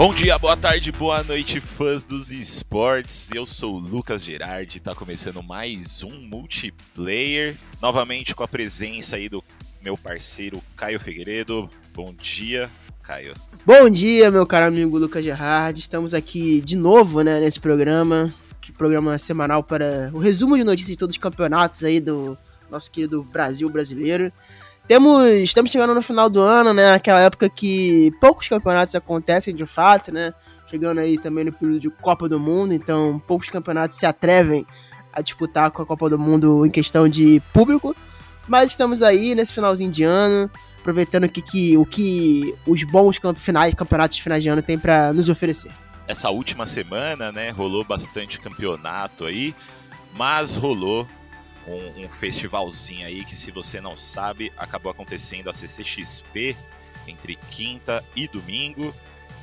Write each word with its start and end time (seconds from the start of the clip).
Bom 0.00 0.14
dia, 0.14 0.38
boa 0.38 0.56
tarde, 0.56 0.90
boa 0.90 1.22
noite, 1.22 1.60
fãs 1.60 2.04
dos 2.04 2.30
esportes. 2.30 3.30
Eu 3.34 3.44
sou 3.44 3.74
o 3.74 3.78
Lucas 3.78 4.24
Gerardi, 4.24 4.78
está 4.78 4.94
começando 4.94 5.42
mais 5.42 6.02
um 6.02 6.22
multiplayer, 6.22 7.54
novamente 7.82 8.34
com 8.34 8.42
a 8.42 8.48
presença 8.48 9.16
aí 9.16 9.28
do 9.28 9.44
meu 9.82 9.98
parceiro 9.98 10.58
Caio 10.74 10.98
Figueiredo. 10.98 11.68
Bom 11.94 12.14
dia, 12.14 12.70
Caio. 13.02 13.34
Bom 13.66 13.90
dia, 13.90 14.30
meu 14.30 14.46
caro 14.46 14.68
amigo 14.68 14.96
Lucas 14.96 15.22
Gerardi. 15.22 15.82
Estamos 15.82 16.14
aqui 16.14 16.62
de 16.62 16.76
novo, 16.76 17.20
né, 17.20 17.38
nesse 17.38 17.60
programa, 17.60 18.32
que 18.58 18.72
programa 18.72 19.18
semanal 19.18 19.62
para 19.62 20.10
o 20.14 20.18
resumo 20.18 20.56
de 20.56 20.64
notícias 20.64 20.92
de 20.92 20.96
todos 20.96 21.14
os 21.14 21.20
campeonatos 21.20 21.84
aí 21.84 22.00
do 22.00 22.38
nosso 22.70 22.90
querido 22.90 23.22
Brasil 23.22 23.68
brasileiro. 23.68 24.32
Temos, 24.90 25.22
estamos 25.38 25.70
chegando 25.70 25.94
no 25.94 26.02
final 26.02 26.28
do 26.28 26.42
ano, 26.42 26.74
né? 26.74 26.94
Aquela 26.94 27.20
época 27.20 27.48
que 27.48 28.10
poucos 28.20 28.48
campeonatos 28.48 28.92
acontecem 28.96 29.54
de 29.54 29.64
fato, 29.64 30.10
né? 30.10 30.34
Chegando 30.68 30.98
aí 30.98 31.16
também 31.16 31.44
no 31.44 31.52
período 31.52 31.78
de 31.78 31.88
Copa 31.90 32.28
do 32.28 32.40
Mundo, 32.40 32.74
então 32.74 33.22
poucos 33.24 33.48
campeonatos 33.48 33.96
se 33.96 34.04
atrevem 34.04 34.66
a 35.12 35.22
disputar 35.22 35.70
com 35.70 35.80
a 35.80 35.86
Copa 35.86 36.10
do 36.10 36.18
Mundo 36.18 36.66
em 36.66 36.70
questão 36.72 37.08
de 37.08 37.40
público. 37.52 37.94
Mas 38.48 38.72
estamos 38.72 39.00
aí 39.00 39.32
nesse 39.32 39.52
finalzinho 39.52 39.92
de 39.92 40.02
ano, 40.02 40.50
aproveitando 40.80 41.28
que, 41.28 41.40
que, 41.40 41.76
o 41.76 41.86
que 41.86 42.52
os 42.66 42.82
bons 42.82 43.16
finais, 43.36 43.72
campeonatos 43.74 44.16
de 44.16 44.24
finais 44.24 44.42
de 44.42 44.48
ano 44.48 44.60
têm 44.60 44.76
para 44.76 45.12
nos 45.12 45.28
oferecer. 45.28 45.70
Essa 46.08 46.30
última 46.30 46.66
semana, 46.66 47.30
né, 47.30 47.50
rolou 47.50 47.84
bastante 47.84 48.40
campeonato 48.40 49.24
aí, 49.24 49.54
mas 50.16 50.56
rolou 50.56 51.06
um, 51.66 52.04
um, 52.04 52.08
festivalzinho 52.08 53.06
aí 53.06 53.24
que, 53.24 53.36
se 53.36 53.50
você 53.50 53.80
não 53.80 53.96
sabe, 53.96 54.52
acabou 54.56 54.90
acontecendo 54.90 55.48
a 55.50 55.52
CCXP 55.52 56.56
entre 57.06 57.36
quinta 57.50 58.04
e 58.14 58.26
domingo. 58.28 58.94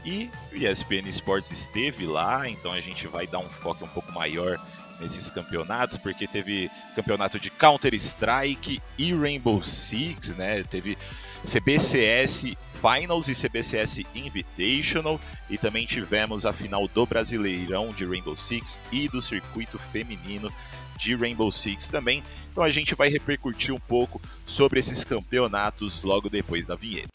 E 0.06 0.30
o 0.52 0.56
ESPN 0.56 1.08
Sports 1.10 1.52
esteve 1.52 2.06
lá, 2.06 2.48
então 2.50 2.72
a 2.72 2.80
gente 2.80 3.08
vai 3.08 3.28
dar 3.28 3.40
um 3.40 3.50
foco 3.50 3.86
um 3.86 3.88
pouco 3.88 4.12
maior 4.12 4.60
nesses 5.00 5.30
campeonatos, 5.30 5.98
porque 5.98 6.28
teve 6.28 6.72
campeonato 6.96 7.40
de 7.40 7.50
Counter-Strike 7.50 8.82
e 8.98 9.14
Rainbow 9.14 9.64
Six, 9.64 10.36
né? 10.36 10.64
Teve 10.64 10.98
CBCS 11.44 12.56
Finals 12.78 13.28
e 13.28 13.34
CBCS 13.34 14.04
Invitational 14.14 15.20
e 15.50 15.58
também 15.58 15.84
tivemos 15.86 16.46
a 16.46 16.54
final 16.54 16.88
do 16.88 17.06
Brasileirão 17.06 17.92
de 17.92 18.06
Rainbow 18.06 18.38
Six 18.38 18.80
e 18.92 19.10
do 19.10 19.20
circuito 19.22 19.80
feminino 19.80 20.52
de 20.96 21.16
Rainbow 21.16 21.52
Six 21.52 21.88
também. 21.88 22.24
Então 22.52 22.64
a 22.64 22.70
gente 22.70 22.94
vai 22.96 23.10
repercutir 23.10 23.74
um 23.74 23.80
pouco 23.80 24.22
sobre 24.46 24.80
esses 24.80 25.04
campeonatos 25.04 26.04
logo 26.04 26.30
depois 26.30 26.68
da 26.68 26.76
vinheta. 26.76 27.10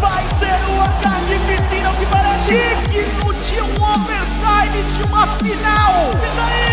Vai 0.00 0.24
ser 0.38 0.64
uma 0.72 0.88
carnificina 1.00 1.94
que 1.98 2.06
para 2.06 2.38
digno 2.38 3.34
de 3.34 3.60
um 3.60 3.74
overtime 3.82 4.82
de 4.96 5.02
uma 5.04 5.26
final! 5.38 6.12
E 6.12 6.30
daí? 6.36 6.64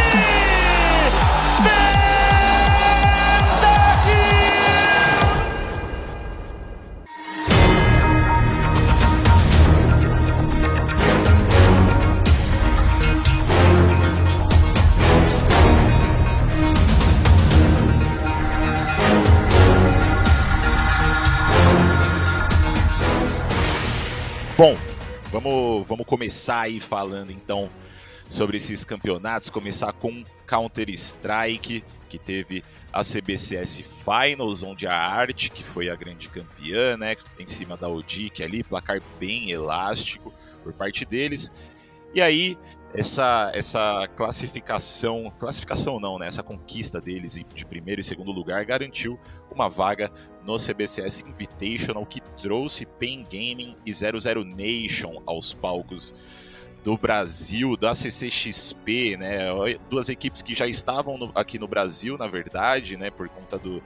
Bom, 24.62 24.78
vamos, 25.32 25.88
vamos 25.88 26.06
começar 26.06 26.60
aí 26.60 26.80
falando 26.80 27.32
então 27.32 27.68
sobre 28.30 28.58
esses 28.58 28.84
campeonatos. 28.84 29.50
Começar 29.50 29.92
com 29.92 30.24
Counter-Strike, 30.46 31.84
que 32.08 32.20
teve 32.20 32.64
a 32.94 33.02
CBCS 33.02 33.82
Finals, 33.82 34.62
onde 34.62 34.86
a 34.86 34.94
Arte, 34.94 35.50
que 35.50 35.64
foi 35.64 35.90
a 35.90 35.96
grande 35.96 36.30
campeã, 36.30 36.96
né, 36.96 37.16
em 37.40 37.48
cima 37.48 37.76
da 37.76 37.90
Odic 37.90 38.44
ali, 38.44 38.64
placar 38.64 39.02
bem 39.20 39.50
elástico 39.50 40.32
por 40.64 40.74
parte 40.74 41.06
deles. 41.06 41.52
E 42.14 42.22
aí, 42.22 42.56
essa, 42.94 43.52
essa 43.56 44.08
classificação, 44.16 45.34
classificação 45.40 46.00
não, 46.00 46.20
né, 46.20 46.28
essa 46.28 46.44
conquista 46.44 47.02
deles 47.02 47.34
de 47.34 47.66
primeiro 47.66 48.00
e 48.00 48.04
segundo 48.04 48.32
lugar 48.32 48.64
garantiu 48.64 49.20
uma 49.54 49.70
vaga 49.70 50.12
no 50.46 50.58
CBCS 50.58 51.22
Invitational 51.22 52.06
que 52.06 52.22
trouxe 52.42 52.86
Pen 52.86 53.24
Gaming 53.24 53.76
e 53.86 53.94
00 53.94 54.44
Nation 54.44 55.22
aos 55.26 55.54
palcos 55.54 56.14
do 56.84 56.98
Brasil, 56.98 57.78
da 57.78 57.94
CCXP, 57.94 59.18
né? 59.18 59.48
Duas 59.90 60.10
equipes 60.10 60.42
que 60.42 60.56
já 60.56 60.68
estavam 60.68 61.18
no, 61.18 61.32
aqui 61.36 61.60
no 61.60 61.68
Brasil, 61.68 62.18
na 62.18 62.28
verdade, 62.28 62.98
né? 62.98 63.12
Por 63.12 63.30
conta 63.30 63.58
do, 63.58 63.84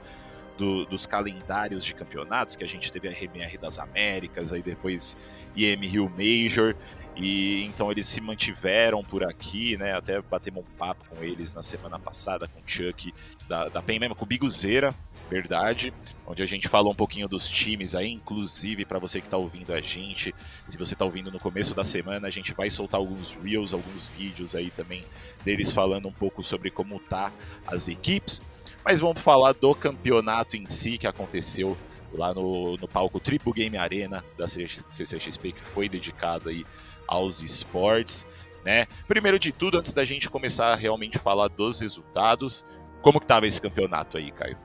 do, 0.56 0.86
dos 0.86 1.04
calendários 1.04 1.84
de 1.84 1.94
campeonatos, 1.94 2.56
que 2.56 2.64
a 2.64 2.68
gente 2.68 2.90
teve 2.90 3.08
a 3.08 3.10
RMR 3.10 3.58
das 3.58 3.78
Américas, 3.78 4.52
aí 4.52 4.62
depois 4.62 5.16
IM 5.54 5.86
Rio 5.86 6.10
Major, 6.10 6.74
e 7.14 7.64
então 7.64 7.90
eles 7.90 8.06
se 8.06 8.20
mantiveram 8.20 9.04
por 9.04 9.24
aqui, 9.24 9.76
né? 9.76 9.94
Até 9.94 10.20
batemos 10.22 10.64
um 10.64 10.76
papo 10.76 11.04
com 11.08 11.22
eles 11.22 11.52
na 11.52 11.62
semana 11.62 11.98
passada, 11.98 12.48
com 12.48 12.60
o 12.60 12.62
Chuck 12.64 13.12
da, 13.46 13.68
da 13.68 13.82
PEN 13.82 13.98
mesmo, 13.98 14.14
com 14.14 14.24
o 14.24 14.28
Biguzeira, 14.28 14.94
verdade, 15.28 15.92
onde 16.26 16.42
a 16.42 16.46
gente 16.46 16.68
falou 16.68 16.92
um 16.92 16.94
pouquinho 16.94 17.28
dos 17.28 17.48
times 17.48 17.94
aí, 17.94 18.12
inclusive 18.12 18.84
para 18.84 18.98
você 18.98 19.20
que 19.20 19.26
está 19.26 19.36
ouvindo 19.36 19.72
a 19.72 19.80
gente, 19.80 20.34
se 20.66 20.78
você 20.78 20.94
está 20.94 21.04
ouvindo 21.04 21.30
no 21.30 21.38
começo 21.38 21.74
da 21.74 21.84
semana, 21.84 22.28
a 22.28 22.30
gente 22.30 22.54
vai 22.54 22.70
soltar 22.70 23.00
alguns 23.00 23.32
reels, 23.42 23.72
alguns 23.72 24.08
vídeos 24.08 24.54
aí 24.54 24.70
também 24.70 25.04
deles 25.44 25.72
falando 25.72 26.08
um 26.08 26.12
pouco 26.12 26.42
sobre 26.42 26.70
como 26.70 27.00
tá 27.00 27.32
as 27.66 27.88
equipes, 27.88 28.40
mas 28.84 29.00
vamos 29.00 29.20
falar 29.20 29.52
do 29.52 29.74
campeonato 29.74 30.56
em 30.56 30.66
si 30.66 30.96
que 30.96 31.06
aconteceu 31.06 31.76
lá 32.12 32.32
no, 32.32 32.76
no 32.76 32.88
palco 32.88 33.20
Triple 33.20 33.52
Game 33.52 33.76
Arena 33.76 34.24
da 34.38 34.46
CCXP, 34.48 35.52
que 35.52 35.60
foi 35.60 35.88
dedicado 35.88 36.48
aí 36.48 36.64
aos 37.06 37.42
esportes, 37.42 38.26
né? 38.64 38.86
Primeiro 39.06 39.38
de 39.38 39.52
tudo, 39.52 39.78
antes 39.78 39.92
da 39.92 40.04
gente 40.04 40.30
começar 40.30 40.72
a 40.72 40.76
realmente 40.76 41.18
falar 41.18 41.48
dos 41.48 41.80
resultados, 41.80 42.64
como 43.02 43.20
que 43.20 43.26
tava 43.26 43.46
esse 43.46 43.60
campeonato 43.60 44.16
aí, 44.16 44.30
Caio? 44.30 44.56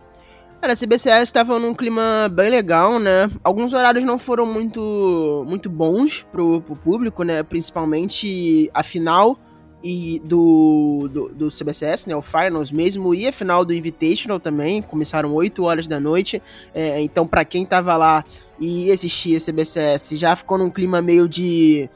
Cara, 0.61 0.73
a 0.73 0.75
CBCS 0.75 1.23
estava 1.23 1.57
num 1.57 1.73
clima 1.73 2.29
bem 2.31 2.51
legal, 2.51 2.99
né? 2.99 3.31
Alguns 3.44 3.73
horários 3.73 4.03
não 4.03 4.19
foram 4.19 4.45
muito, 4.45 5.44
muito 5.47 5.67
bons 5.67 6.23
pro, 6.31 6.61
pro 6.61 6.75
público, 6.75 7.23
né? 7.23 7.41
Principalmente 7.41 8.69
a 8.72 8.83
final 8.83 9.39
e 9.83 10.22
do, 10.23 11.09
do, 11.11 11.29
do, 11.29 11.49
CBCS, 11.49 12.05
né? 12.05 12.16
O 12.16 12.22
Finals 12.22 12.72
mesmo, 12.72 13.16
e 13.16 13.27
a 13.27 13.33
final 13.33 13.66
do 13.66 13.73
Invitational 13.73 14.39
também. 14.39 14.83
Começaram 14.83 15.33
8 15.33 15.63
horas 15.63 15.88
da 15.88 15.99
noite. 15.99 16.39
É, 16.75 17.01
então, 17.01 17.25
para 17.25 17.43
quem 17.43 17.66
tava 17.66 17.97
lá 17.97 18.23
e 18.59 18.91
assistia 18.91 19.39
CBCS, 19.39 20.11
já 20.11 20.35
ficou 20.35 20.59
num 20.59 20.69
clima 20.69 21.01
meio 21.01 21.28
de. 21.28 21.89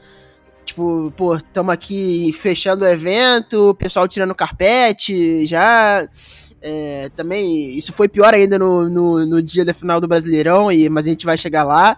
Tipo, 0.64 1.12
pô, 1.16 1.36
estamos 1.36 1.72
aqui 1.72 2.32
fechando 2.32 2.84
o 2.84 2.88
evento, 2.88 3.70
o 3.70 3.74
pessoal 3.76 4.08
tirando 4.08 4.34
carpete, 4.34 5.46
já 5.46 6.08
é, 6.60 7.10
também, 7.14 7.76
isso 7.76 7.92
foi 7.92 8.08
pior 8.08 8.32
ainda 8.32 8.58
no, 8.58 8.88
no, 8.88 9.26
no, 9.26 9.42
dia 9.42 9.64
da 9.64 9.74
final 9.74 10.00
do 10.00 10.08
Brasileirão, 10.08 10.70
e, 10.72 10.88
mas 10.88 11.06
a 11.06 11.10
gente 11.10 11.26
vai 11.26 11.36
chegar 11.36 11.64
lá. 11.64 11.96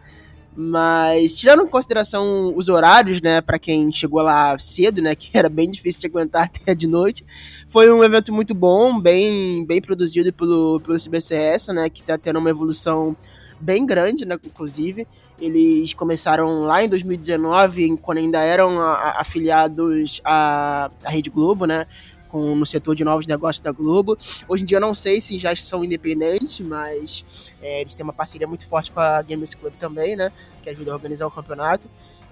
Mas, 0.60 1.36
tirando 1.36 1.62
em 1.62 1.69
consideração 1.69 2.52
os 2.56 2.68
horários, 2.68 3.22
né, 3.22 3.41
para 3.41 3.60
quem 3.60 3.92
chegou 3.92 4.20
lá 4.20 4.58
cedo, 4.58 5.00
né, 5.00 5.14
que 5.16 5.30
era 5.32 5.48
bem 5.48 5.70
difícil 5.70 6.00
de 6.00 6.08
aguentar 6.08 6.50
até 6.52 6.74
de 6.74 6.86
noite, 6.86 7.24
foi 7.68 7.92
um 7.92 8.02
evento 8.02 8.32
muito 8.32 8.54
bom, 8.54 9.00
bem, 9.00 9.65
bem 9.65 9.80
produzido 9.80 10.33
pelo, 10.33 10.80
pelo 10.80 10.98
CBCS, 10.98 11.68
né, 11.68 11.88
que 11.88 12.00
está 12.00 12.18
tendo 12.18 12.41
uma 12.41 12.50
evolução 12.50 13.16
bem 13.60 13.86
grande, 13.86 14.24
né, 14.24 14.36
inclusive. 14.44 15.06
Eles 15.41 15.94
começaram 15.94 16.62
lá 16.62 16.83
em 16.83 16.88
2019, 16.88 17.97
quando 17.98 18.18
ainda 18.18 18.42
eram 18.42 18.80
afiliados 18.80 20.21
à, 20.24 20.91
à 21.04 21.10
Rede 21.10 21.30
Globo, 21.30 21.65
né, 21.65 21.86
com, 22.28 22.54
no 22.54 22.66
setor 22.66 22.95
de 22.95 23.04
novos 23.04 23.27
negócios 23.27 23.63
da 23.63 23.72
Globo. 23.72 24.16
Hoje 24.48 24.63
em 24.63 24.66
dia 24.66 24.77
eu 24.77 24.80
não 24.80 24.95
sei 24.95 25.21
se 25.21 25.39
já 25.39 25.54
são 25.57 25.84
independentes, 25.84 26.60
mas 26.60 27.25
é, 27.60 27.80
eles 27.80 27.95
têm 27.95 28.04
uma 28.04 28.13
parceria 28.13 28.47
muito 28.47 28.66
forte 28.66 28.92
com 28.92 29.01
a 29.01 29.21
Gamers 29.22 29.54
Club 29.54 29.72
também, 29.78 30.15
né? 30.16 30.33
Que 30.63 30.71
ajuda 30.71 30.92
a 30.92 30.95
organizar 30.95 31.27
o 31.27 31.30
campeonato. 31.30 31.89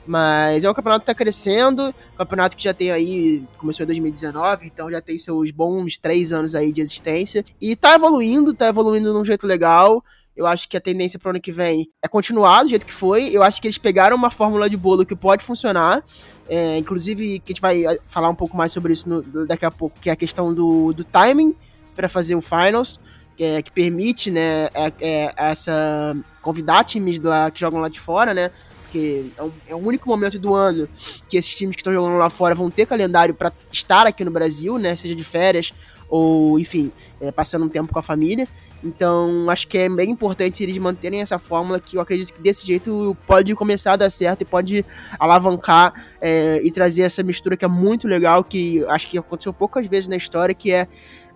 Mas 0.07 0.63
é 0.63 0.71
um 0.71 0.75
campeonato 0.75 1.05
que 1.05 1.11
está 1.11 1.15
crescendo, 1.15 1.93
campeonato 2.17 2.57
que 2.57 2.63
já 2.63 2.73
tem 2.73 2.93
aí, 2.93 3.43
começou 3.59 3.83
em 3.83 3.87
2019, 3.87 4.67
então 4.67 4.89
já 4.89 5.01
tem 5.01 5.19
seus 5.19 5.51
bons 5.51 5.99
três 5.99 6.33
anos 6.33 6.55
aí 6.55 6.71
de 6.71 6.81
existência. 6.81 7.45
E 7.61 7.73
está 7.73 7.95
evoluindo, 7.97 8.53
está 8.53 8.69
evoluindo 8.69 9.13
de 9.13 9.19
um 9.19 9.25
jeito 9.25 9.47
legal. 9.47 10.05
Eu 10.37 10.47
acho 10.47 10.69
que 10.69 10.77
a 10.77 10.81
tendência 10.81 11.19
para 11.19 11.29
o 11.29 11.31
ano 11.31 11.41
que 11.41 11.51
vem 11.51 11.91
é 12.01 12.07
continuar 12.07 12.63
do 12.63 12.69
jeito 12.69 12.87
que 12.87 12.93
foi. 12.93 13.31
Eu 13.35 13.43
acho 13.43 13.61
que 13.61 13.67
eles 13.67 13.79
pegaram 13.79 14.15
uma 14.15 14.31
fórmula 14.31 14.71
de 14.71 14.77
bolo 14.77 15.05
que 15.05 15.17
pode 15.17 15.43
funcionar. 15.43 16.05
É, 16.49 16.79
inclusive, 16.79 17.41
que 17.41 17.53
a 17.53 17.53
gente 17.53 17.61
vai 17.61 17.85
eh, 17.85 17.99
falar 18.07 18.29
um 18.29 18.35
pouco 18.35 18.57
mais 18.57 18.71
sobre 18.73 18.93
isso 18.93 19.09
no, 19.09 19.47
daqui 19.47 19.65
a 19.65 19.71
pouco, 19.71 19.99
que 20.01 20.09
é 20.09 20.13
a 20.13 20.17
questão 20.17 20.55
do, 20.55 20.93
do 20.93 21.03
timing 21.03 21.55
para 21.95 22.09
fazer 22.09 22.35
o 22.35 22.41
finals. 22.41 23.01
é, 23.39 23.61
que 23.63 23.71
permite, 23.71 24.31
né, 24.31 24.69
é, 24.75 24.93
é, 25.01 25.35
essa 25.37 26.17
convidar 26.41 26.85
times 26.85 27.19
lá, 27.19 27.51
que 27.51 27.61
jogam 27.61 27.81
lá 27.81 27.89
de 27.89 28.01
fora, 28.01 28.33
né, 28.33 28.51
porque 28.83 29.27
é, 29.37 29.43
um, 29.43 29.53
é 29.69 29.75
o 29.75 29.79
único 29.79 30.09
momento 30.09 30.39
do 30.39 30.55
ano 30.55 30.89
que 31.29 31.37
esses 31.37 31.55
times 31.55 31.77
que 31.77 31.81
estão 31.83 31.93
jogando 31.93 32.17
lá 32.17 32.31
fora 32.31 32.55
vão 32.55 32.71
ter 32.71 32.87
calendário 32.87 33.35
para 33.35 33.53
estar 33.71 34.07
aqui 34.07 34.25
no 34.25 34.31
Brasil, 34.31 34.79
né, 34.79 34.97
seja 34.97 35.15
de 35.15 35.25
férias 35.25 35.75
ou, 36.09 36.59
enfim, 36.59 36.93
é, 37.21 37.31
passando 37.31 37.65
um 37.65 37.69
tempo 37.69 37.93
com 37.93 37.99
a 37.99 38.03
família. 38.03 38.49
Então, 38.87 39.51
acho 39.51 39.67
que 39.67 39.77
é 39.77 39.89
bem 39.89 40.11
importante 40.11 40.63
eles 40.63 40.79
manterem 40.79 41.21
essa 41.21 41.39
fórmula 41.39 41.81
que 41.81 41.97
eu 41.97 42.01
acredito 42.01 42.33
que 42.33 42.41
desse 42.41 42.65
jeito 42.65 43.17
pode 43.27 43.53
começar 43.57 43.95
a 43.95 43.97
dar 43.97 44.11
certo 44.11 44.43
e 44.43 44.45
pode 44.45 44.87
alavancar 45.19 45.93
é, 46.21 46.61
e 46.63 46.71
trazer 46.71 47.03
essa 47.03 47.23
mistura 47.23 47.57
que 47.57 47.65
é 47.65 47.69
muito 47.69 48.07
legal, 48.07 48.45
que 48.45 48.85
acho 48.87 49.09
que 49.09 49.19
aconteceu 49.19 49.53
poucas 49.53 49.87
vezes 49.87 50.07
na 50.09 50.17
história, 50.17 50.55
que 50.55 50.73
é 50.73 50.87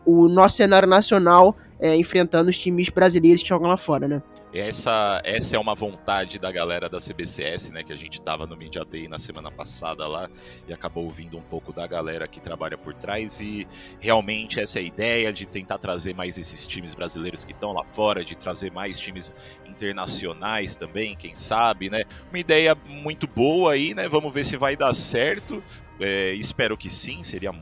o 0.07 0.29
nosso 0.29 0.57
cenário 0.57 0.89
nacional 0.89 1.57
é, 1.81 1.97
enfrentando 1.97 2.51
os 2.51 2.59
times 2.59 2.89
brasileiros 2.89 3.43
que 3.43 3.49
jogam 3.49 3.69
lá 3.69 3.77
fora, 3.77 4.07
né? 4.07 4.23
Essa, 4.53 5.21
essa 5.25 5.55
é 5.55 5.59
uma 5.61 5.77
vontade 5.77 6.37
da 6.37 6.51
galera 6.51 6.89
da 6.89 6.99
CBCS, 6.99 7.71
né? 7.71 7.85
Que 7.85 7.93
a 7.93 7.97
gente 7.97 8.21
tava 8.21 8.47
no 8.47 8.57
Media 8.57 8.85
Day 8.85 9.07
na 9.07 9.19
semana 9.19 9.49
passada 9.49 10.09
lá 10.09 10.29
e 10.67 10.73
acabou 10.73 11.05
ouvindo 11.05 11.39
um 11.39 11.43
pouco 11.43 11.73
da 11.73 11.87
galera 11.87 12.27
que 12.27 12.41
trabalha 12.41 12.77
por 12.77 12.93
trás. 12.93 13.41
E 13.41 13.67
realmente 14.01 14.59
essa 14.59 14.81
é 14.81 14.83
a 14.83 14.85
ideia 14.85 15.33
de 15.33 15.47
tentar 15.47 15.79
trazer 15.79 16.15
mais 16.15 16.37
esses 16.37 16.67
times 16.67 16.95
brasileiros 16.95 17.45
que 17.45 17.53
estão 17.53 17.73
lá 17.73 17.85
fora, 17.85 18.25
de 18.25 18.37
trazer 18.37 18.73
mais 18.73 18.99
times 18.99 19.33
internacionais 19.69 20.75
também, 20.75 21.15
quem 21.15 21.37
sabe, 21.37 21.89
né? 21.89 22.03
Uma 22.29 22.39
ideia 22.39 22.75
muito 22.75 23.29
boa 23.29 23.75
aí, 23.75 23.95
né? 23.95 24.09
Vamos 24.09 24.35
ver 24.35 24.45
se 24.45 24.57
vai 24.57 24.77
dar 24.77 24.95
certo. 24.95 25.63
É, 26.01 26.33
espero 26.33 26.77
que 26.77 26.91
sim, 26.91 27.23
seria 27.23 27.53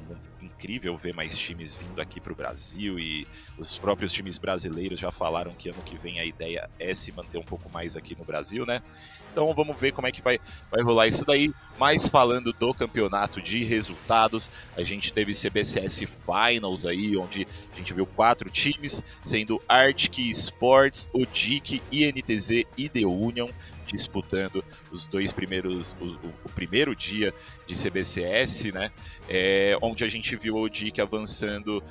incrível 0.59 0.97
ver 0.97 1.15
mais 1.15 1.39
times 1.39 1.77
vindo 1.77 2.01
aqui 2.01 2.21
para 2.21 2.33
o 2.33 2.37
Brasil 2.37 2.99
e 2.99 3.29
os 3.57 3.79
próprios 3.79 4.11
times 4.11 4.39
brasileiros 4.39 4.99
já 4.99 5.13
falaram 5.13 5.55
que 5.55 5.69
ano 5.69 5.81
que 5.85 5.97
vem 5.97 6.19
a 6.19 6.25
ideia 6.25 6.69
é 6.81 6.93
se 6.93 7.13
manter 7.13 7.39
um 7.39 7.45
pouco 7.45 7.71
mais 7.71 7.95
aqui 7.95 8.17
no 8.19 8.25
Brasil, 8.25 8.67
né? 8.67 8.83
Então 9.31 9.55
vamos 9.55 9.81
ver 9.81 9.93
como 9.93 10.09
é 10.09 10.13
que 10.13 10.21
vai, 10.21 10.41
vai 10.69 10.83
rolar 10.83 11.07
isso 11.07 11.25
daí. 11.25 11.53
Mas 11.79 12.09
falando 12.09 12.53
do 12.53 12.75
campeonato 12.75 13.41
de 13.41 13.63
resultados, 13.63 14.51
a 14.77 14.83
gente 14.83 15.13
teve 15.13 15.33
CBCS 15.33 16.03
Finals 16.27 16.85
aí, 16.85 17.17
onde 17.17 17.47
a 17.73 17.77
gente 17.77 17.95
viu 17.95 18.05
quatro 18.05 18.51
times, 18.51 19.05
sendo 19.25 19.63
Arctic 19.69 20.19
Sports, 20.31 21.09
ODIC, 21.13 21.81
INTZ 21.93 22.65
e 22.77 22.89
The 22.89 23.07
Union 23.07 23.49
disputando 23.93 24.65
os 24.91 25.09
dois 25.09 25.33
primeiros, 25.33 25.97
o, 26.01 26.29
o 26.45 26.49
primeiro 26.55 26.95
dia 26.95 27.35
de 27.67 27.75
CBCS, 27.75 28.73
né? 28.73 28.91
É, 29.29 29.77
onde 29.83 30.05
a 30.05 30.09
gente 30.09 30.35
viu 30.37 30.57
o 30.57 30.69
Dick 30.69 31.01
avançando 31.01 31.83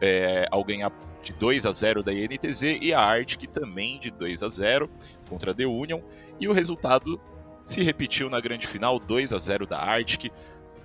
é, 0.00 0.46
ao 0.50 0.64
ganhar 0.64 0.92
de 1.22 1.32
2 1.34 1.66
a 1.66 1.72
0 1.72 2.02
da 2.02 2.12
INTZ 2.12 2.62
e 2.80 2.92
a 2.92 3.00
Arctic 3.00 3.48
também 3.48 3.98
de 3.98 4.10
2 4.10 4.42
a 4.42 4.48
0 4.48 4.90
contra 5.28 5.52
a 5.52 5.54
The 5.54 5.66
Union. 5.66 6.00
E 6.40 6.48
o 6.48 6.52
resultado 6.52 7.20
se 7.60 7.80
repetiu 7.80 8.28
na 8.28 8.40
grande 8.40 8.66
final, 8.66 8.98
2 8.98 9.32
a 9.32 9.38
0 9.38 9.66
da 9.66 9.78
Arctic. 9.78 10.32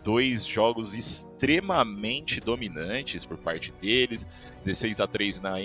Dois 0.03 0.45
jogos 0.45 0.95
extremamente 0.95 2.39
dominantes 2.39 3.25
por 3.25 3.37
parte 3.37 3.71
deles, 3.73 4.25
16 4.59 5.01
a 5.01 5.07
3 5.07 5.41
na, 5.41 5.55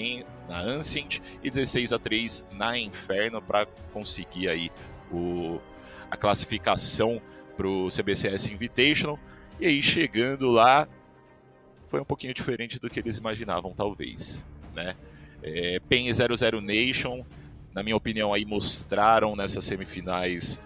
na 0.49 0.61
Ancient 0.61 1.21
e 1.43 1.51
16 1.51 1.93
a 1.93 1.99
3 1.99 2.45
na 2.53 2.77
Inferno 2.79 3.41
para 3.41 3.67
conseguir 3.93 4.49
aí 4.49 4.71
o, 5.11 5.61
a 6.11 6.17
classificação 6.17 7.21
para 7.57 7.69
o 7.69 7.89
CBCS 7.89 8.51
Invitational. 8.51 9.19
E 9.61 9.67
aí 9.67 9.81
chegando 9.83 10.51
lá 10.51 10.89
foi 11.87 12.01
um 12.01 12.05
pouquinho 12.05 12.33
diferente 12.33 12.81
do 12.81 12.89
que 12.89 13.01
eles 13.01 13.19
imaginavam, 13.19 13.73
talvez, 13.75 14.47
né? 14.75 14.97
É, 15.43 15.79
PEN 15.81 16.11
00 16.13 16.61
Nation, 16.61 17.25
na 17.75 17.83
minha 17.83 17.97
opinião, 17.97 18.33
aí 18.33 18.45
mostraram 18.45 19.37
nessas 19.37 19.65
semifinais 19.65 20.61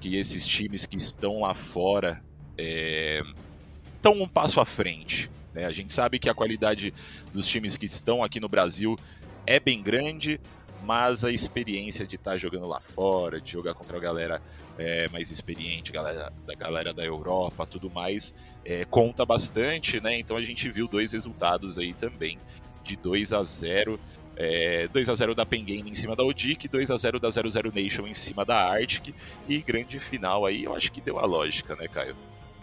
que 0.00 0.16
esses 0.16 0.46
times 0.46 0.86
que 0.86 0.96
estão 0.96 1.40
lá 1.40 1.54
fora 1.54 2.22
estão 2.56 4.12
é, 4.12 4.16
um 4.16 4.28
passo 4.28 4.60
à 4.60 4.64
frente. 4.64 5.30
Né? 5.54 5.64
A 5.64 5.72
gente 5.72 5.92
sabe 5.92 6.18
que 6.18 6.28
a 6.28 6.34
qualidade 6.34 6.92
dos 7.32 7.46
times 7.46 7.76
que 7.76 7.86
estão 7.86 8.22
aqui 8.22 8.40
no 8.40 8.48
Brasil 8.48 8.98
é 9.46 9.60
bem 9.60 9.82
grande, 9.82 10.40
mas 10.84 11.24
a 11.24 11.32
experiência 11.32 12.06
de 12.06 12.16
estar 12.16 12.32
tá 12.32 12.38
jogando 12.38 12.66
lá 12.66 12.80
fora, 12.80 13.40
de 13.40 13.52
jogar 13.52 13.74
contra 13.74 13.96
a 13.96 14.00
galera 14.00 14.42
é, 14.78 15.08
mais 15.08 15.30
experiente, 15.30 15.92
galera, 15.92 16.32
da 16.46 16.54
galera 16.54 16.92
da 16.92 17.04
Europa, 17.04 17.66
tudo 17.66 17.90
mais, 17.90 18.34
é, 18.64 18.84
conta 18.84 19.24
bastante, 19.24 20.00
né? 20.00 20.18
Então 20.18 20.36
a 20.36 20.44
gente 20.44 20.70
viu 20.70 20.86
dois 20.86 21.12
resultados 21.12 21.78
aí 21.78 21.94
também, 21.94 22.38
de 22.82 22.96
2 22.96 23.32
a 23.32 23.42
0 23.42 23.98
é, 24.36 24.86
2 24.88 25.08
a 25.08 25.14
0 25.14 25.34
da 25.34 25.46
Pen 25.46 25.64
Game 25.64 25.90
em 25.90 25.94
cima 25.94 26.14
da 26.14 26.22
Odic, 26.22 26.68
2 26.68 26.90
a 26.90 26.96
0 26.96 27.18
da 27.18 27.30
00 27.30 27.72
Nation 27.74 28.06
em 28.06 28.12
cima 28.12 28.44
da 28.44 28.70
Arctic 28.70 29.14
e 29.48 29.58
grande 29.58 29.98
final 29.98 30.44
aí, 30.44 30.64
eu 30.64 30.74
acho 30.74 30.92
que 30.92 31.00
deu 31.00 31.18
a 31.18 31.24
lógica, 31.24 31.74
né, 31.74 31.88
Caio? 31.88 32.14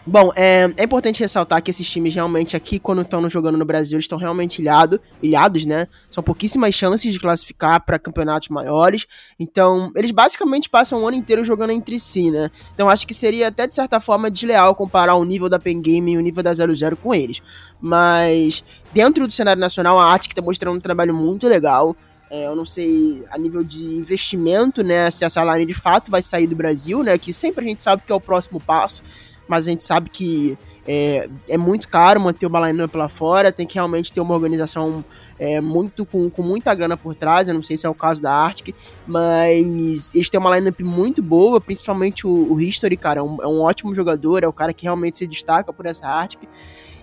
Bom, 0.06 0.32
é, 0.36 0.70
é, 0.76 0.84
importante 0.84 1.20
ressaltar 1.20 1.62
que 1.62 1.70
esses 1.70 1.88
times 1.88 2.14
realmente 2.14 2.54
aqui, 2.54 2.78
quando 2.78 3.00
estão 3.00 3.28
jogando 3.30 3.56
no 3.56 3.64
Brasil, 3.64 3.98
estão 3.98 4.18
realmente 4.18 4.60
ilhado, 4.60 5.00
ilhados, 5.22 5.64
né? 5.64 5.88
São 6.10 6.22
pouquíssimas 6.22 6.74
chances 6.74 7.10
de 7.10 7.18
classificar 7.18 7.82
para 7.86 7.98
campeonatos 7.98 8.50
maiores. 8.50 9.06
Então, 9.40 9.90
eles 9.96 10.10
basicamente 10.10 10.68
passam 10.68 11.02
o 11.02 11.08
ano 11.08 11.16
inteiro 11.16 11.42
jogando 11.42 11.70
entre 11.70 11.98
si, 11.98 12.30
né? 12.30 12.50
Então, 12.74 12.90
acho 12.90 13.06
que 13.06 13.14
seria 13.14 13.48
até 13.48 13.66
de 13.66 13.74
certa 13.74 13.98
forma 13.98 14.30
desleal 14.30 14.74
comparar 14.74 15.14
o 15.14 15.24
nível 15.24 15.48
da 15.48 15.58
Pen 15.58 15.80
Game 15.80 16.12
e 16.12 16.18
o 16.18 16.20
nível 16.20 16.42
da 16.42 16.52
00 16.52 16.98
com 16.98 17.14
eles. 17.14 17.40
Mas, 17.80 18.62
dentro 18.92 19.26
do 19.26 19.32
cenário 19.32 19.60
nacional, 19.60 19.98
a 19.98 20.12
Arctic 20.12 20.32
está 20.32 20.42
mostrando 20.42 20.76
um 20.76 20.80
trabalho 20.80 21.14
muito 21.14 21.48
legal. 21.48 21.96
É, 22.30 22.46
eu 22.46 22.54
não 22.54 22.66
sei 22.66 23.22
a 23.30 23.38
nível 23.38 23.64
de 23.64 23.82
investimento, 23.82 24.82
né? 24.82 25.10
Se 25.10 25.24
essa 25.24 25.42
line 25.44 25.64
de 25.64 25.74
fato 25.74 26.10
vai 26.10 26.20
sair 26.20 26.46
do 26.46 26.56
Brasil, 26.56 27.02
né? 27.02 27.16
Que 27.16 27.32
sempre 27.32 27.64
a 27.64 27.68
gente 27.68 27.80
sabe 27.80 28.02
que 28.04 28.12
é 28.12 28.14
o 28.14 28.20
próximo 28.20 28.60
passo 28.60 29.02
mas 29.48 29.66
a 29.66 29.70
gente 29.70 29.82
sabe 29.82 30.10
que 30.10 30.58
é, 30.86 31.28
é 31.48 31.56
muito 31.56 31.88
caro 31.88 32.20
manter 32.20 32.46
o 32.46 32.66
line-up 32.66 32.96
lá 32.96 33.08
fora, 33.08 33.50
tem 33.50 33.66
que 33.66 33.74
realmente 33.74 34.12
ter 34.12 34.20
uma 34.20 34.34
organização 34.34 35.04
é, 35.38 35.60
muito 35.60 36.04
com, 36.04 36.30
com 36.30 36.42
muita 36.42 36.74
grana 36.74 36.96
por 36.96 37.14
trás, 37.14 37.48
eu 37.48 37.54
não 37.54 37.62
sei 37.62 37.76
se 37.76 37.86
é 37.86 37.88
o 37.88 37.94
caso 37.94 38.20
da 38.20 38.32
Arctic, 38.32 38.74
mas 39.06 40.14
eles 40.14 40.30
têm 40.30 40.38
uma 40.38 40.54
lineup 40.56 40.80
muito 40.80 41.22
boa, 41.22 41.60
principalmente 41.60 42.26
o, 42.26 42.52
o 42.52 42.60
History, 42.60 42.96
cara, 42.96 43.20
é 43.20 43.22
um, 43.22 43.38
é 43.42 43.46
um, 43.46 43.60
ótimo 43.60 43.94
jogador, 43.94 44.44
é 44.44 44.48
o 44.48 44.52
cara 44.52 44.72
que 44.72 44.84
realmente 44.84 45.18
se 45.18 45.26
destaca 45.26 45.72
por 45.72 45.86
essa 45.86 46.06
Arctic. 46.06 46.42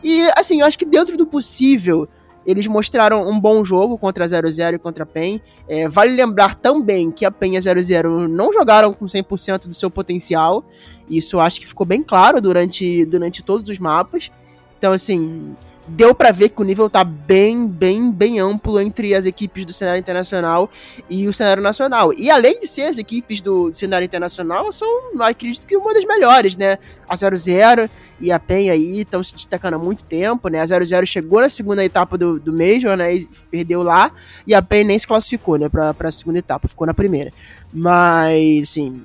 E 0.04 0.30
assim, 0.36 0.62
eu 0.62 0.66
acho 0.66 0.78
que 0.80 0.86
dentro 0.86 1.18
do 1.18 1.26
possível, 1.26 2.08
eles 2.46 2.68
mostraram 2.68 3.28
um 3.30 3.40
bom 3.40 3.64
jogo 3.64 3.98
contra 3.98 4.26
a 4.26 4.28
00 4.28 4.76
e 4.76 4.80
contra 4.80 5.04
a 5.04 5.06
PEN. 5.06 5.42
É, 5.68 5.88
vale 5.88 6.16
lembrar 6.16 6.56
também 6.56 7.12
que 7.12 7.26
a 7.26 7.32
PEN 7.32 7.54
e 7.54 7.58
a 7.58 7.62
00 7.62 8.28
não 8.28 8.52
jogaram 8.52 8.94
com 8.94 9.06
100% 9.06 9.68
do 9.68 9.74
seu 9.74 9.90
potencial. 9.92 10.66
Isso 11.10 11.40
acho 11.40 11.60
que 11.60 11.68
ficou 11.68 11.86
bem 11.86 12.02
claro 12.02 12.42
durante, 12.42 13.06
durante 13.06 13.44
todos 13.44 13.70
os 13.70 13.78
mapas. 13.78 14.32
Então, 14.78 14.92
assim, 14.92 15.56
deu 15.88 16.14
para 16.14 16.32
ver 16.32 16.50
que 16.50 16.62
o 16.62 16.66
nível 16.66 16.90
tá 16.90 17.04
bem, 17.04 17.68
bem, 17.68 18.12
bem 18.12 18.40
amplo 18.40 18.80
entre 18.80 19.14
as 19.14 19.26
equipes 19.26 19.66
do 19.66 19.74
cenário 19.74 20.00
internacional 20.00 20.70
e 21.10 21.28
o 21.28 21.34
cenário 21.34 21.62
nacional. 21.62 22.14
E 22.14 22.30
além 22.30 22.60
de 22.60 22.68
ser 22.68 22.84
as 22.84 22.98
equipes 22.98 23.42
do, 23.42 23.74
cenário 23.74 24.06
internacional, 24.06 24.72
são, 24.72 24.88
acredito 25.22 25.66
que 25.66 25.76
uma 25.76 25.94
das 25.94 26.06
melhores, 26.06 26.56
né? 26.56 26.78
A 27.08 27.16
00 27.16 27.90
e 28.20 28.32
a 28.32 28.40
PEN 28.40 28.70
aí 28.70 29.02
estão 29.02 29.24
se 29.24 29.34
destacando 29.34 29.74
há 29.74 29.80
muito 29.80 30.04
tempo, 30.04 30.48
né? 30.48 30.62
A 30.62 30.66
00 30.66 31.06
chegou 31.06 31.42
na 31.42 31.50
segunda 31.50 31.84
etapa 31.84 32.18
do, 32.18 32.40
do 32.40 32.54
Major, 32.54 32.96
né? 32.96 33.16
E 33.16 33.28
perdeu 33.50 33.84
lá, 33.84 34.12
e 34.46 34.54
a 34.54 34.62
PEN 34.62 34.86
nem 34.86 35.00
se 35.00 35.08
classificou, 35.08 35.58
né? 35.58 35.68
Pra, 35.68 35.94
pra 35.94 36.12
segunda 36.12 36.40
etapa, 36.40 36.68
ficou 36.68 36.86
na 36.86 36.94
primeira. 36.94 37.34
Mas, 37.74 38.70
assim, 38.70 39.04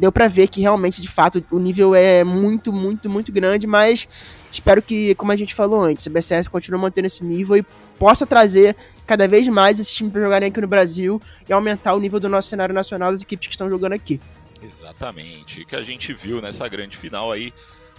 deu 0.00 0.10
para 0.10 0.26
ver 0.26 0.48
que 0.48 0.62
realmente, 0.62 1.02
de 1.02 1.08
fato, 1.08 1.44
o 1.50 1.58
nível 1.58 1.94
é 1.94 2.24
muito, 2.24 2.72
muito, 2.72 3.08
muito 3.08 3.30
grande, 3.30 3.66
mas 3.66 4.08
espero 4.50 4.80
que, 4.80 5.14
como 5.14 5.30
a 5.30 5.36
gente 5.36 5.54
falou 5.54 5.82
antes, 5.82 6.06
a 6.06 6.10
BCS 6.10 6.48
continue 6.48 6.80
mantendo 6.80 7.06
esse 7.06 7.22
nível 7.22 7.56
e 7.56 7.62
possa 7.98 8.26
trazer 8.26 8.74
cada 9.06 9.28
vez 9.28 9.46
mais 9.48 9.78
esse 9.78 9.92
time 9.92 10.10
para 10.10 10.22
jogarem 10.22 10.48
aqui 10.48 10.60
no 10.60 10.66
Brasil 10.66 11.20
e 11.46 11.52
aumentar 11.52 11.92
o 11.92 12.00
nível 12.00 12.18
do 12.18 12.30
nosso 12.30 12.48
cenário 12.48 12.74
nacional 12.74 13.12
das 13.12 13.20
equipes 13.20 13.46
que 13.46 13.54
estão 13.54 13.68
jogando 13.68 13.92
aqui. 13.92 14.18
Exatamente, 14.62 15.66
que 15.66 15.76
a 15.76 15.82
gente 15.82 16.14
viu 16.14 16.40
nessa 16.40 16.66
grande 16.66 16.96
final 16.96 17.30
aí, 17.30 17.52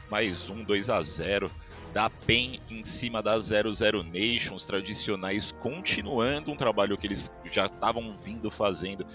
mais 0.10 0.50
um 0.50 0.64
2 0.64 0.90
a 0.90 1.02
0 1.04 1.52
da 1.94 2.10
PEN 2.10 2.60
em 2.70 2.84
cima 2.84 3.22
da 3.22 3.38
00 3.38 4.04
Nations 4.04 4.66
tradicionais, 4.66 5.52
continuando 5.52 6.52
um 6.52 6.56
trabalho 6.56 6.98
que 6.98 7.06
eles 7.06 7.32
já 7.52 7.66
estavam 7.66 8.16
vindo 8.18 8.50
fazendo 8.50 9.06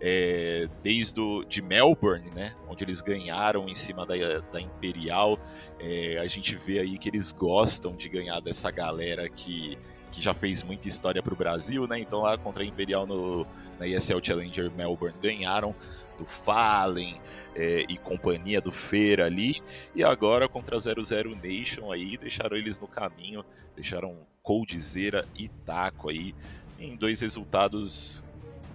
é, 0.00 0.68
desde 0.82 1.20
o, 1.20 1.44
de 1.44 1.62
Melbourne, 1.62 2.30
né, 2.34 2.54
onde 2.68 2.84
eles 2.84 3.00
ganharam 3.00 3.68
em 3.68 3.74
cima 3.74 4.04
da, 4.06 4.14
da 4.52 4.60
Imperial. 4.60 5.38
É, 5.80 6.18
a 6.18 6.26
gente 6.26 6.56
vê 6.56 6.78
aí 6.78 6.98
que 6.98 7.08
eles 7.08 7.32
gostam 7.32 7.94
de 7.94 8.08
ganhar 8.08 8.40
dessa 8.40 8.70
galera 8.70 9.28
que, 9.28 9.78
que 10.12 10.20
já 10.20 10.34
fez 10.34 10.62
muita 10.62 10.88
história 10.88 11.22
para 11.22 11.32
o 11.32 11.36
Brasil, 11.36 11.86
né? 11.86 11.98
Então 11.98 12.20
lá 12.20 12.36
contra 12.36 12.62
a 12.62 12.66
Imperial 12.66 13.06
no, 13.06 13.46
na 13.78 13.86
ESL 13.86 14.18
Challenger 14.22 14.70
Melbourne 14.70 15.16
ganharam 15.20 15.74
do 16.16 16.24
Fallen 16.24 17.20
é, 17.54 17.84
e 17.88 17.98
companhia 17.98 18.60
do 18.60 18.72
Feira 18.72 19.26
ali, 19.26 19.60
e 19.94 20.02
agora 20.02 20.48
contra 20.48 20.76
a 20.76 20.80
00 20.80 21.36
Nation 21.42 21.92
aí, 21.92 22.16
deixaram 22.16 22.56
eles 22.56 22.80
no 22.80 22.88
caminho, 22.88 23.44
deixaram 23.74 24.16
Coldzera 24.42 25.28
e 25.36 25.48
Taco 25.48 26.08
aí 26.08 26.34
em 26.78 26.96
dois 26.96 27.20
resultados 27.20 28.22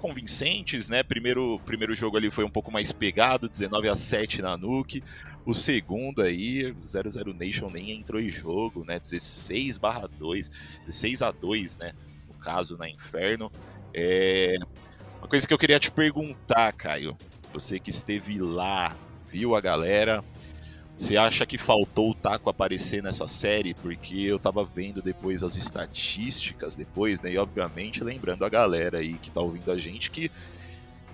convincentes, 0.01 0.89
né? 0.89 1.03
Primeiro, 1.03 1.62
primeiro 1.63 1.93
jogo 1.93 2.17
ali 2.17 2.31
foi 2.31 2.43
um 2.43 2.50
pouco 2.50 2.72
mais 2.72 2.91
pegado, 2.91 3.48
19 3.48 3.88
a 3.88 3.96
7 3.96 4.41
na 4.41 4.58
Nuke. 4.58 5.03
O 5.46 5.53
segundo 5.53 6.22
aí, 6.24 6.75
00 6.81 7.34
Nation 7.34 7.70
nem 7.70 7.91
entrou 7.91 8.20
em 8.20 8.29
jogo, 8.29 8.84
né? 8.84 9.00
16 9.00 9.77
barra 9.77 10.08
2, 10.08 10.50
16 10.86 11.22
a 11.22 11.31
2, 11.31 11.77
né? 11.77 11.93
No 12.27 12.34
caso, 12.34 12.77
na 12.77 12.89
Inferno. 12.89 13.51
É... 13.93 14.55
Uma 15.20 15.27
coisa 15.27 15.48
que 15.48 15.53
eu 15.53 15.58
queria 15.58 15.79
te 15.79 15.91
perguntar, 15.91 16.72
Caio. 16.74 17.15
Você 17.53 17.79
que 17.79 17.91
esteve 17.91 18.39
lá, 18.39 18.96
viu 19.29 19.55
a 19.55 19.62
galera, 19.62 20.24
você 21.01 21.17
acha 21.17 21.48
que 21.48 21.58
faltou 21.58 22.12
o 22.12 22.13
Taco 22.13 22.48
aparecer 22.48 23.01
nessa 23.01 23.25
série? 23.25 23.74
Porque 23.74 24.20
eu 24.20 24.38
tava 24.38 24.63
vendo 24.63 25.01
depois 25.01 25.41
as 25.41 25.55
estatísticas 25.55 26.75
depois, 26.75 27.24
né? 27.24 27.31
E 27.31 27.39
obviamente 27.39 28.03
lembrando 28.03 28.46
a 28.46 28.50
galera 28.50 29.00
aí 29.00 29.15
que 29.15 29.31
tá 29.31 29.41
ouvindo 29.41 29.72
a 29.72 29.79
gente 29.79 30.12
que 30.12 30.31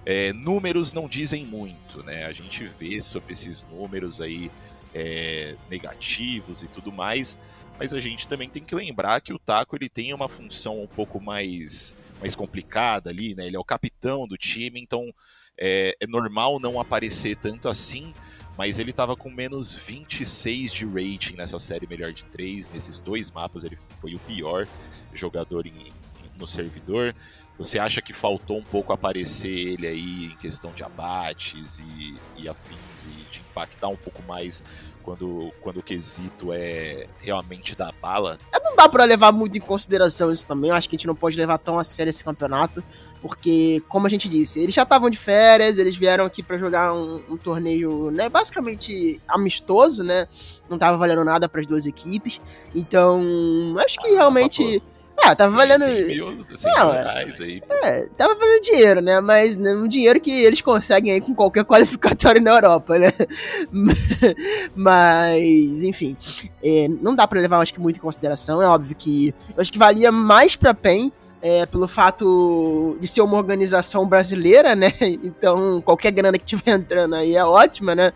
é, 0.06 0.34
números 0.34 0.92
não 0.92 1.08
dizem 1.08 1.46
muito, 1.46 2.04
né? 2.04 2.26
A 2.26 2.34
gente 2.34 2.66
vê 2.66 3.00
sobre 3.00 3.32
esses 3.32 3.64
números 3.64 4.20
aí 4.20 4.52
é, 4.94 5.56
negativos 5.70 6.64
e 6.64 6.68
tudo 6.68 6.92
mais, 6.92 7.40
mas 7.80 7.94
a 7.94 8.02
gente 8.02 8.28
também 8.28 8.50
tem 8.50 8.62
que 8.62 8.76
lembrar 8.76 9.22
que 9.22 9.32
o 9.32 9.40
Taco 9.40 9.78
ele 9.78 9.88
tem 9.88 10.14
uma 10.14 10.28
função 10.28 10.84
um 10.84 10.88
pouco 10.88 11.22
mais, 11.22 11.96
mais 12.20 12.36
complicada 12.36 13.10
ali, 13.10 13.34
né? 13.36 13.48
Ele 13.48 13.56
é 13.56 13.60
o 13.60 13.64
capitão 13.64 14.28
do 14.28 14.36
time, 14.36 14.82
então 14.82 15.14
é, 15.58 15.96
é 15.98 16.06
normal 16.06 16.60
não 16.60 16.78
aparecer 16.78 17.38
tanto 17.38 17.70
assim, 17.70 18.14
mas 18.58 18.80
ele 18.80 18.90
estava 18.90 19.16
com 19.16 19.30
menos 19.30 19.76
26 19.76 20.72
de 20.72 20.86
rating 20.86 21.36
nessa 21.36 21.60
série 21.60 21.86
melhor 21.86 22.12
de 22.12 22.26
três, 22.26 22.72
nesses 22.72 23.00
dois 23.00 23.30
mapas 23.30 23.64
ele 23.64 23.78
foi 24.00 24.16
o 24.16 24.20
pior 24.20 24.68
jogador 25.14 25.68
em, 25.68 25.92
no 26.38 26.48
servidor. 26.48 27.16
Você 27.58 27.80
acha 27.80 28.02
que 28.02 28.14
faltou 28.14 28.58
um 28.58 28.64
pouco 28.64 28.94
aparecer 28.94 29.50
ele 29.50 29.88
aí 29.88 30.26
em 30.26 30.36
questão 30.38 30.72
de 30.72 30.84
abates 30.84 31.80
e, 31.80 32.16
e 32.38 32.50
afins 32.50 33.06
e 33.06 33.32
de 33.32 33.40
impactar 33.40 33.88
um 33.88 33.96
pouco 33.96 34.22
mais 34.24 34.64
quando, 35.08 35.54
quando 35.62 35.78
o 35.78 35.82
quesito 35.82 36.52
é 36.52 37.08
realmente 37.20 37.78
da 37.78 37.94
bala? 37.94 38.38
Não 38.62 38.76
dá 38.76 38.90
para 38.90 39.06
levar 39.06 39.32
muito 39.32 39.58
em 39.58 39.62
consideração 39.62 40.30
isso 40.30 40.46
também. 40.46 40.70
Eu 40.70 40.76
acho 40.76 40.90
que 40.90 40.98
a 40.98 41.00
gente 41.00 41.08
não 41.08 41.16
pode 41.16 41.38
levar 41.38 41.58
tão 41.60 41.80
a 41.80 41.84
sério 41.86 42.10
esse 42.10 42.22
campeonato 42.22 42.84
porque, 43.22 43.82
como 43.88 44.06
a 44.06 44.10
gente 44.10 44.28
disse, 44.28 44.60
eles 44.60 44.76
já 44.76 44.84
estavam 44.84 45.10
de 45.10 45.18
férias, 45.18 45.78
eles 45.78 45.96
vieram 45.96 46.26
aqui 46.26 46.44
para 46.44 46.58
jogar 46.58 46.94
um, 46.94 47.24
um, 47.30 47.38
torneio, 47.38 48.12
né, 48.12 48.28
basicamente 48.28 49.22
amistoso, 49.26 50.04
né? 50.04 50.28
Não 50.70 50.78
tava 50.78 50.98
valendo 50.98 51.24
nada 51.24 51.48
para 51.48 51.62
as 51.62 51.68
duas 51.68 51.86
equipes. 51.86 52.42
Então, 52.76 53.76
acho 53.80 53.98
que 54.00 54.10
ah, 54.10 54.16
realmente. 54.16 54.84
Ah, 55.24 55.36
tava 55.36 55.52
sim, 55.52 55.58
valendo. 55.58 55.84
100 55.84 56.08
mil, 56.08 56.46
100 56.56 56.74
não, 56.74 56.92
reais 56.92 57.42
aí. 57.42 57.62
É, 57.70 58.08
tava 58.16 58.36
valendo 58.36 58.62
dinheiro, 58.62 59.02
né? 59.02 59.20
Mas 59.20 59.56
um 59.56 59.88
dinheiro 59.88 60.20
que 60.20 60.32
eles 60.32 60.62
conseguem 60.62 61.12
aí 61.12 61.22
com 61.22 61.34
qualquer 61.34 61.64
qualificatório 61.66 62.42
na 62.42 62.52
Europa, 62.52 62.98
né? 62.98 63.12
Mas, 64.76 65.84
enfim. 65.84 66.16
É, 66.64 66.88
não 67.02 67.16
dá 67.16 67.28
para 67.28 67.42
levar, 67.42 67.60
acho 67.60 67.74
que, 67.74 67.80
muito 67.80 67.98
em 67.98 68.02
consideração. 68.02 68.62
É 68.62 68.68
óbvio 68.68 68.96
que. 68.96 69.34
Eu 69.50 69.62
acho 69.62 69.72
que 69.72 69.80
valia 69.80 70.12
mais 70.12 70.56
pra 70.56 70.74
PEN 70.74 71.12
é, 71.42 71.66
pelo 71.66 71.88
fato 71.88 72.98
de 73.00 73.08
ser 73.08 73.22
uma 73.22 73.38
organização 73.38 74.08
brasileira, 74.08 74.76
né? 74.76 74.94
Então, 75.28 75.82
qualquer 75.82 76.12
grana 76.12 76.38
que 76.38 76.46
tiver 76.46 76.72
entrando 76.78 77.16
aí 77.16 77.36
é 77.36 77.44
ótima, 77.44 77.94
né? 77.94 78.14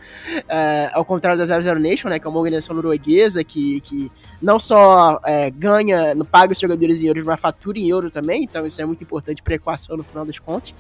É, 0.47 0.89
ao 0.93 1.03
contrário 1.05 1.37
da 1.37 1.45
00 1.45 1.79
Nation, 1.79 2.09
né? 2.09 2.19
Que 2.19 2.27
é 2.27 2.29
uma 2.29 2.39
organização 2.39 2.75
norueguesa 2.75 3.43
que, 3.43 3.79
que 3.81 4.11
não 4.41 4.59
só 4.59 5.19
é, 5.25 5.49
ganha, 5.51 6.15
não 6.15 6.25
paga 6.25 6.53
os 6.53 6.59
jogadores 6.59 7.01
em 7.03 7.07
euros, 7.07 7.23
mas 7.23 7.39
fatura 7.39 7.77
em 7.77 7.89
euro 7.89 8.09
também. 8.09 8.43
Então, 8.43 8.65
isso 8.65 8.81
é 8.81 8.85
muito 8.85 9.03
importante 9.03 9.41
para 9.41 9.53
a 9.53 9.55
equação 9.55 9.97
no 9.97 10.03
final 10.03 10.25
das 10.25 10.39
contas. 10.39 10.73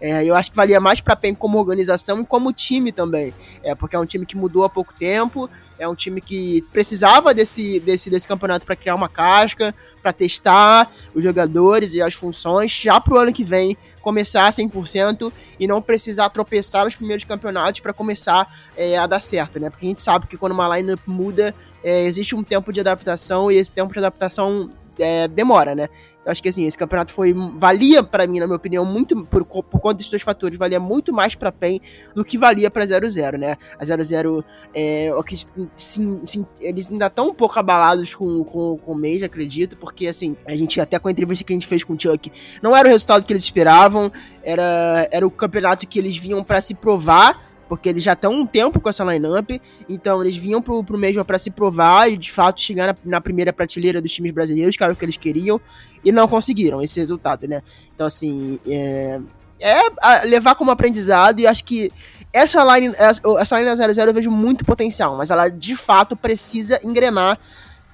É, 0.00 0.24
eu 0.24 0.34
acho 0.34 0.50
que 0.50 0.56
valia 0.56 0.80
mais 0.80 1.00
para 1.00 1.16
PEN 1.16 1.34
como 1.34 1.58
organização 1.58 2.20
e 2.20 2.26
como 2.26 2.52
time 2.52 2.92
também. 2.92 3.32
É, 3.62 3.74
porque 3.74 3.96
é 3.96 3.98
um 3.98 4.06
time 4.06 4.26
que 4.26 4.36
mudou 4.36 4.64
há 4.64 4.68
pouco 4.68 4.92
tempo, 4.94 5.48
é 5.78 5.88
um 5.88 5.94
time 5.94 6.20
que 6.20 6.62
precisava 6.72 7.34
desse, 7.34 7.80
desse, 7.80 8.10
desse 8.10 8.28
campeonato 8.28 8.66
para 8.66 8.76
criar 8.76 8.94
uma 8.94 9.08
casca, 9.08 9.74
para 10.02 10.12
testar 10.12 10.90
os 11.14 11.22
jogadores 11.22 11.94
e 11.94 12.02
as 12.02 12.14
funções, 12.14 12.70
já 12.70 13.00
pro 13.00 13.18
ano 13.18 13.32
que 13.32 13.44
vem 13.44 13.76
começar 14.00 14.50
100% 14.50 15.32
e 15.58 15.66
não 15.66 15.80
precisar 15.80 16.28
tropeçar 16.30 16.84
nos 16.84 16.94
primeiros 16.94 17.24
campeonatos 17.24 17.80
para 17.80 17.92
começar 17.92 18.46
é, 18.76 18.96
a 18.96 19.06
dar 19.06 19.20
certo, 19.20 19.58
né? 19.58 19.70
Porque 19.70 19.86
a 19.86 19.88
gente 19.88 20.00
sabe 20.00 20.26
que 20.26 20.36
quando 20.36 20.52
uma 20.52 20.76
lineup 20.76 21.00
muda, 21.06 21.54
é, 21.82 22.04
existe 22.04 22.34
um 22.34 22.44
tempo 22.44 22.72
de 22.72 22.80
adaptação 22.80 23.50
e 23.50 23.56
esse 23.56 23.72
tempo 23.72 23.92
de 23.92 23.98
adaptação 23.98 24.70
é, 24.98 25.28
demora, 25.28 25.74
né? 25.74 25.88
Eu 26.24 26.32
acho 26.32 26.42
que 26.42 26.48
assim, 26.48 26.66
esse 26.66 26.76
campeonato 26.76 27.12
foi. 27.12 27.34
Valia 27.56 28.02
para 28.02 28.26
mim, 28.26 28.40
na 28.40 28.46
minha 28.46 28.56
opinião, 28.56 28.84
muito. 28.84 29.24
Por, 29.26 29.44
por 29.44 29.80
conta 29.80 29.94
desses 29.94 30.10
dois 30.10 30.22
fatores, 30.22 30.58
valia 30.58 30.80
muito 30.80 31.12
mais 31.12 31.34
pra 31.34 31.52
PEN 31.52 31.80
do 32.14 32.24
que 32.24 32.38
valia 32.38 32.70
pra 32.70 32.84
0-0, 32.84 33.36
né? 33.38 33.56
A 33.78 33.84
0-0, 33.84 34.42
é, 34.72 35.10
eu 35.10 35.18
acredito 35.18 35.70
sim, 35.76 36.26
sim, 36.26 36.46
eles 36.60 36.90
ainda 36.90 37.06
estão 37.06 37.28
um 37.28 37.34
pouco 37.34 37.58
abalados 37.58 38.14
com, 38.14 38.42
com, 38.42 38.78
com 38.78 38.92
o 38.92 38.94
Mage, 38.94 39.24
acredito, 39.24 39.76
porque 39.76 40.06
assim, 40.06 40.36
a 40.46 40.54
gente, 40.54 40.80
até 40.80 40.98
com 40.98 41.08
a 41.08 41.10
entrevista 41.10 41.44
que 41.44 41.52
a 41.52 41.56
gente 41.56 41.66
fez 41.66 41.84
com 41.84 41.92
o 41.92 42.00
Chuck, 42.00 42.32
não 42.62 42.74
era 42.74 42.88
o 42.88 42.90
resultado 42.90 43.24
que 43.24 43.32
eles 43.32 43.42
esperavam, 43.42 44.10
era, 44.42 45.06
era 45.10 45.26
o 45.26 45.30
campeonato 45.30 45.86
que 45.86 45.98
eles 45.98 46.16
vinham 46.16 46.42
para 46.42 46.60
se 46.60 46.74
provar 46.74 47.53
porque 47.68 47.88
eles 47.88 48.04
já 48.04 48.12
estão 48.12 48.32
um 48.32 48.46
tempo 48.46 48.80
com 48.80 48.88
essa 48.88 49.04
lineup, 49.04 49.50
então 49.88 50.22
eles 50.22 50.36
vinham 50.36 50.60
pro, 50.60 50.82
pro 50.84 50.98
Major 50.98 51.24
para 51.24 51.38
se 51.38 51.50
provar 51.50 52.10
e 52.10 52.16
de 52.16 52.30
fato 52.30 52.60
chegar 52.60 52.88
na, 52.88 52.96
na, 53.04 53.20
primeira 53.20 53.52
prateleira 53.52 54.00
dos 54.00 54.12
times 54.12 54.32
brasileiros, 54.32 54.76
que 54.76 54.84
era 54.84 54.92
o 54.92 54.96
que 54.96 55.04
eles 55.04 55.16
queriam, 55.16 55.60
e 56.04 56.12
não 56.12 56.28
conseguiram 56.28 56.82
esse 56.82 57.00
resultado, 57.00 57.48
né? 57.48 57.62
Então, 57.94 58.06
assim, 58.06 58.58
é, 58.66 59.20
é 59.60 60.24
levar 60.24 60.54
como 60.54 60.70
aprendizado 60.70 61.40
e 61.40 61.46
acho 61.46 61.64
que 61.64 61.90
essa 62.32 62.64
line, 62.76 62.92
essa 63.38 63.60
line 63.60 63.76
00 63.76 64.10
eu 64.10 64.14
vejo 64.14 64.30
muito 64.30 64.64
potencial, 64.64 65.16
mas 65.16 65.30
ela 65.30 65.48
de 65.48 65.76
fato 65.76 66.16
precisa 66.16 66.80
engrenar 66.82 67.38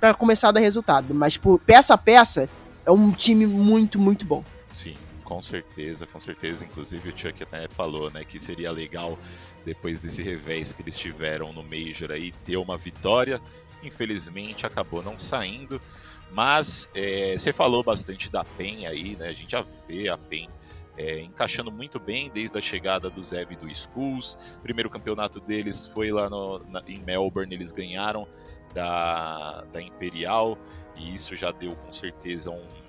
para 0.00 0.14
começar 0.14 0.48
a 0.48 0.52
dar 0.52 0.60
resultado. 0.60 1.14
Mas, 1.14 1.36
por 1.36 1.60
peça 1.60 1.92
a 1.92 1.98
peça, 1.98 2.48
é 2.86 2.90
um 2.90 3.12
time 3.12 3.46
muito, 3.46 3.98
muito 3.98 4.24
bom. 4.24 4.42
Sim, 4.72 4.94
com 5.30 5.40
certeza, 5.40 6.08
com 6.08 6.18
certeza. 6.18 6.64
Inclusive 6.64 7.08
o 7.08 7.16
Chuck 7.16 7.40
até 7.40 7.68
falou, 7.68 8.10
né, 8.10 8.25
que 8.25 8.40
seria 8.40 8.72
legal 8.72 9.16
depois 9.64 10.02
desse 10.02 10.25
revés 10.25 10.72
que 10.72 10.82
eles 10.82 10.99
tiveram 10.99 11.52
no 11.52 11.62
Major 11.62 12.10
aí, 12.10 12.32
ter 12.44 12.56
uma 12.56 12.76
vitória. 12.76 13.40
Infelizmente 13.80 14.66
acabou 14.66 15.04
não 15.04 15.20
saindo. 15.20 15.80
Mas 16.32 16.90
é, 16.96 17.38
você 17.38 17.52
falou 17.52 17.84
bastante 17.84 18.28
da 18.28 18.44
PEN 18.44 18.87
aí, 18.87 19.16
né? 19.16 19.28
A 19.28 19.32
gente 19.32 19.52
já 19.52 19.64
vê 19.87 20.08
a 20.08 20.18
PEN 20.18 20.49
é, 20.96 21.20
encaixando 21.20 21.70
muito 21.70 22.00
bem 22.00 22.28
desde 22.28 22.58
a 22.58 22.60
chegada 22.60 23.08
do 23.08 23.22
Zev 23.22 23.54
do 23.54 23.72
Schools. 23.72 24.37
primeiro 24.64 24.90
campeonato 24.90 25.38
deles 25.38 25.87
foi 25.87 26.10
lá 26.10 26.28
no, 26.28 26.58
na, 26.68 26.82
em 26.88 27.00
Melbourne, 27.00 27.54
eles 27.54 27.70
ganharam 27.70 28.26
da, 28.75 29.62
da 29.72 29.80
Imperial 29.80 30.58
e 30.96 31.14
isso 31.14 31.37
já 31.37 31.52
deu 31.52 31.76
com 31.76 31.92
certeza 31.92 32.50
um, 32.50 32.79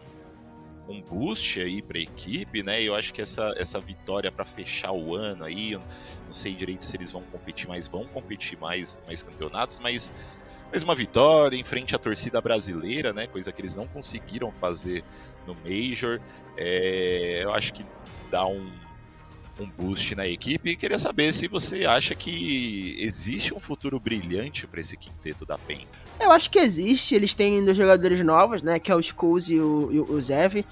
um 0.87 1.01
boost 1.01 1.59
aí 1.59 1.81
para 1.81 1.97
a 1.97 2.01
equipe, 2.01 2.63
né? 2.63 2.81
Eu 2.81 2.95
acho 2.95 3.13
que 3.13 3.21
essa, 3.21 3.53
essa 3.57 3.79
vitória 3.79 4.31
para 4.31 4.45
fechar 4.45 4.91
o 4.91 5.15
ano 5.15 5.45
aí, 5.45 5.75
não 6.25 6.33
sei 6.33 6.53
direito 6.53 6.83
se 6.83 6.95
eles 6.97 7.11
vão 7.11 7.21
competir 7.23 7.67
mais, 7.67 7.87
vão 7.87 8.05
competir 8.05 8.57
mais, 8.59 8.99
mais 9.05 9.23
campeonatos, 9.23 9.79
mas 9.79 10.11
mais 10.71 10.83
uma 10.83 10.95
vitória 10.95 11.57
em 11.57 11.63
frente 11.65 11.93
à 11.93 11.99
torcida 11.99 12.39
brasileira, 12.39 13.11
né? 13.11 13.27
Coisa 13.27 13.51
que 13.51 13.59
eles 13.59 13.75
não 13.75 13.85
conseguiram 13.85 14.53
fazer 14.53 15.03
no 15.45 15.53
Major. 15.55 16.21
É, 16.55 17.41
eu 17.43 17.53
acho 17.53 17.73
que 17.73 17.85
dá 18.29 18.47
um, 18.47 18.71
um 19.59 19.69
boost 19.69 20.15
na 20.15 20.25
equipe. 20.25 20.69
E 20.69 20.75
queria 20.77 20.97
saber 20.97 21.33
se 21.33 21.49
você 21.49 21.85
acha 21.85 22.15
que 22.15 22.95
existe 22.99 23.53
um 23.53 23.59
futuro 23.59 23.99
brilhante 23.99 24.65
para 24.65 24.79
esse 24.79 24.95
quinteto 24.95 25.45
da 25.45 25.57
PEN. 25.57 25.85
Eu 26.21 26.31
acho 26.31 26.49
que 26.49 26.59
existe. 26.59 27.15
Eles 27.15 27.33
têm 27.33 27.63
dois 27.63 27.75
jogadores 27.75 28.23
novos, 28.23 28.61
né? 28.61 28.79
Que 28.79 28.91
é 28.91 28.95
o 28.95 28.99
Skulls 28.99 29.51
e 29.51 29.59
o, 29.59 29.89
e 29.91 29.99
o 29.99 30.21
Zev. 30.21 30.63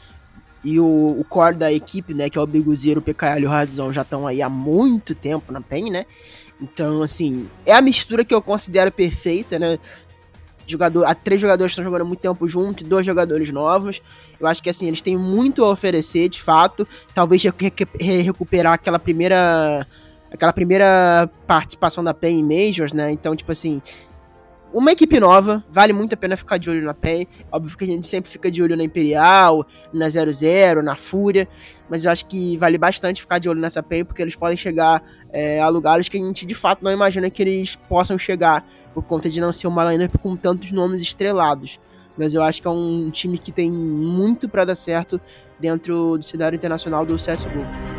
E 0.63 0.79
o, 0.79 1.15
o 1.19 1.25
core 1.27 1.55
da 1.55 1.71
equipe, 1.71 2.13
né? 2.13 2.29
Que 2.29 2.37
é 2.37 2.41
o 2.41 2.47
Biguzeiro, 2.47 2.99
o 2.99 3.03
PKL 3.03 3.41
e 3.41 3.45
o 3.45 3.49
Radzão 3.49 3.91
já 3.91 4.01
estão 4.01 4.27
aí 4.27 4.41
há 4.41 4.49
muito 4.49 5.15
tempo 5.15 5.51
na 5.51 5.61
PEN, 5.61 5.89
né? 5.89 6.05
Então, 6.61 7.01
assim, 7.01 7.47
é 7.65 7.73
a 7.73 7.81
mistura 7.81 8.25
que 8.25 8.33
eu 8.33 8.41
considero 8.41 8.91
perfeita, 8.91 9.57
né? 9.57 9.79
Jogador, 10.67 11.05
há 11.05 11.15
três 11.15 11.41
jogadores 11.41 11.71
estão 11.71 11.83
jogando 11.83 12.05
muito 12.05 12.19
tempo 12.19 12.47
junto, 12.47 12.83
dois 12.83 13.05
jogadores 13.05 13.49
novos. 13.49 14.01
Eu 14.39 14.45
acho 14.45 14.61
que 14.61 14.69
assim, 14.69 14.87
eles 14.87 15.01
têm 15.01 15.17
muito 15.17 15.63
a 15.63 15.71
oferecer, 15.71 16.29
de 16.29 16.41
fato. 16.41 16.87
Talvez 17.13 17.41
recuperar 17.43 18.73
aquela 18.73 18.99
primeira. 18.99 19.87
Aquela 20.31 20.53
primeira 20.53 21.27
participação 21.47 22.03
da 22.03 22.13
PEN 22.13 22.41
em 22.41 22.43
Majors, 22.43 22.93
né? 22.93 23.11
Então, 23.11 23.35
tipo 23.35 23.51
assim, 23.51 23.81
uma 24.71 24.91
equipe 24.91 25.19
nova, 25.19 25.63
vale 25.71 25.93
muito 25.93 26.13
a 26.13 26.17
pena 26.17 26.37
ficar 26.37 26.57
de 26.57 26.69
olho 26.69 26.83
na 26.83 26.93
PEN. 26.93 27.27
Óbvio 27.51 27.77
que 27.77 27.83
a 27.83 27.87
gente 27.87 28.07
sempre 28.07 28.29
fica 28.29 28.51
de 28.51 28.61
olho 28.61 28.75
na 28.75 28.83
Imperial, 28.83 29.65
na 29.93 30.09
00, 30.09 30.83
na 30.83 30.95
Fúria, 30.95 31.47
mas 31.89 32.05
eu 32.05 32.11
acho 32.11 32.25
que 32.27 32.57
vale 32.57 32.77
bastante 32.77 33.21
ficar 33.21 33.39
de 33.39 33.49
olho 33.49 33.59
nessa 33.59 33.81
PEN, 33.81 34.05
porque 34.05 34.21
eles 34.21 34.35
podem 34.35 34.57
chegar 34.57 35.03
é, 35.31 35.59
a 35.59 35.67
lugares 35.69 36.07
que 36.07 36.17
a 36.17 36.19
gente 36.19 36.45
de 36.45 36.55
fato 36.55 36.83
não 36.83 36.91
imagina 36.91 37.29
que 37.29 37.41
eles 37.41 37.75
possam 37.75 38.17
chegar, 38.17 38.65
por 38.93 39.05
conta 39.05 39.29
de 39.29 39.39
não 39.39 39.53
ser 39.53 39.67
uma 39.67 39.91
lineup 39.91 40.15
com 40.17 40.35
tantos 40.35 40.71
nomes 40.71 41.01
estrelados. 41.01 41.79
Mas 42.17 42.33
eu 42.33 42.43
acho 42.43 42.61
que 42.61 42.67
é 42.67 42.71
um 42.71 43.09
time 43.09 43.37
que 43.37 43.51
tem 43.51 43.71
muito 43.71 44.49
para 44.49 44.65
dar 44.65 44.75
certo 44.75 45.21
dentro 45.59 46.17
do 46.17 46.23
cenário 46.23 46.55
internacional 46.55 47.05
do 47.05 47.15
CSGO. 47.15 47.98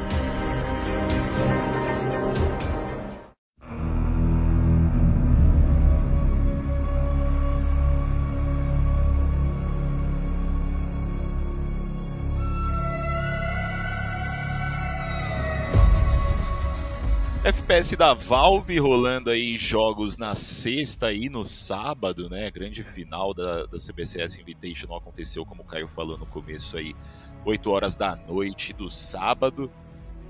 FPS 17.70 17.94
da 17.94 18.12
Valve 18.14 18.80
rolando 18.80 19.30
aí 19.30 19.56
jogos 19.56 20.18
na 20.18 20.34
sexta 20.34 21.12
e 21.12 21.28
no 21.28 21.44
sábado, 21.44 22.28
né? 22.28 22.50
Grande 22.50 22.82
final 22.82 23.32
da, 23.32 23.64
da 23.66 23.78
CBCS 23.78 24.40
Invitational 24.40 24.98
aconteceu, 24.98 25.46
como 25.46 25.62
o 25.62 25.64
Caio 25.64 25.86
falou 25.86 26.18
no 26.18 26.26
começo 26.26 26.76
aí, 26.76 26.96
8 27.44 27.70
horas 27.70 27.94
da 27.94 28.16
noite 28.16 28.72
do 28.72 28.90
sábado, 28.90 29.70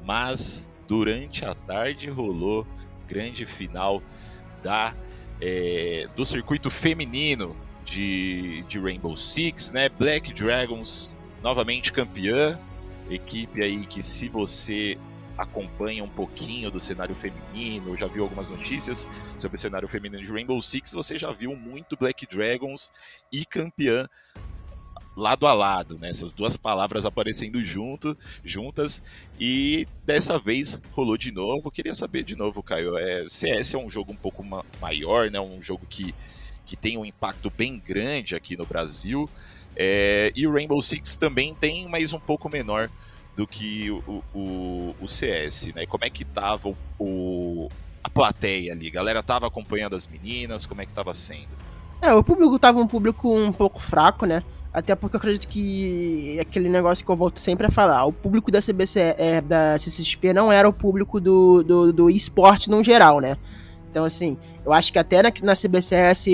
mas 0.05 0.71
durante 0.87 1.43
a 1.47 1.55
tarde 1.55 2.11
rolou 2.11 2.67
grande 3.09 3.47
final 3.47 4.03
da 4.63 4.95
é, 5.41 6.11
do 6.15 6.27
circuito 6.27 6.69
feminino 6.69 7.57
de, 7.87 8.63
de 8.69 8.79
Rainbow 8.79 9.17
Six, 9.17 9.73
né? 9.73 9.89
Black 9.89 10.35
Dragons 10.35 11.17
novamente 11.43 11.91
campeã, 11.91 12.61
equipe 13.09 13.65
aí 13.65 13.87
que 13.87 14.03
se 14.03 14.29
você 14.29 14.99
acompanha 15.41 16.05
um 16.05 16.09
pouquinho 16.09 16.71
do 16.71 16.79
cenário 16.79 17.15
feminino, 17.15 17.97
já 17.97 18.07
viu 18.07 18.23
algumas 18.23 18.51
notícias 18.51 19.09
sobre 19.37 19.57
o 19.57 19.61
cenário 19.61 19.89
feminino 19.89 20.23
de 20.23 20.31
Rainbow 20.31 20.61
Six, 20.61 20.93
você 20.93 21.19
já 21.19 21.33
viu 21.33 21.57
muito 21.57 21.97
Black 21.97 22.27
Dragons 22.27 22.93
e 23.33 23.45
campeã 23.47 24.07
lado 25.17 25.47
a 25.47 25.53
lado, 25.53 25.99
né? 25.99 26.11
Essas 26.11 26.33
duas 26.33 26.57
palavras 26.57 27.05
aparecendo 27.05 27.63
junto, 27.65 28.17
juntas 28.45 29.03
e 29.39 29.87
dessa 30.05 30.39
vez 30.39 30.81
rolou 30.93 31.17
de 31.17 31.33
novo. 31.33 31.71
Queria 31.71 31.95
saber 31.95 32.23
de 32.23 32.37
novo, 32.37 32.63
Caio, 32.63 32.97
é, 32.97 33.29
CS 33.29 33.75
é 33.75 33.79
um 33.79 33.91
jogo 33.91 34.13
um 34.13 34.17
pouco 34.17 34.45
ma 34.45 34.65
maior, 34.81 35.31
né? 35.31 35.41
Um 35.41 35.61
jogo 35.61 35.87
que, 35.89 36.15
que 36.65 36.77
tem 36.77 36.97
um 36.97 37.05
impacto 37.05 37.51
bem 37.51 37.79
grande 37.79 38.37
aqui 38.37 38.57
no 38.57 38.67
Brasil. 38.67 39.29
É, 39.75 40.33
e 40.35 40.47
o 40.47 40.53
Rainbow 40.53 40.81
Six 40.81 41.17
também 41.17 41.55
tem, 41.55 41.89
mas 41.89 42.13
um 42.13 42.21
pouco 42.21 42.49
menor 42.49 42.91
do 43.37 43.47
que 43.47 43.91
o, 43.91 44.23
o, 44.35 44.95
o 45.01 45.09
CS, 45.09 45.73
né? 45.75 45.87
Como 45.87 46.05
é 46.05 46.11
que 46.11 46.25
tava 46.25 46.69
o, 46.69 46.77
o, 46.99 47.69
a 48.03 48.11
plateia 48.11 48.73
ali? 48.73 48.89
A 48.89 48.93
galera 48.93 49.23
tava 49.23 49.47
acompanhando 49.47 49.97
as 49.97 50.07
meninas? 50.07 50.67
Como 50.67 50.83
é 50.83 50.87
que 50.87 50.93
tava 50.93 51.15
sendo? 51.15 51.49
É, 52.03 52.13
o 52.13 52.25
público 52.25 52.59
tava 52.59 52.79
um 52.81 52.87
público 52.87 53.35
um 53.35 53.53
pouco 53.53 53.81
fraco, 53.81 54.27
né? 54.27 54.43
Até 54.73 54.95
porque 54.95 55.17
eu 55.17 55.19
acredito 55.19 55.49
que 55.49 56.39
aquele 56.41 56.69
negócio 56.69 57.05
que 57.05 57.11
eu 57.11 57.17
volto 57.17 57.39
sempre 57.39 57.67
a 57.67 57.71
falar, 57.71 58.05
o 58.05 58.13
público 58.13 58.51
da 58.51 58.61
CBC, 58.63 59.17
é, 59.19 59.41
da 59.41 59.77
CCXP 59.77 60.33
não 60.33 60.53
era 60.53 60.69
o 60.69 60.73
público 60.73 61.21
do, 61.21 61.63
do, 61.63 61.93
do 61.93 62.11
esporte 62.11 62.71
no 62.71 62.83
geral, 62.83 63.21
né? 63.21 63.37
Então, 63.91 64.05
assim, 64.05 64.39
eu 64.65 64.73
acho 64.73 64.93
que 64.93 64.99
até 64.99 65.21
na, 65.23 65.33
na 65.43 65.55
CBCS, 65.57 66.27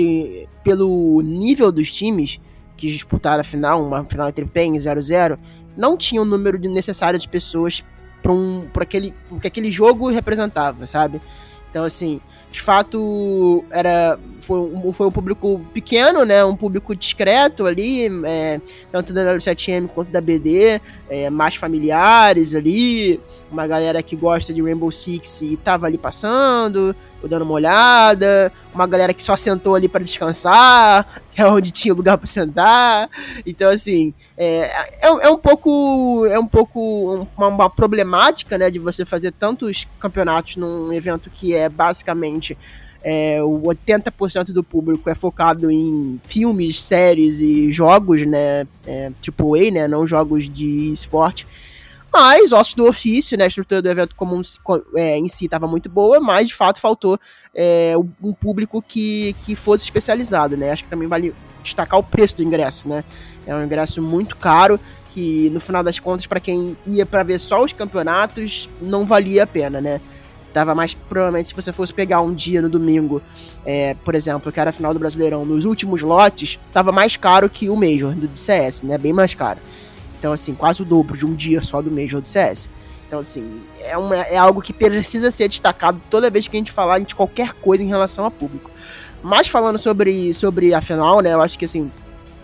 pelo 0.63 1.21
nível 1.23 1.71
dos 1.71 1.91
times 1.91 2.39
que 2.77 2.87
disputaram 2.87 3.41
a 3.41 3.43
final, 3.43 3.83
uma 3.83 4.03
final 4.05 4.29
entre 4.29 4.45
PEN 4.45 4.75
e 4.75 4.79
0-0, 4.79 5.39
não 5.77 5.95
tinha 5.95 6.21
o 6.21 6.25
número 6.25 6.57
necessário 6.67 7.19
de 7.19 7.27
pessoas 7.27 7.83
para 8.21 8.31
um, 8.33 8.67
pra 8.73 8.83
aquele, 8.83 9.13
que 9.39 9.47
aquele 9.47 9.71
jogo 9.71 10.09
representava, 10.09 10.85
sabe? 10.85 11.21
Então, 11.69 11.85
assim, 11.85 12.19
de 12.51 12.61
fato, 12.61 13.63
era 13.69 14.19
foi 14.39 14.59
um, 14.59 14.91
foi 14.93 15.07
um 15.07 15.11
público 15.11 15.61
pequeno, 15.73 16.23
né? 16.23 16.43
Um 16.43 16.55
público 16.55 16.95
discreto 16.95 17.65
ali, 17.65 18.07
é, 18.25 18.61
tanto 18.91 19.13
da 19.13 19.35
W7M 19.35 19.87
quanto 19.87 20.11
da 20.11 20.21
BD, 20.21 20.79
é, 21.09 21.29
mais 21.29 21.55
familiares 21.55 22.53
ali, 22.53 23.19
uma 23.51 23.65
galera 23.65 24.01
que 24.03 24.15
gosta 24.15 24.53
de 24.53 24.61
Rainbow 24.61 24.91
Six 24.91 25.41
e 25.41 25.57
tava 25.57 25.85
ali 25.85 25.97
passando, 25.97 26.95
dando 27.23 27.43
uma 27.43 27.53
olhada, 27.53 28.51
uma 28.73 28.85
galera 28.85 29.13
que 29.13 29.23
só 29.23 29.35
sentou 29.35 29.75
ali 29.75 29.87
para 29.87 30.03
descansar, 30.03 31.21
que 31.31 31.41
é 31.41 31.47
onde 31.47 31.71
tinha 31.71 31.93
lugar 31.93 32.17
para 32.17 32.27
sentar. 32.27 33.09
Então, 33.45 33.69
assim, 33.69 34.13
é, 34.37 34.69
é, 35.01 35.07
é, 35.07 35.29
um 35.29 35.37
pouco 35.37 36.25
é 36.27 36.37
um 36.37 36.47
pouco 36.47 37.27
uma, 37.37 37.47
uma, 37.47 37.69
problemática, 37.69 38.57
né, 38.57 38.69
de 38.69 38.79
você 38.79 39.05
fazer 39.05 39.31
tantos 39.31 39.87
campeonatos 39.99 40.55
num 40.55 40.93
evento 40.93 41.29
que 41.29 41.53
é 41.53 41.67
basicamente 41.69 42.57
é, 43.09 43.41
o 43.41 43.61
80% 43.61 44.51
do 44.51 44.61
público 44.61 45.09
é 45.09 45.15
focado 45.15 45.71
em 45.71 46.19
filmes, 46.25 46.83
séries 46.83 47.39
e 47.39 47.71
jogos, 47.71 48.27
né, 48.27 48.67
é, 48.85 49.13
tipo 49.21 49.55
A, 49.55 49.71
né, 49.71 49.87
não 49.87 50.05
jogos 50.05 50.49
de 50.49 50.91
esporte. 50.91 51.47
Mas, 52.11 52.51
ossos 52.51 52.73
do 52.73 52.85
ofício, 52.85 53.37
né? 53.37 53.45
A 53.45 53.47
estrutura 53.47 53.81
do 53.81 53.89
evento 53.89 54.15
comum 54.15 54.41
é, 54.95 55.17
em 55.17 55.27
si 55.29 55.45
estava 55.45 55.67
muito 55.67 55.89
boa, 55.89 56.19
mas 56.19 56.47
de 56.47 56.55
fato 56.55 56.81
faltou 56.81 57.19
é, 57.53 57.93
um 58.21 58.33
público 58.33 58.81
que, 58.81 59.35
que 59.45 59.55
fosse 59.55 59.83
especializado, 59.83 60.57
né? 60.57 60.71
Acho 60.71 60.83
que 60.83 60.89
também 60.89 61.07
vale 61.07 61.33
destacar 61.61 61.99
o 61.99 62.03
preço 62.03 62.37
do 62.37 62.43
ingresso, 62.43 62.89
né? 62.89 63.03
É 63.45 63.55
um 63.55 63.63
ingresso 63.63 64.01
muito 64.01 64.35
caro 64.35 64.79
que 65.13 65.49
no 65.51 65.59
final 65.59 65.83
das 65.83 65.99
contas 65.99 66.25
para 66.25 66.39
quem 66.39 66.75
ia 66.85 67.05
para 67.05 67.23
ver 67.23 67.39
só 67.39 67.61
os 67.61 67.71
campeonatos 67.71 68.69
não 68.81 69.05
valia 69.05 69.43
a 69.43 69.47
pena, 69.47 69.79
né? 69.79 70.01
Dava 70.57 70.73
mais 70.73 70.95
provavelmente 70.95 71.49
se 71.49 71.53
você 71.53 71.71
fosse 71.71 71.93
pegar 71.93 72.19
um 72.19 72.33
dia 72.33 72.63
no 72.63 72.67
domingo, 72.67 73.21
é, 73.63 73.95
por 74.03 74.15
exemplo, 74.15 74.51
que 74.51 74.59
era 74.59 74.71
a 74.71 74.73
final 74.73 74.91
do 74.91 74.99
Brasileirão, 74.99 75.45
nos 75.45 75.65
últimos 75.65 76.01
lotes, 76.01 76.57
tava 76.73 76.91
mais 76.91 77.15
caro 77.15 77.47
que 77.47 77.69
o 77.69 77.75
Major 77.75 78.11
do 78.15 78.35
CS, 78.35 78.81
né? 78.81 78.97
Bem 78.97 79.13
mais 79.13 79.35
caro. 79.35 79.59
Então, 80.17 80.33
assim, 80.33 80.55
quase 80.55 80.81
o 80.81 80.85
dobro 80.85 81.15
de 81.15 81.27
um 81.27 81.35
dia 81.35 81.61
só 81.61 81.79
do 81.79 81.91
Major 81.91 82.19
do 82.19 82.27
CS. 82.27 82.67
Então, 83.05 83.19
assim, 83.19 83.61
é, 83.81 83.95
uma, 83.95 84.15
é 84.15 84.35
algo 84.35 84.59
que 84.59 84.73
precisa 84.73 85.29
ser 85.29 85.47
destacado 85.47 86.01
toda 86.09 86.27
vez 86.31 86.47
que 86.47 86.57
a 86.57 86.59
gente 86.59 86.71
falar 86.71 86.97
de 87.01 87.13
qualquer 87.13 87.53
coisa 87.53 87.83
em 87.83 87.87
relação 87.87 88.25
a 88.25 88.31
público. 88.31 88.71
Mas 89.21 89.47
falando 89.47 89.77
sobre, 89.77 90.33
sobre 90.33 90.73
a 90.73 90.81
final, 90.81 91.21
né, 91.21 91.35
eu 91.35 91.41
acho 91.43 91.59
que, 91.59 91.65
assim, 91.65 91.91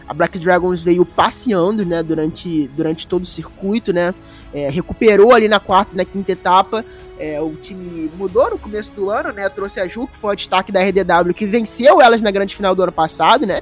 a 0.08 0.14
Black 0.14 0.38
Dragons 0.38 0.84
veio 0.84 1.04
passeando, 1.04 1.84
né, 1.84 2.04
durante, 2.04 2.68
durante 2.76 3.08
todo 3.08 3.24
o 3.24 3.26
circuito, 3.26 3.92
né, 3.92 4.14
é, 4.54 4.70
recuperou 4.70 5.34
ali 5.34 5.48
na 5.48 5.60
quarta 5.60 5.96
e 5.96 5.98
na 5.98 6.06
quinta 6.06 6.32
etapa, 6.32 6.86
é, 7.24 7.42
o 7.42 7.52
time 7.52 8.12
mudou 8.18 8.50
no 8.50 8.58
começo 8.58 8.92
do 8.92 9.10
ano, 9.10 9.32
né, 9.32 9.48
trouxe 9.50 9.80
a 9.80 9.88
Ju, 9.88 10.08
que 10.08 10.18
foi 10.18 10.34
o 10.34 10.36
destaque 10.36 10.72
da 10.72 10.82
RDW, 10.82 11.34
que 11.34 11.46
venceu 11.46 12.02
elas 12.02 12.22
na 12.22 12.32
grande 12.32 12.56
final 12.56 12.76
do 12.76 12.84
ano 12.84 12.92
passado, 12.92 13.46
né, 13.46 13.62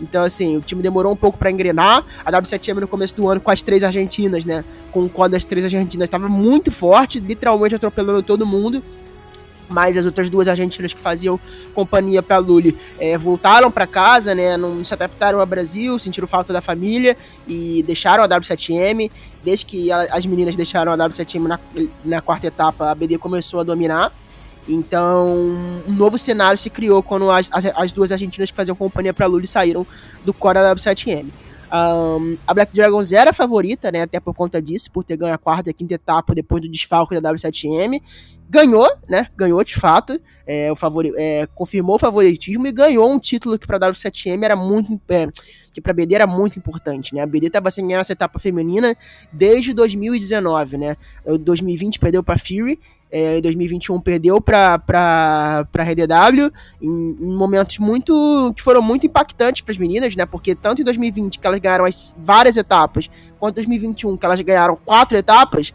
então, 0.00 0.24
assim, 0.24 0.56
o 0.56 0.60
time 0.60 0.82
demorou 0.82 1.12
um 1.12 1.16
pouco 1.16 1.36
para 1.38 1.50
engrenar. 1.50 2.04
A 2.24 2.30
W7M 2.30 2.80
no 2.80 2.88
começo 2.88 3.16
do 3.16 3.28
ano 3.28 3.40
com 3.40 3.50
as 3.50 3.62
três 3.62 3.82
argentinas, 3.82 4.44
né? 4.44 4.64
Com 4.92 5.04
o 5.04 5.08
quadro 5.08 5.32
das 5.36 5.44
três 5.44 5.64
argentinas 5.64 6.06
estava 6.06 6.28
muito 6.28 6.70
forte, 6.70 7.18
literalmente 7.18 7.74
atropelando 7.74 8.22
todo 8.22 8.46
mundo. 8.46 8.82
Mas 9.68 9.96
as 9.96 10.06
outras 10.06 10.30
duas 10.30 10.48
argentinas 10.48 10.92
que 10.92 11.00
faziam 11.00 11.38
companhia 11.74 12.22
para 12.22 12.38
Lully 12.38 12.76
é, 12.98 13.18
voltaram 13.18 13.70
para 13.70 13.86
casa, 13.86 14.34
né? 14.34 14.56
Não 14.56 14.84
se 14.84 14.94
adaptaram 14.94 15.40
ao 15.40 15.46
Brasil, 15.46 15.98
sentiram 15.98 16.26
falta 16.26 16.52
da 16.52 16.60
família 16.60 17.16
e 17.46 17.82
deixaram 17.82 18.24
a 18.24 18.28
W7M. 18.28 19.10
Desde 19.44 19.66
que 19.66 19.92
a, 19.92 20.02
as 20.14 20.24
meninas 20.24 20.56
deixaram 20.56 20.92
a 20.92 20.96
W7M 20.96 21.46
na, 21.46 21.60
na 22.04 22.20
quarta 22.22 22.46
etapa, 22.46 22.90
a 22.90 22.94
BD 22.94 23.18
começou 23.18 23.60
a 23.60 23.62
dominar. 23.62 24.12
Então, 24.68 25.34
um 25.86 25.92
novo 25.92 26.18
cenário 26.18 26.58
se 26.58 26.68
criou 26.68 27.02
quando 27.02 27.30
as, 27.30 27.48
as, 27.52 27.66
as 27.66 27.92
duas 27.92 28.12
argentinas 28.12 28.50
que 28.50 28.56
faziam 28.56 28.76
companhia 28.76 29.14
para 29.14 29.26
Lully 29.26 29.46
saíram 29.46 29.86
do 30.24 30.34
core 30.34 30.54
da 30.54 30.74
W7M. 30.74 31.26
Um, 31.70 32.38
a 32.46 32.54
Black 32.54 32.74
Dragons 32.74 33.12
era 33.12 33.30
a 33.30 33.32
favorita, 33.32 33.92
né? 33.92 34.02
Até 34.02 34.20
por 34.20 34.34
conta 34.34 34.60
disso, 34.60 34.90
por 34.90 35.04
ter 35.04 35.16
ganho 35.16 35.34
a 35.34 35.38
quarta 35.38 35.70
e 35.70 35.74
quinta 35.74 35.94
etapa 35.94 36.34
depois 36.34 36.62
do 36.62 36.68
desfalque 36.68 37.18
da 37.18 37.32
W7M. 37.32 38.00
Ganhou, 38.48 38.88
né? 39.08 39.28
Ganhou 39.36 39.62
de 39.62 39.74
fato. 39.74 40.20
É, 40.46 40.72
o 40.72 40.76
favori, 40.76 41.12
é, 41.16 41.46
confirmou 41.54 41.96
o 41.96 41.98
favoritismo 41.98 42.66
e 42.66 42.72
ganhou 42.72 43.10
um 43.10 43.18
título 43.18 43.58
que 43.58 43.66
para 43.66 43.76
a 43.76 43.92
W7M 43.92 44.42
era 44.42 44.56
muito. 44.56 45.00
É, 45.08 45.26
que 45.70 45.80
para 45.80 45.92
a 45.92 45.94
BD 45.94 46.14
era 46.14 46.26
muito 46.26 46.58
importante, 46.58 47.14
né? 47.14 47.20
A 47.20 47.26
BD 47.26 47.48
estava 47.48 47.70
sem 47.70 47.86
ganhar 47.86 48.00
essa 48.00 48.12
etapa 48.12 48.38
feminina 48.38 48.96
desde 49.30 49.74
2019, 49.74 50.78
né? 50.78 50.96
2020 51.24 51.98
perdeu 51.98 52.22
para 52.22 52.38
Fury 52.38 52.80
é, 53.10 53.38
em 53.38 53.42
2021 53.42 54.00
perdeu 54.00 54.40
para 54.40 54.78
para 54.78 55.66
RDW 55.74 56.52
em, 56.80 57.16
em, 57.20 57.36
momentos 57.36 57.78
muito 57.78 58.52
que 58.54 58.62
foram 58.62 58.82
muito 58.82 59.06
impactantes 59.06 59.62
para 59.62 59.72
as 59.72 59.78
meninas, 59.78 60.14
né? 60.14 60.26
Porque 60.26 60.54
tanto 60.54 60.82
em 60.82 60.84
2020 60.84 61.38
que 61.38 61.46
elas 61.46 61.58
ganharam 61.58 61.84
as 61.84 62.14
várias 62.18 62.56
etapas, 62.56 63.08
quanto 63.38 63.54
em 63.54 63.64
2021 63.64 64.16
que 64.16 64.26
elas 64.26 64.40
ganharam 64.42 64.76
quatro 64.76 65.16
etapas 65.16 65.72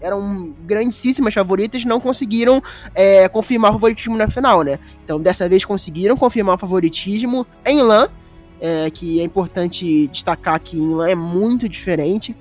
eram 0.00 0.54
grandíssimas 0.64 1.34
favoritas, 1.34 1.84
não 1.84 2.00
conseguiram 2.00 2.62
é, 2.94 3.28
confirmar 3.28 3.70
o 3.70 3.74
favoritismo 3.74 4.16
na 4.16 4.28
final, 4.28 4.62
né? 4.62 4.78
Então 5.04 5.20
dessa 5.20 5.48
vez 5.48 5.64
conseguiram 5.64 6.16
confirmar 6.16 6.56
o 6.56 6.58
favoritismo 6.58 7.46
em 7.66 7.82
LAN, 7.82 8.08
é, 8.60 8.90
que 8.90 9.20
é 9.20 9.24
importante 9.24 10.06
destacar 10.08 10.60
que 10.60 10.76
em 10.76 10.94
LAN 10.94 11.08
é 11.08 11.14
muito 11.14 11.68
diferente 11.68 12.36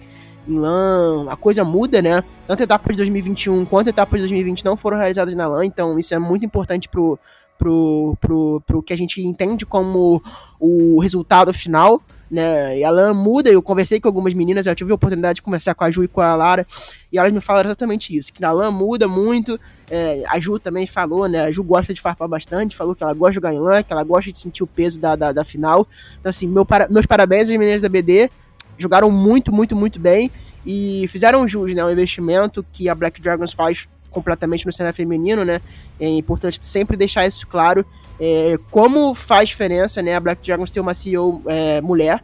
em 0.47 0.57
LAN, 0.57 1.27
a 1.29 1.35
coisa 1.35 1.63
muda, 1.63 2.01
né? 2.01 2.23
Tanto 2.47 2.61
a 2.61 2.63
etapa 2.63 2.89
de 2.89 2.97
2021 2.97 3.65
quanto 3.65 3.87
a 3.87 3.89
etapa 3.89 4.15
de 4.15 4.21
2020 4.21 4.63
não 4.63 4.77
foram 4.77 4.97
realizadas 4.97 5.35
na 5.35 5.47
LAN, 5.47 5.65
então 5.65 5.99
isso 5.99 6.13
é 6.13 6.19
muito 6.19 6.45
importante 6.45 6.87
pro, 6.87 7.19
pro, 7.57 8.17
pro, 8.21 8.63
pro 8.65 8.81
que 8.81 8.93
a 8.93 8.97
gente 8.97 9.21
entende 9.21 9.65
como 9.65 10.21
o 10.59 10.99
resultado 10.99 11.53
final, 11.53 12.01
né? 12.29 12.79
E 12.79 12.83
a 12.83 12.89
LAN 12.89 13.13
muda, 13.13 13.49
eu 13.49 13.61
conversei 13.61 13.99
com 13.99 14.07
algumas 14.07 14.33
meninas, 14.33 14.65
eu 14.65 14.75
tive 14.75 14.91
a 14.91 14.95
oportunidade 14.95 15.37
de 15.37 15.41
conversar 15.41 15.73
com 15.73 15.83
a 15.83 15.91
Ju 15.91 16.03
e 16.03 16.07
com 16.07 16.21
a 16.21 16.35
Lara, 16.35 16.65
e 17.11 17.17
elas 17.17 17.31
me 17.31 17.39
falaram 17.39 17.69
exatamente 17.69 18.15
isso, 18.15 18.33
que 18.33 18.43
a 18.43 18.51
LAN 18.51 18.71
muda 18.71 19.07
muito, 19.07 19.59
é, 19.89 20.23
a 20.27 20.39
Ju 20.39 20.59
também 20.59 20.85
falou, 20.85 21.27
né? 21.27 21.41
A 21.41 21.51
Ju 21.51 21.63
gosta 21.63 21.93
de 21.93 22.01
farpar 22.01 22.27
bastante, 22.27 22.75
falou 22.75 22.93
que 22.93 23.03
ela 23.03 23.13
gosta 23.13 23.31
de 23.31 23.35
jogar 23.35 23.53
em 23.53 23.59
LAN, 23.59 23.83
que 23.83 23.93
ela 23.93 24.03
gosta 24.03 24.31
de 24.31 24.37
sentir 24.37 24.63
o 24.63 24.67
peso 24.67 24.99
da, 24.99 25.15
da, 25.15 25.31
da 25.31 25.43
final. 25.43 25.87
Então, 26.19 26.29
assim, 26.29 26.47
meu 26.47 26.65
para, 26.65 26.87
meus 26.89 27.05
parabéns 27.05 27.49
às 27.49 27.57
meninas 27.57 27.81
da 27.81 27.89
BD, 27.89 28.29
jogaram 28.77 29.09
muito, 29.09 29.51
muito, 29.51 29.75
muito 29.75 29.99
bem 29.99 30.31
e 30.65 31.07
fizeram 31.07 31.47
jus, 31.47 31.73
né? 31.73 31.83
O 31.83 31.89
investimento 31.89 32.65
que 32.73 32.89
a 32.89 32.95
Black 32.95 33.21
Dragons 33.21 33.53
faz 33.53 33.87
completamente 34.17 34.65
no 34.65 34.73
cenário 34.73 34.95
feminino, 34.95 35.45
né? 35.45 35.61
É 35.99 36.09
importante 36.09 36.57
sempre 36.61 36.97
deixar 36.97 37.27
isso 37.27 37.45
claro. 37.45 37.85
É, 38.19 38.57
como 38.71 39.13
faz 39.13 39.49
diferença, 39.49 40.01
né? 40.01 40.15
A 40.15 40.19
Black 40.19 40.41
Dragons 40.41 40.71
ter 40.71 40.79
uma 40.79 40.95
CEO 40.95 41.43
é, 41.45 41.79
mulher 41.81 42.23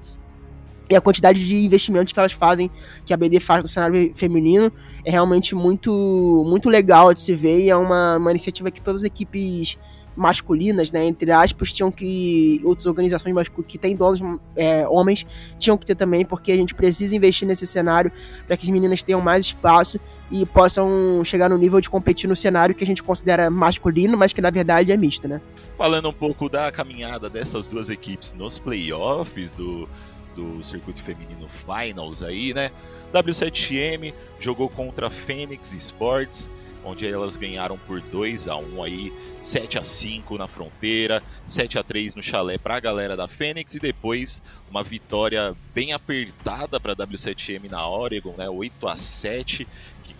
e 0.90 0.96
a 0.96 1.02
quantidade 1.02 1.46
de 1.46 1.56
investimentos 1.66 2.12
que 2.12 2.20
elas 2.20 2.32
fazem, 2.32 2.70
que 3.06 3.14
a 3.14 3.18
BD 3.18 3.40
faz 3.40 3.64
no 3.64 3.70
cenário 3.70 4.14
feminino, 4.16 4.72
é 5.06 5.12
realmente 5.12 5.54
muito, 5.56 6.44
muito 6.48 6.68
legal 6.68 7.14
de 7.14 7.22
se 7.22 7.36
ver 7.36 7.60
e 7.62 7.70
é 7.70 7.76
uma, 7.76 8.18
uma 8.18 8.32
iniciativa 8.32 8.72
que 8.72 8.82
todas 8.82 9.02
as 9.02 9.06
equipes 9.06 9.78
masculinas, 10.16 10.92
né, 10.92 11.06
entre 11.06 11.32
aspas, 11.32 11.72
tinham 11.72 11.92
que 11.92 12.62
outras 12.64 12.86
organizações 12.86 13.34
que 13.68 13.78
têm 13.78 13.96
donos 13.96 14.22
é, 14.56 14.88
homens 14.88 15.26
tinham 15.58 15.78
que 15.78 15.86
ter 15.86 15.96
também, 15.96 16.26
porque 16.26 16.52
a 16.52 16.56
gente 16.56 16.76
precisa 16.76 17.16
investir 17.16 17.48
nesse 17.48 17.66
cenário 17.66 18.12
para 18.46 18.56
que 18.56 18.66
as 18.66 18.70
meninas 18.70 19.02
tenham 19.04 19.22
mais 19.22 19.46
espaço 19.46 20.00
e 20.32 20.46
possam 20.46 21.24
chegar 21.24 21.50
no 21.50 21.58
nível 21.58 21.80
de 21.80 21.90
competir 21.90 22.28
no 22.28 22.36
cenário 22.36 22.74
que 22.74 22.84
a 22.84 22.88
gente 22.88 23.04
considera 23.04 23.50
masculino, 23.50 24.18
mas 24.18 24.34
que 24.34 24.42
na 24.42 24.50
verdade 24.50 24.92
é 24.92 24.98
misto, 24.98 25.28
né? 25.28 25.42
Falando 25.78 26.10
um 26.10 26.14
pouco 26.14 26.50
da 26.50 26.72
caminhada 26.72 27.30
dessas 27.30 27.68
duas 27.68 27.90
equipes 27.90 28.34
nos 28.34 28.60
playoffs 28.60 29.54
do 29.54 29.88
do 30.36 30.64
circuito 30.64 31.02
feminino 31.02 31.48
Finals 31.48 32.24
aí, 32.24 32.54
né? 32.54 32.72
W7M 33.14 34.14
jogou 34.40 34.68
contra 34.68 35.10
Phoenix 35.10 35.72
Sports, 35.74 36.52
onde 36.84 37.08
elas 37.08 37.38
ganharam 37.38 37.78
por 37.78 38.02
2 38.02 38.48
a 38.48 38.56
1 38.56 38.84
aí, 38.84 39.14
7 39.40 39.80
a 39.80 39.84
5 39.84 40.38
na 40.38 40.48
fronteira, 40.48 41.24
7 41.46 41.80
a 41.80 41.84
3 41.84 42.16
no 42.16 42.24
chalé 42.24 42.58
para 42.58 42.76
a 42.76 42.80
galera 42.80 43.16
da 43.16 43.28
Fênix 43.28 43.76
e 43.76 43.80
depois 43.80 44.44
uma 44.70 44.84
vitória 44.84 45.56
bem 45.74 45.94
apertada 45.94 46.80
para 46.80 46.94
a 46.94 46.96
W7M 46.96 47.70
na 47.70 47.88
Oregon, 47.88 48.36
né, 48.38 48.50
8 48.50 48.88
a 48.88 48.96
7, 48.96 49.68
que 50.04 50.16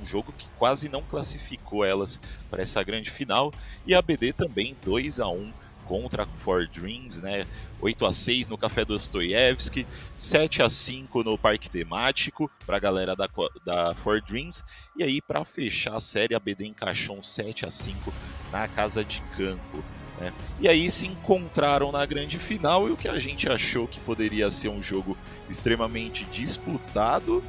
um 0.00 0.06
jogo 0.06 0.32
que 0.36 0.46
quase 0.58 0.88
não 0.88 1.02
classificou 1.02 1.84
elas 1.84 2.20
para 2.50 2.62
essa 2.62 2.82
grande 2.82 3.10
final, 3.10 3.52
e 3.86 3.94
a 3.94 4.02
BD 4.02 4.32
também 4.32 4.76
2 4.84 5.20
a 5.20 5.28
1 5.28 5.52
contra 5.88 6.24
a 6.24 6.26
For 6.26 6.68
Dreams, 6.68 7.22
né? 7.22 7.46
8 7.80 8.04
a 8.04 8.12
6 8.12 8.48
no 8.50 8.58
Café 8.58 8.84
Dostoiévski, 8.84 9.86
7 10.14 10.62
a 10.62 10.68
5 10.68 11.24
no 11.24 11.38
Parque 11.38 11.70
Temático 11.70 12.50
para 12.66 12.76
a 12.76 12.80
galera 12.80 13.16
da, 13.16 13.26
da 13.64 13.94
For 13.94 14.20
Dreams. 14.20 14.62
E 14.96 15.02
aí, 15.02 15.22
para 15.22 15.44
fechar 15.46 15.96
a 15.96 16.00
série, 16.00 16.34
a 16.34 16.38
BD 16.38 16.66
encaixou 16.66 17.16
um 17.16 17.22
7 17.22 17.64
a 17.64 17.70
5 17.70 18.12
na 18.52 18.68
Casa 18.68 19.02
de 19.02 19.22
Campo. 19.34 19.82
Né? 20.20 20.32
E 20.60 20.68
aí 20.68 20.90
se 20.90 21.06
encontraram 21.06 21.90
na 21.90 22.04
grande 22.04 22.38
final 22.38 22.86
e 22.88 22.92
o 22.92 22.96
que 22.96 23.08
a 23.08 23.18
gente 23.18 23.48
achou 23.48 23.88
que 23.88 23.98
poderia 24.00 24.50
ser 24.50 24.68
um 24.68 24.82
jogo 24.82 25.16
extremamente 25.48 26.24
disputado 26.26 27.42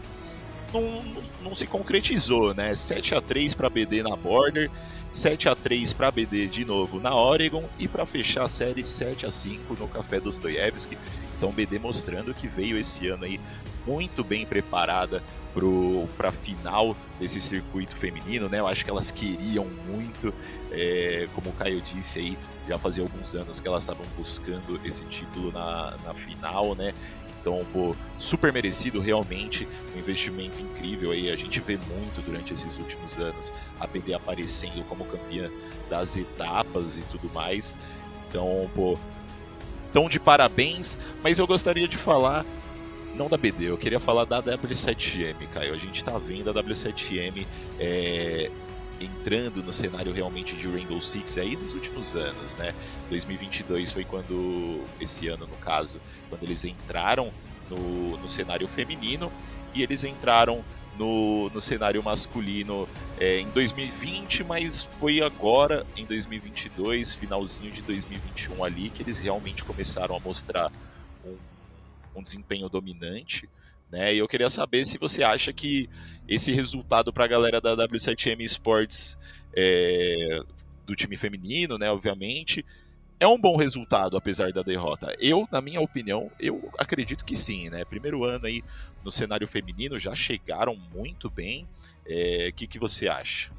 não, 0.72 1.04
não 1.42 1.56
se 1.56 1.66
concretizou, 1.66 2.54
né? 2.54 2.76
7 2.76 3.16
a 3.16 3.22
3 3.22 3.56
para 3.56 3.72
BD 3.72 4.04
na 4.04 4.16
Border 4.16 4.70
7 5.12 5.50
a 5.50 5.56
3 5.56 5.94
para 5.94 6.12
BD 6.12 6.48
de 6.48 6.64
novo 6.64 7.00
na 7.00 7.16
Oregon 7.16 7.68
e 7.80 7.88
para 7.88 8.06
fechar 8.06 8.44
a 8.44 8.48
série 8.48 8.84
7 8.84 9.26
a 9.26 9.32
5 9.32 9.74
no 9.76 9.88
Café 9.88 10.20
Dostoiévski. 10.20 10.98
Então 11.38 11.52
BD 11.52 11.80
mostrando 11.80 12.34
que 12.34 12.48
veio 12.48 12.78
esse 12.78 13.08
ano 13.08 13.26
aí 13.26 13.40
muito 13.88 14.24
bem 14.24 14.46
preparada 14.46 15.24
para 16.16 16.30
a 16.30 16.32
final 16.32 16.96
desse 17.20 17.42
circuito 17.42 17.96
feminino, 17.96 18.48
né? 18.48 18.60
Eu 18.60 18.68
acho 18.68 18.86
que 18.86 18.92
elas 18.92 19.10
queriam 19.10 19.66
muito, 19.88 20.34
é, 20.72 21.28
como 21.34 21.50
o 21.50 21.54
Caio 21.54 21.82
disse 21.82 22.20
aí, 22.20 22.38
já 22.68 22.78
fazia 22.78 23.04
alguns 23.04 23.36
anos 23.36 23.60
que 23.60 23.68
elas 23.68 23.84
estavam 23.84 24.06
buscando 24.16 24.80
esse 24.86 25.04
título 25.06 25.52
na, 25.52 25.96
na 26.06 26.14
final, 26.14 26.76
né? 26.76 26.94
Então, 27.42 27.66
pô, 27.72 27.96
super 28.18 28.52
merecido 28.52 29.00
realmente, 29.00 29.68
um 29.96 30.00
investimento 30.00 30.62
incrível 30.62 31.12
aí. 31.12 31.32
A 31.32 31.36
gente 31.36 31.60
vê 31.62 31.78
muito 31.78 32.22
durante 32.26 32.54
esses 32.54 32.78
últimos 32.78 33.18
anos 33.18 33.52
a 33.80 33.88
BD 33.88 34.14
aparecendo 34.14 34.84
como 34.88 35.06
campeã 35.06 35.50
das 35.90 36.18
etapas 36.18 36.98
e 36.98 37.02
tudo 37.04 37.32
mais. 37.34 37.78
Então, 38.28 38.70
pô, 38.76 38.98
tão 39.94 40.10
de 40.10 40.20
parabéns, 40.20 40.98
mas 41.24 41.40
eu 41.40 41.48
gostaria 41.48 41.88
de 41.88 41.98
falar 41.98 42.46
não 43.16 43.28
da 43.28 43.38
BD, 43.38 43.66
eu 43.66 43.78
queria 43.78 44.00
falar 44.00 44.26
da 44.26 44.42
W7M, 44.42 45.36
Caio. 45.54 45.74
A 45.74 45.78
gente 45.78 46.04
tá 46.04 46.18
vendo 46.18 46.50
a 46.50 46.54
W7M 46.54 47.46
é, 47.80 48.52
entrando 49.00 49.64
no 49.64 49.72
cenário 49.72 50.12
realmente 50.12 50.56
de 50.56 50.68
Rainbow 50.68 51.02
Six 51.02 51.38
aí 51.38 51.56
nos 51.56 51.74
últimos 51.74 52.16
anos, 52.16 52.56
né? 52.56 52.74
2022 53.10 53.92
foi 53.92 54.04
quando, 54.04 54.84
esse 55.00 55.28
ano 55.28 55.48
no 55.48 55.58
caso, 55.58 56.02
quando 56.30 56.44
eles 56.44 56.66
entraram 56.66 57.32
no, 57.70 58.18
no 58.18 58.28
cenário 58.28 58.68
feminino 58.68 59.32
e 59.74 59.84
eles 59.84 60.04
entraram 60.04 60.64
no, 60.98 61.50
no 61.52 61.62
cenário 61.62 62.04
masculino 62.04 62.88
é, 63.18 63.40
em 63.40 63.50
2020, 63.50 64.44
mas 64.44 64.84
foi 64.84 65.22
agora, 65.22 65.86
em 65.96 66.06
2022, 66.06 67.16
finalzinho 67.16 67.72
de 67.72 67.82
2021 67.82 68.64
ali, 68.64 68.90
que 68.90 69.02
eles 69.02 69.20
realmente 69.20 69.64
começaram 69.64 70.16
a 70.16 70.20
mostrar 70.20 70.70
um, 71.26 71.38
um 72.18 72.22
desempenho 72.22 72.68
dominante. 72.68 73.48
Né? 73.92 74.14
E 74.14 74.18
eu 74.20 74.28
queria 74.28 74.50
saber 74.50 74.86
se 74.86 74.98
você 74.98 75.24
acha 75.24 75.52
que 75.52 75.90
esse 76.28 76.52
resultado 76.52 77.12
para 77.12 77.26
a 77.26 77.28
galera 77.28 77.60
da 77.60 77.76
W7M 77.76 78.42
Sports 78.42 79.18
é, 79.56 80.42
do 80.86 80.96
time 80.96 81.18
feminino, 81.18 81.78
né, 81.78 81.92
obviamente, 81.92 82.64
é 83.20 83.28
um 83.28 83.38
bom 83.38 83.58
resultado 83.58 84.16
apesar 84.16 84.52
da 84.52 84.62
derrota. 84.62 85.16
Eu, 85.20 85.48
na 85.52 85.60
minha 85.60 85.82
opinião, 85.82 86.32
eu 86.40 86.72
acredito 86.78 87.26
que 87.26 87.36
sim, 87.36 87.70
né? 87.70 87.84
Primeiro 87.84 88.24
ano 88.24 88.46
aí 88.46 88.64
no 89.04 89.12
cenário 89.12 89.48
feminino 89.48 90.00
já 90.00 90.16
chegaram 90.16 90.76
muito 90.94 91.30
bem. 91.30 91.64
O 91.64 91.68
é, 92.06 92.52
que, 92.54 92.66
que 92.66 92.80
você 92.80 93.10
acha? 93.10 93.52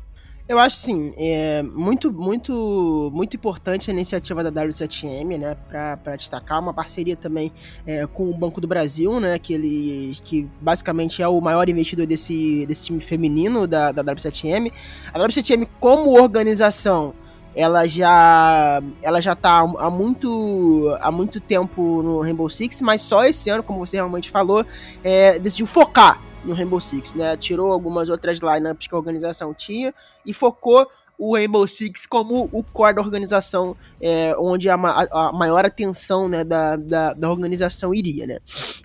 Eu 0.48 0.58
acho 0.58 0.76
sim, 0.76 1.14
é 1.16 1.62
muito, 1.62 2.12
muito, 2.12 3.08
muito 3.14 3.36
importante 3.36 3.88
a 3.88 3.94
iniciativa 3.94 4.42
da 4.42 4.50
W7M, 4.50 5.38
né, 5.38 5.56
para 5.68 6.16
destacar 6.16 6.58
uma 6.58 6.74
parceria 6.74 7.14
também 7.14 7.52
é, 7.86 8.04
com 8.06 8.28
o 8.28 8.34
Banco 8.36 8.60
do 8.60 8.66
Brasil, 8.66 9.20
né, 9.20 9.38
que 9.38 9.54
ele, 9.54 10.18
que 10.24 10.48
basicamente 10.60 11.22
é 11.22 11.28
o 11.28 11.40
maior 11.40 11.68
investidor 11.68 12.04
desse, 12.04 12.66
desse 12.66 12.86
time 12.86 13.00
feminino 13.00 13.66
da, 13.68 13.92
da 13.92 14.02
W7M. 14.02 14.72
A 15.14 15.18
W7M 15.20 15.68
como 15.78 16.20
organização, 16.20 17.14
ela 17.54 17.86
já 17.86 18.82
ela 19.02 19.20
já 19.20 19.36
tá 19.36 19.58
há 19.58 19.90
muito 19.90 20.96
há 21.00 21.10
muito 21.10 21.40
tempo 21.40 22.02
no 22.02 22.22
Rainbow 22.22 22.48
Six, 22.48 22.80
mas 22.80 23.02
só 23.02 23.24
esse 23.24 23.50
ano, 23.50 23.62
como 23.62 23.78
você 23.78 23.96
realmente 23.96 24.30
falou, 24.30 24.64
é, 25.02 25.38
decidiu 25.38 25.66
focar 25.66 26.20
no 26.44 26.54
Rainbow 26.54 26.80
Six, 26.80 27.14
né? 27.14 27.36
Tirou 27.36 27.72
algumas 27.72 28.08
outras 28.08 28.38
lineups 28.40 28.86
que 28.86 28.94
a 28.94 28.98
organização 28.98 29.52
tinha 29.54 29.94
e 30.24 30.32
focou 30.32 30.86
o 31.20 31.34
Rainbow 31.34 31.68
Six 31.68 32.06
como 32.06 32.48
o 32.50 32.62
core 32.62 32.94
da 32.94 33.02
organização, 33.02 33.76
é, 34.00 34.34
onde 34.38 34.70
a, 34.70 34.74
a, 34.74 35.32
maior 35.34 35.66
atenção 35.66 36.26
né, 36.26 36.42
da, 36.42 36.76
da, 36.76 37.12
da, 37.12 37.30
organização 37.30 37.94
iria, 37.94 38.26
né? 38.26 38.38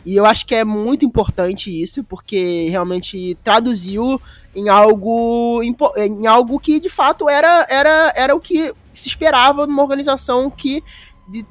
E 0.06 0.18
eu 0.18 0.26
acho 0.26 0.46
que 0.46 0.54
é 0.54 0.66
muito 0.66 1.06
importante 1.06 1.72
isso, 1.72 2.04
porque 2.04 2.68
realmente 2.70 3.38
traduziu 3.42 4.22
em 4.54 4.68
algo, 4.68 5.62
em 5.64 6.28
algo 6.28 6.60
que 6.60 6.78
de 6.78 6.90
fato 6.90 7.30
era, 7.30 7.66
era, 7.70 8.12
era 8.16 8.36
o 8.36 8.40
que 8.42 8.74
se 8.94 9.08
esperava 9.08 9.66
numa 9.66 9.82
organização 9.82 10.50
que 10.50 10.84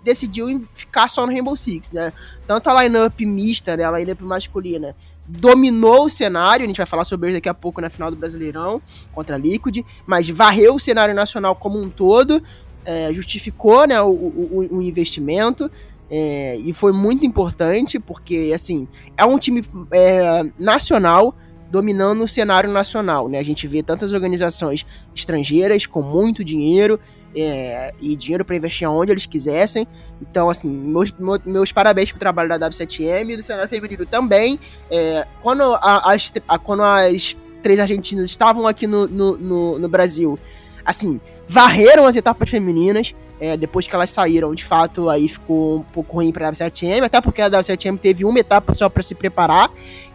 decidiu 0.04 0.62
ficar 0.72 1.08
só 1.08 1.26
no 1.26 1.32
Rainbow 1.32 1.56
Six, 1.56 1.92
né? 1.92 2.12
Tanto 2.46 2.68
a 2.68 2.82
lineup 2.82 3.18
mista, 3.20 3.74
né, 3.74 3.84
a 3.84 3.90
lineup 3.90 4.20
masculina, 4.20 4.94
dominou 5.26 6.04
o 6.04 6.10
cenário, 6.10 6.64
a 6.64 6.66
gente 6.66 6.76
vai 6.76 6.86
falar 6.86 7.04
sobre 7.04 7.28
isso 7.28 7.36
daqui 7.36 7.48
a 7.48 7.54
pouco 7.54 7.80
na 7.80 7.88
final 7.88 8.10
do 8.10 8.16
Brasileirão 8.16 8.80
contra 9.12 9.36
a 9.36 9.38
Liquid, 9.38 9.78
mas 10.06 10.28
varreu 10.28 10.74
o 10.74 10.80
cenário 10.80 11.14
nacional 11.14 11.56
como 11.56 11.80
um 11.80 11.88
todo, 11.88 12.42
é, 12.84 13.12
justificou 13.14 13.86
né, 13.86 14.00
o, 14.00 14.10
o, 14.10 14.68
o 14.70 14.82
investimento. 14.82 15.70
É, 16.10 16.56
e 16.58 16.72
foi 16.74 16.92
muito 16.92 17.24
importante 17.24 17.98
porque 17.98 18.52
assim 18.54 18.86
é 19.16 19.24
um 19.24 19.38
time 19.38 19.64
é, 19.90 20.42
nacional 20.58 21.34
dominando 21.70 22.22
o 22.22 22.28
cenário 22.28 22.70
nacional, 22.70 23.28
né? 23.28 23.38
A 23.38 23.42
gente 23.42 23.66
vê 23.66 23.82
tantas 23.82 24.12
organizações 24.12 24.86
estrangeiras 25.14 25.86
com 25.86 26.02
muito 26.02 26.44
dinheiro 26.44 27.00
é, 27.34 27.92
e 28.00 28.14
dinheiro 28.16 28.44
para 28.44 28.56
investir 28.56 28.86
aonde 28.86 29.12
eles 29.12 29.26
quisessem. 29.26 29.86
Então, 30.20 30.48
assim, 30.48 30.68
meus, 30.68 31.12
meus 31.44 31.72
parabéns 31.72 32.10
pro 32.10 32.18
trabalho 32.18 32.48
da 32.48 32.70
W7M 32.70 33.30
e 33.30 33.36
do 33.36 33.42
cenário 33.42 33.68
feminino 33.68 34.06
também. 34.06 34.58
É, 34.90 35.26
quando, 35.42 35.62
a, 35.74 36.12
as, 36.12 36.32
a, 36.48 36.58
quando 36.58 36.82
as 36.82 37.36
três 37.62 37.80
argentinas 37.80 38.26
estavam 38.26 38.66
aqui 38.66 38.86
no, 38.86 39.06
no, 39.06 39.36
no, 39.36 39.78
no 39.78 39.88
Brasil, 39.88 40.38
assim, 40.84 41.20
varreram 41.48 42.06
as 42.06 42.16
etapas 42.16 42.48
femininas. 42.48 43.14
É, 43.40 43.56
depois 43.56 43.86
que 43.86 43.94
elas 43.94 44.10
saíram, 44.10 44.54
de 44.54 44.64
fato, 44.64 45.10
aí 45.10 45.28
ficou 45.28 45.78
um 45.78 45.82
pouco 45.82 46.16
ruim 46.16 46.32
para 46.32 46.48
a 46.48 46.52
W7M, 46.52 47.02
até 47.02 47.20
porque 47.20 47.42
a 47.42 47.50
W7M 47.50 47.98
teve 47.98 48.24
uma 48.24 48.38
etapa 48.38 48.74
só 48.74 48.88
para 48.88 49.02
se 49.02 49.14
preparar. 49.14 49.70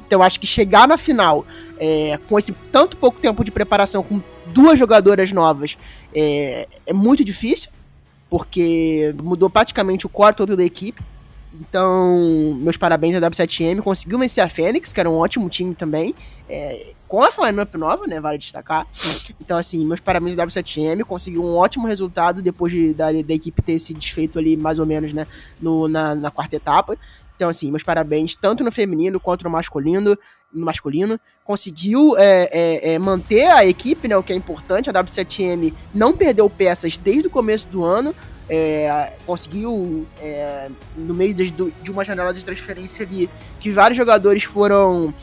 Então 0.07 0.23
acho 0.23 0.39
que 0.39 0.47
chegar 0.47 0.87
na 0.87 0.97
final 0.97 1.45
é, 1.79 2.17
com 2.27 2.39
esse 2.39 2.51
tanto 2.71 2.97
pouco 2.97 3.19
tempo 3.19 3.43
de 3.43 3.51
preparação, 3.51 4.01
com 4.01 4.19
duas 4.47 4.79
jogadoras 4.79 5.31
novas, 5.31 5.77
é, 6.13 6.67
é 6.85 6.93
muito 6.93 7.23
difícil, 7.23 7.69
porque 8.29 9.13
mudou 9.21 9.49
praticamente 9.49 10.05
o 10.05 10.09
core 10.09 10.35
todo 10.35 10.55
da 10.55 10.63
equipe. 10.63 11.01
Então, 11.53 12.53
meus 12.59 12.77
parabéns 12.77 13.15
à 13.15 13.21
W7M. 13.21 13.81
Conseguiu 13.81 14.19
vencer 14.19 14.43
a 14.43 14.49
Fênix, 14.49 14.93
que 14.93 14.99
era 14.99 15.09
um 15.09 15.17
ótimo 15.17 15.49
time 15.49 15.73
também. 15.73 16.13
É, 16.47 16.93
com 17.07 17.25
essa 17.25 17.43
lineup 17.45 17.73
nova, 17.75 18.05
né? 18.05 18.19
Vale 18.19 18.37
destacar. 18.37 18.87
Então, 19.41 19.57
assim, 19.57 19.83
meus 19.85 19.99
parabéns 19.99 20.37
à 20.37 20.45
W7M. 20.45 21.03
Conseguiu 21.03 21.43
um 21.43 21.55
ótimo 21.55 21.87
resultado 21.87 22.41
depois 22.41 22.71
de, 22.71 22.93
da, 22.93 23.11
da 23.11 23.33
equipe 23.33 23.61
ter 23.63 23.79
se 23.79 23.93
desfeito 23.93 24.37
ali, 24.37 24.55
mais 24.55 24.77
ou 24.77 24.85
menos, 24.85 25.11
né? 25.11 25.25
No, 25.59 25.87
na, 25.87 26.13
na 26.13 26.29
quarta 26.29 26.55
etapa. 26.55 26.95
Então, 27.35 27.49
assim, 27.49 27.71
meus 27.71 27.83
parabéns 27.83 28.35
tanto 28.35 28.63
no 28.63 28.71
feminino 28.71 29.19
quanto 29.19 29.43
no 29.43 29.49
masculino. 29.49 30.15
No 30.51 30.65
masculino, 30.65 31.19
conseguiu 31.43 32.17
é, 32.17 32.49
é, 32.51 32.93
é, 32.93 32.99
manter 32.99 33.47
a 33.47 33.65
equipe, 33.65 34.07
né? 34.07 34.17
O 34.17 34.23
que 34.23 34.33
é 34.33 34.35
importante. 34.35 34.89
A 34.89 34.93
W7M 34.93 35.73
não 35.93 36.15
perdeu 36.15 36.49
peças 36.49 36.97
desde 36.97 37.27
o 37.27 37.31
começo 37.31 37.67
do 37.67 37.83
ano 37.83 38.15
é, 38.49 39.13
conseguiu, 39.25 40.07
é, 40.19 40.69
no 40.97 41.13
meio 41.13 41.33
de, 41.35 41.51
de, 41.51 41.91
uma 41.91 42.03
janela 42.03 42.33
de 42.33 42.43
transferência 42.43 43.05
ali, 43.05 43.29
que 43.59 43.69
vários 43.69 43.95
jogadores 43.95 44.43
foram. 44.43 45.13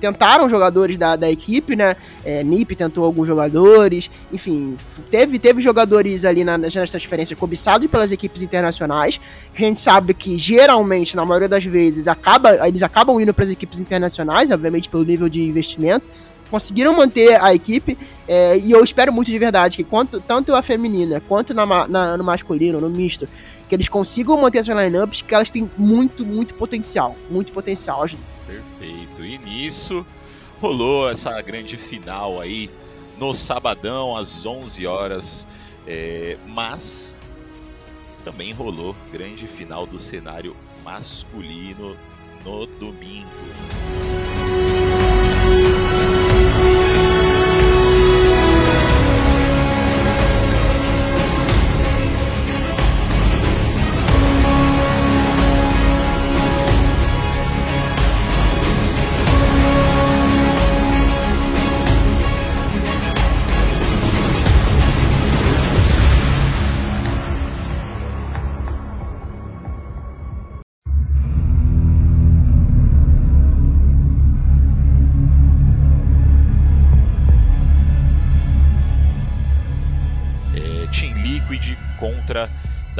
Tentaram 0.00 0.48
jogadores 0.48 0.96
da, 0.96 1.16
da 1.16 1.30
equipe, 1.30 1.74
né? 1.74 1.96
É, 2.24 2.44
Nip 2.44 2.74
tentou 2.74 3.04
alguns 3.04 3.26
jogadores, 3.26 4.10
enfim, 4.32 4.76
teve, 5.10 5.38
teve 5.38 5.60
jogadores 5.60 6.24
ali 6.24 6.44
na, 6.44 6.56
nas 6.56 6.72
transferências 6.72 7.38
cobiçados 7.38 7.86
pelas 7.88 8.12
equipes 8.12 8.42
internacionais. 8.42 9.20
A 9.54 9.58
gente 9.58 9.80
sabe 9.80 10.14
que 10.14 10.38
geralmente, 10.38 11.16
na 11.16 11.24
maioria 11.24 11.48
das 11.48 11.64
vezes, 11.64 12.06
acaba, 12.06 12.66
eles 12.66 12.82
acabam 12.82 13.20
indo 13.20 13.34
para 13.34 13.44
as 13.44 13.50
equipes 13.50 13.80
internacionais, 13.80 14.50
obviamente 14.50 14.88
pelo 14.88 15.04
nível 15.04 15.28
de 15.28 15.42
investimento 15.42 16.06
conseguiram 16.50 16.96
manter 16.96 17.40
a 17.42 17.54
equipe 17.54 17.96
é, 18.26 18.58
e 18.58 18.72
eu 18.72 18.82
espero 18.82 19.12
muito 19.12 19.30
de 19.30 19.38
verdade 19.38 19.76
que 19.76 19.84
quanto, 19.84 20.20
tanto 20.20 20.54
a 20.54 20.62
feminina 20.62 21.20
quanto 21.20 21.52
na, 21.52 21.86
na, 21.86 22.16
no 22.16 22.24
masculino, 22.24 22.80
no 22.80 22.88
misto, 22.88 23.28
que 23.68 23.74
eles 23.74 23.88
consigam 23.88 24.40
manter 24.40 24.58
essas 24.58 24.76
lineups, 24.76 25.22
que 25.22 25.34
elas 25.34 25.50
têm 25.50 25.70
muito, 25.76 26.24
muito 26.24 26.54
potencial. 26.54 27.14
Muito 27.30 27.52
potencial. 27.52 28.06
Perfeito. 28.48 29.24
E 29.24 29.36
nisso 29.38 30.04
rolou 30.58 31.08
essa 31.10 31.40
grande 31.42 31.76
final 31.76 32.40
aí 32.40 32.70
no 33.18 33.34
sabadão 33.34 34.16
às 34.16 34.46
11 34.46 34.86
horas, 34.86 35.46
é, 35.86 36.38
mas 36.46 37.18
também 38.24 38.52
rolou 38.52 38.96
grande 39.12 39.46
final 39.46 39.86
do 39.86 39.98
cenário 39.98 40.56
masculino 40.82 41.94
no 42.44 42.66
domingo. 42.66 43.28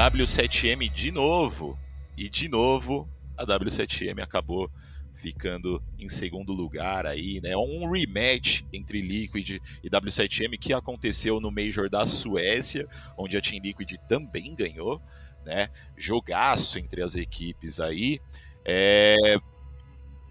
W7M 0.09 0.90
de 0.90 1.12
novo. 1.12 1.79
E 2.16 2.31
de 2.31 2.49
novo, 2.49 3.07
a 3.37 3.44
W7M 3.44 4.23
acabou 4.23 4.71
ficando 5.14 5.83
em 5.99 6.09
segundo 6.09 6.53
lugar 6.53 7.05
aí, 7.05 7.40
né? 7.42 7.55
Um 7.57 7.90
rematch 7.90 8.62
entre 8.73 9.03
Liquid 9.03 9.59
e 9.83 9.90
W7M 9.90 10.59
que 10.59 10.73
aconteceu 10.73 11.40
no 11.40 11.51
Major 11.51 11.90
da 11.90 12.07
Suécia, 12.07 12.88
onde 13.18 13.37
a 13.37 13.40
Team 13.40 13.61
Liquid 13.62 13.97
também 14.09 14.55
ganhou, 14.55 15.03
né? 15.44 15.68
Jogaço 15.97 16.79
entre 16.79 17.03
as 17.03 17.14
equipes 17.14 17.79
aí. 17.79 18.18
É... 18.64 19.37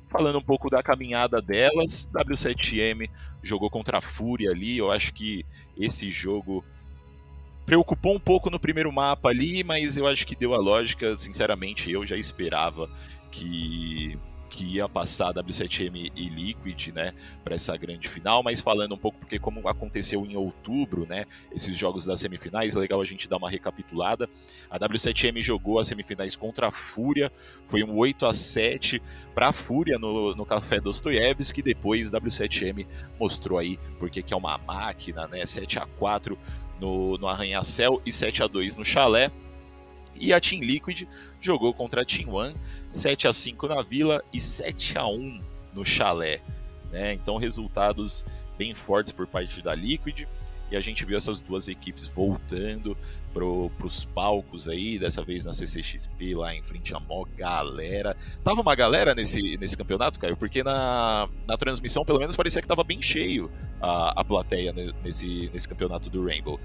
Falando 0.09 0.39
um 0.39 0.43
pouco 0.43 0.69
da 0.71 0.81
caminhada 0.81 1.39
delas, 1.39 2.09
W7M 2.11 3.09
jogou 3.43 3.69
contra 3.69 3.99
a 3.99 4.01
Fúria 4.01 4.51
ali. 4.51 4.77
Eu 4.77 4.89
acho 4.89 5.13
que 5.13 5.45
esse 5.77 6.09
jogo 6.09 6.63
preocupou 7.67 8.15
um 8.15 8.19
pouco 8.19 8.49
no 8.49 8.58
primeiro 8.58 8.89
mapa 8.93 9.27
ali, 9.27 9.62
mas 9.62 9.97
eu 9.97 10.08
acho 10.08 10.25
que 10.25 10.38
deu 10.38 10.53
a 10.53 10.58
lógica. 10.58 11.17
Sinceramente, 11.19 11.91
eu 11.91 12.08
já 12.08 12.15
esperava 12.15 12.89
que 13.30 14.17
que 14.49 14.63
ia 14.63 14.88
passar 14.88 15.34
W7M 15.34 16.10
e 16.15 16.30
Liquid, 16.30 16.88
né, 16.88 17.13
para 17.43 17.53
essa 17.53 17.75
grande 17.77 18.08
final, 18.08 18.41
mas 18.41 18.62
falando 18.62 18.95
um 18.95 18.97
pouco 18.97 19.19
porque 19.19 19.38
como 19.38 19.67
aconteceu 19.67 20.25
em 20.25 20.36
outubro, 20.36 21.06
né, 21.06 21.25
esses 21.51 21.77
jogos 21.77 22.06
das 22.06 22.21
semifinais, 22.21 22.75
é 22.75 22.80
legal 22.80 22.99
a 22.99 23.06
gente 23.06 23.27
dar 23.27 23.38
uma 23.38 23.51
recapitulada. 23.51 24.27
A 24.69 24.80
W7M 24.80 25.43
jogou 25.43 25.80
as 25.80 25.88
semifinais 25.88 26.36
contra 26.36 26.69
a 26.69 26.71
Fúria, 26.71 27.32
foi 27.67 27.84
um 27.84 27.95
8 27.97 28.25
a 28.25 28.34
7 28.34 28.99
para 29.36 29.49
a 29.49 29.53
Fúria 29.53 29.99
no, 29.99 30.34
no 30.34 30.45
Café 30.45 30.80
Dostoiévski, 30.80 31.62
depois 31.62 32.10
W7M 32.10 32.88
mostrou 33.19 33.60
aí 33.60 33.77
porque 33.99 34.23
que 34.23 34.34
é 34.34 34.38
uma 34.38 34.58
máquina, 34.58 35.27
né, 35.27 35.45
7 35.45 35.77
a 35.77 35.86
4 35.86 36.36
no, 36.79 37.17
no 37.17 37.27
Arranha-Céu 37.27 38.01
e 38.05 38.11
7 38.11 38.43
a 38.43 38.47
2 38.47 38.77
no 38.77 38.85
Chalé. 38.85 39.31
E 40.19 40.33
a 40.33 40.39
Team 40.39 40.61
Liquid 40.61 41.07
jogou 41.39 41.73
contra 41.73 42.01
a 42.01 42.05
Team 42.05 42.29
One, 42.29 42.55
7 42.89 43.27
a 43.27 43.33
5 43.33 43.67
na 43.67 43.81
Vila 43.83 44.23
e 44.33 44.39
7 44.39 44.97
a 44.97 45.05
1 45.05 45.41
no 45.73 45.85
Chalé. 45.85 46.41
Né? 46.91 47.13
Então 47.13 47.37
resultados 47.37 48.25
bem 48.57 48.73
fortes 48.73 49.11
por 49.11 49.27
parte 49.27 49.61
da 49.61 49.75
Liquid. 49.75 50.25
E 50.69 50.75
a 50.75 50.81
gente 50.81 51.05
viu 51.05 51.17
essas 51.17 51.39
duas 51.39 51.67
equipes 51.67 52.07
voltando 52.07 52.97
para 53.38 53.88
os 53.88 54.06
palcos 54.06 54.67
aí, 54.67 54.97
dessa 54.97 55.23
vez 55.23 55.45
na 55.45 55.54
CCXP, 55.54 56.36
lá 56.36 56.56
em 56.56 56.63
frente 56.63 56.95
a 56.95 57.00
mó 57.00 57.26
galera. 57.36 58.15
Tava 58.43 58.62
uma 58.62 58.76
galera 58.76 59.13
nesse, 59.13 59.58
nesse 59.58 59.78
campeonato, 59.78 60.19
Caio? 60.19 60.36
Porque 60.36 60.63
na, 60.63 61.30
na 61.47 61.58
transmissão, 61.58 62.04
pelo 62.04 62.19
menos, 62.19 62.36
parecia 62.36 62.62
que 62.62 62.67
tava 62.67 62.84
bem 62.84 63.02
cheio 63.02 63.52
a, 63.82 64.21
a 64.21 64.23
plateia 64.23 64.73
nesse, 65.04 65.50
nesse 65.54 65.67
campeonato 65.67 66.10
do 66.10 66.26
Rainbow. 66.26 66.60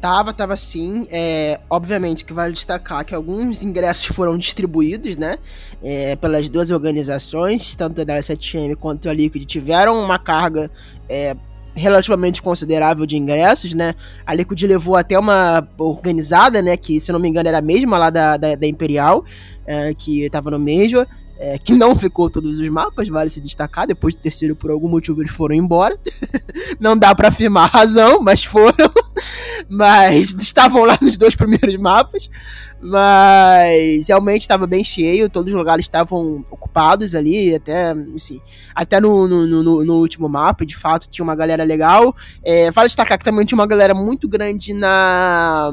Tava, 0.00 0.34
tava 0.34 0.54
sim. 0.54 1.06
É, 1.10 1.60
obviamente 1.70 2.26
que 2.26 2.32
vale 2.34 2.52
destacar 2.52 3.06
que 3.06 3.14
alguns 3.14 3.62
ingressos 3.62 4.14
foram 4.14 4.36
distribuídos, 4.36 5.16
né? 5.16 5.38
É, 5.82 6.14
pelas 6.16 6.50
duas 6.50 6.70
organizações, 6.70 7.74
tanto 7.74 8.02
a 8.02 8.04
W7M 8.04 8.76
quanto 8.76 9.08
a 9.08 9.14
Liquid, 9.14 9.46
tiveram 9.46 9.98
uma 10.04 10.18
carga 10.18 10.70
é, 11.08 11.34
relativamente 11.74 12.40
considerável 12.40 13.04
de 13.04 13.16
ingressos, 13.16 13.74
né? 13.74 13.94
A 14.24 14.34
Liquid 14.34 14.62
levou 14.62 14.96
até 14.96 15.18
uma 15.18 15.66
organizada, 15.78 16.62
né? 16.62 16.76
Que, 16.76 17.00
se 17.00 17.10
não 17.12 17.18
me 17.18 17.28
engano, 17.28 17.48
era 17.48 17.58
a 17.58 17.62
mesma 17.62 17.98
lá 17.98 18.10
da, 18.10 18.36
da, 18.36 18.54
da 18.54 18.66
Imperial, 18.66 19.24
é, 19.66 19.92
que 19.94 20.22
estava 20.22 20.50
no 20.50 20.58
Major. 20.58 21.06
É, 21.36 21.58
que 21.58 21.72
não 21.72 21.94
ficou 21.98 22.30
todos 22.30 22.60
os 22.60 22.68
mapas, 22.68 23.08
vale 23.08 23.28
se 23.28 23.40
destacar. 23.40 23.86
Depois 23.86 24.14
do 24.14 24.22
terceiro, 24.22 24.54
por 24.54 24.70
algum 24.70 24.88
motivo, 24.88 25.20
eles 25.20 25.32
foram 25.32 25.54
embora. 25.54 25.98
não 26.78 26.96
dá 26.96 27.12
para 27.14 27.28
afirmar 27.28 27.64
a 27.64 27.78
razão, 27.78 28.20
mas 28.20 28.44
foram. 28.44 28.92
mas 29.68 30.30
estavam 30.34 30.84
lá 30.84 30.96
nos 31.00 31.16
dois 31.16 31.34
primeiros 31.34 31.74
mapas. 31.76 32.30
Mas 32.86 34.08
realmente 34.08 34.42
estava 34.42 34.66
bem 34.66 34.84
cheio, 34.84 35.30
todos 35.30 35.50
os 35.50 35.58
lugares 35.58 35.86
estavam 35.86 36.44
ocupados 36.50 37.14
ali, 37.14 37.54
até, 37.54 37.92
assim, 38.14 38.42
até 38.74 39.00
no, 39.00 39.26
no, 39.26 39.46
no, 39.46 39.84
no 39.84 39.94
último 39.94 40.28
mapa, 40.28 40.66
de 40.66 40.76
fato, 40.76 41.08
tinha 41.08 41.24
uma 41.24 41.34
galera 41.34 41.64
legal. 41.64 42.14
É, 42.44 42.70
vale 42.70 42.88
destacar 42.88 43.18
que 43.18 43.24
também 43.24 43.46
tinha 43.46 43.56
uma 43.56 43.66
galera 43.66 43.94
muito 43.94 44.28
grande 44.28 44.74
na 44.74 45.72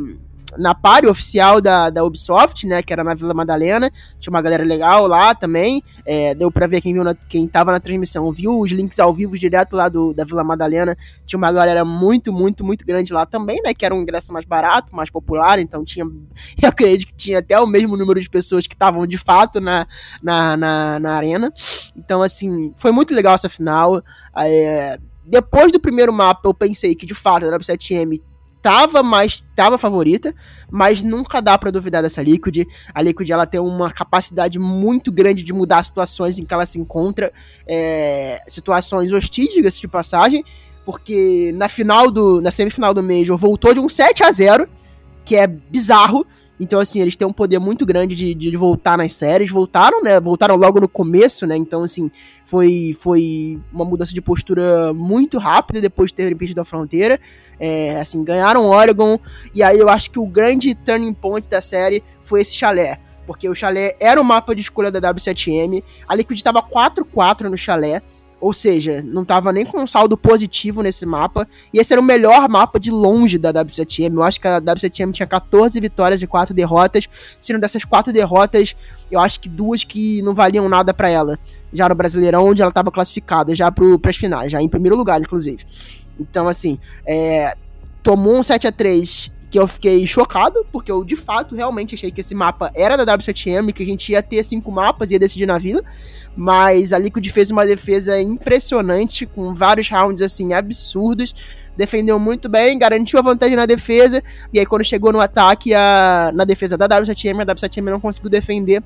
na 0.57 0.75
party 0.75 1.07
oficial 1.07 1.61
da, 1.61 1.89
da 1.89 2.03
Ubisoft, 2.03 2.65
né, 2.65 2.81
que 2.81 2.91
era 2.91 3.03
na 3.03 3.13
Vila 3.13 3.33
Madalena, 3.33 3.91
tinha 4.19 4.31
uma 4.31 4.41
galera 4.41 4.63
legal 4.63 5.07
lá 5.07 5.33
também, 5.33 5.83
é, 6.05 6.33
deu 6.33 6.51
pra 6.51 6.67
ver 6.67 6.81
quem, 6.81 6.93
viu 6.93 7.03
na, 7.03 7.15
quem 7.15 7.47
tava 7.47 7.71
na 7.71 7.79
transmissão, 7.79 8.31
viu 8.31 8.59
os 8.59 8.71
links 8.71 8.99
ao 8.99 9.13
vivo 9.13 9.37
direto 9.37 9.75
lá 9.75 9.89
do, 9.89 10.13
da 10.13 10.23
Vila 10.23 10.43
Madalena, 10.43 10.97
tinha 11.25 11.37
uma 11.37 11.51
galera 11.51 11.85
muito, 11.85 12.31
muito, 12.31 12.63
muito 12.63 12.85
grande 12.85 13.13
lá 13.13 13.25
também, 13.25 13.61
né, 13.63 13.73
que 13.73 13.85
era 13.85 13.95
um 13.95 14.01
ingresso 14.01 14.33
mais 14.33 14.45
barato, 14.45 14.95
mais 14.95 15.09
popular, 15.09 15.59
então 15.59 15.83
tinha, 15.83 16.05
eu 16.61 16.69
acredito 16.69 17.07
que 17.07 17.15
tinha 17.15 17.39
até 17.39 17.59
o 17.59 17.67
mesmo 17.67 17.95
número 17.97 18.19
de 18.19 18.29
pessoas 18.29 18.67
que 18.67 18.75
estavam 18.75 19.05
de 19.05 19.17
fato 19.17 19.59
na, 19.59 19.87
na, 20.21 20.57
na, 20.57 20.99
na 20.99 21.13
arena, 21.13 21.51
então 21.95 22.21
assim, 22.21 22.73
foi 22.77 22.91
muito 22.91 23.13
legal 23.13 23.35
essa 23.35 23.49
final, 23.49 24.03
é, 24.35 24.99
depois 25.25 25.71
do 25.71 25.79
primeiro 25.79 26.11
mapa, 26.11 26.41
eu 26.47 26.53
pensei 26.53 26.95
que 26.95 27.05
de 27.05 27.13
fato 27.13 27.45
a 27.45 27.57
W7M 27.57 28.21
tava 28.61 29.01
mais 29.01 29.43
tava 29.55 29.77
favorita, 29.77 30.33
mas 30.69 31.03
nunca 31.03 31.41
dá 31.41 31.57
para 31.57 31.71
duvidar 31.71 32.03
dessa 32.03 32.21
Liquid. 32.21 32.65
A 32.93 33.01
Liquid 33.01 33.29
ela 33.29 33.45
tem 33.45 33.59
uma 33.59 33.91
capacidade 33.91 34.59
muito 34.59 35.11
grande 35.11 35.43
de 35.43 35.53
mudar 35.53 35.83
situações 35.83 36.37
em 36.37 36.45
que 36.45 36.53
ela 36.53 36.65
se 36.65 36.79
encontra, 36.79 37.31
é, 37.67 38.41
situações 38.47 39.11
hostis, 39.11 39.53
diga-se 39.53 39.81
de 39.81 39.87
passagem, 39.87 40.43
porque 40.85 41.51
na 41.55 41.67
final 41.67 42.11
do 42.11 42.41
na 42.41 42.51
semifinal 42.51 42.93
do 42.93 43.03
Major 43.03 43.37
voltou 43.37 43.73
de 43.73 43.79
um 43.79 43.89
7 43.89 44.23
a 44.23 44.31
0, 44.31 44.69
que 45.25 45.35
é 45.35 45.47
bizarro. 45.47 46.25
Então, 46.59 46.79
assim, 46.79 47.01
eles 47.01 47.15
têm 47.15 47.27
um 47.27 47.33
poder 47.33 47.57
muito 47.57 47.87
grande 47.87 48.15
de, 48.15 48.35
de, 48.35 48.55
voltar 48.55 48.95
nas 48.95 49.13
séries. 49.13 49.49
Voltaram, 49.49 50.03
né? 50.03 50.19
Voltaram 50.19 50.55
logo 50.55 50.79
no 50.79 50.87
começo, 50.87 51.47
né? 51.47 51.57
Então, 51.57 51.81
assim, 51.81 52.11
foi, 52.45 52.95
foi 52.99 53.59
uma 53.73 53.83
mudança 53.83 54.13
de 54.13 54.21
postura 54.21 54.93
muito 54.93 55.39
rápida 55.39 55.81
depois 55.81 56.11
de 56.11 56.17
terem 56.17 56.37
perdido 56.37 56.61
a 56.61 56.65
fronteira. 56.65 57.19
É, 57.63 58.01
assim, 58.01 58.23
ganharam 58.23 58.65
Oregon. 58.65 59.19
E 59.53 59.61
aí 59.61 59.77
eu 59.77 59.87
acho 59.87 60.09
que 60.09 60.17
o 60.17 60.25
grande 60.25 60.73
turning 60.73 61.13
point 61.13 61.47
da 61.47 61.61
série 61.61 62.03
foi 62.23 62.41
esse 62.41 62.55
chalé. 62.55 62.99
Porque 63.27 63.47
o 63.47 63.53
chalé 63.53 63.95
era 63.99 64.19
o 64.19 64.25
mapa 64.25 64.55
de 64.55 64.61
escolha 64.61 64.89
da 64.89 64.99
W7M. 65.13 65.83
A 66.07 66.15
Liquid 66.15 66.37
estava 66.37 66.59
4-4 66.63 67.41
no 67.41 67.55
chalé. 67.55 68.01
Ou 68.39 68.51
seja, 68.51 69.03
não 69.05 69.23
tava 69.23 69.53
nem 69.53 69.63
com 69.63 69.79
um 69.79 69.85
saldo 69.85 70.17
positivo 70.17 70.81
nesse 70.81 71.05
mapa. 71.05 71.47
E 71.71 71.77
esse 71.77 71.93
era 71.93 72.01
o 72.01 72.03
melhor 72.03 72.49
mapa 72.49 72.79
de 72.79 72.89
longe 72.89 73.37
da 73.37 73.53
W7M. 73.53 74.15
Eu 74.15 74.23
acho 74.23 74.41
que 74.41 74.47
a 74.47 74.59
W7M 74.59 75.11
tinha 75.11 75.27
14 75.27 75.79
vitórias 75.79 76.19
e 76.23 76.25
4 76.25 76.55
derrotas. 76.55 77.07
Sendo 77.39 77.59
dessas 77.59 77.85
4 77.85 78.11
derrotas, 78.11 78.75
eu 79.11 79.19
acho 79.19 79.39
que 79.39 79.47
duas 79.47 79.83
que 79.83 80.23
não 80.23 80.33
valiam 80.33 80.67
nada 80.67 80.91
para 80.91 81.11
ela. 81.11 81.37
Já 81.71 81.87
no 81.87 81.93
Brasileirão, 81.93 82.47
onde 82.47 82.63
ela 82.63 82.71
tava 82.71 82.91
classificada, 82.91 83.53
já 83.53 83.71
pro, 83.71 83.99
pras 83.99 84.15
finais, 84.15 84.51
já 84.51 84.59
em 84.59 84.67
primeiro 84.67 84.97
lugar, 84.97 85.21
inclusive. 85.21 85.63
Então, 86.19 86.47
assim, 86.47 86.77
é, 87.05 87.55
tomou 88.03 88.37
um 88.37 88.43
7 88.43 88.67
a 88.67 88.71
3 88.71 89.31
que 89.51 89.59
eu 89.59 89.67
fiquei 89.67 90.07
chocado, 90.07 90.65
porque 90.71 90.89
eu 90.89 91.03
de 91.03 91.17
fato 91.17 91.53
realmente 91.55 91.93
achei 91.93 92.09
que 92.09 92.21
esse 92.21 92.33
mapa 92.33 92.71
era 92.73 92.95
da 92.95 93.17
W7M, 93.17 93.73
que 93.73 93.83
a 93.83 93.85
gente 93.85 94.13
ia 94.13 94.23
ter 94.23 94.41
cinco 94.45 94.71
mapas 94.71 95.11
e 95.11 95.15
ia 95.15 95.19
decidir 95.19 95.45
na 95.45 95.57
vila. 95.57 95.83
Mas 96.37 96.93
a 96.93 96.97
Liquid 96.97 97.27
fez 97.27 97.51
uma 97.51 97.65
defesa 97.65 98.19
impressionante, 98.21 99.25
com 99.25 99.53
vários 99.53 99.89
rounds 99.89 100.21
assim 100.21 100.53
absurdos. 100.53 101.35
Defendeu 101.75 102.17
muito 102.17 102.47
bem, 102.47 102.79
garantiu 102.79 103.19
a 103.19 103.21
vantagem 103.21 103.57
na 103.57 103.65
defesa. 103.65 104.23
E 104.53 104.59
aí, 104.59 104.65
quando 104.65 104.85
chegou 104.85 105.11
no 105.11 105.19
ataque, 105.19 105.73
a, 105.73 106.31
na 106.33 106.45
defesa 106.45 106.77
da 106.77 106.87
W7M, 106.87 107.41
a 107.41 107.45
W7M 107.45 107.83
não 107.83 107.99
conseguiu 107.99 108.29
defender 108.29 108.81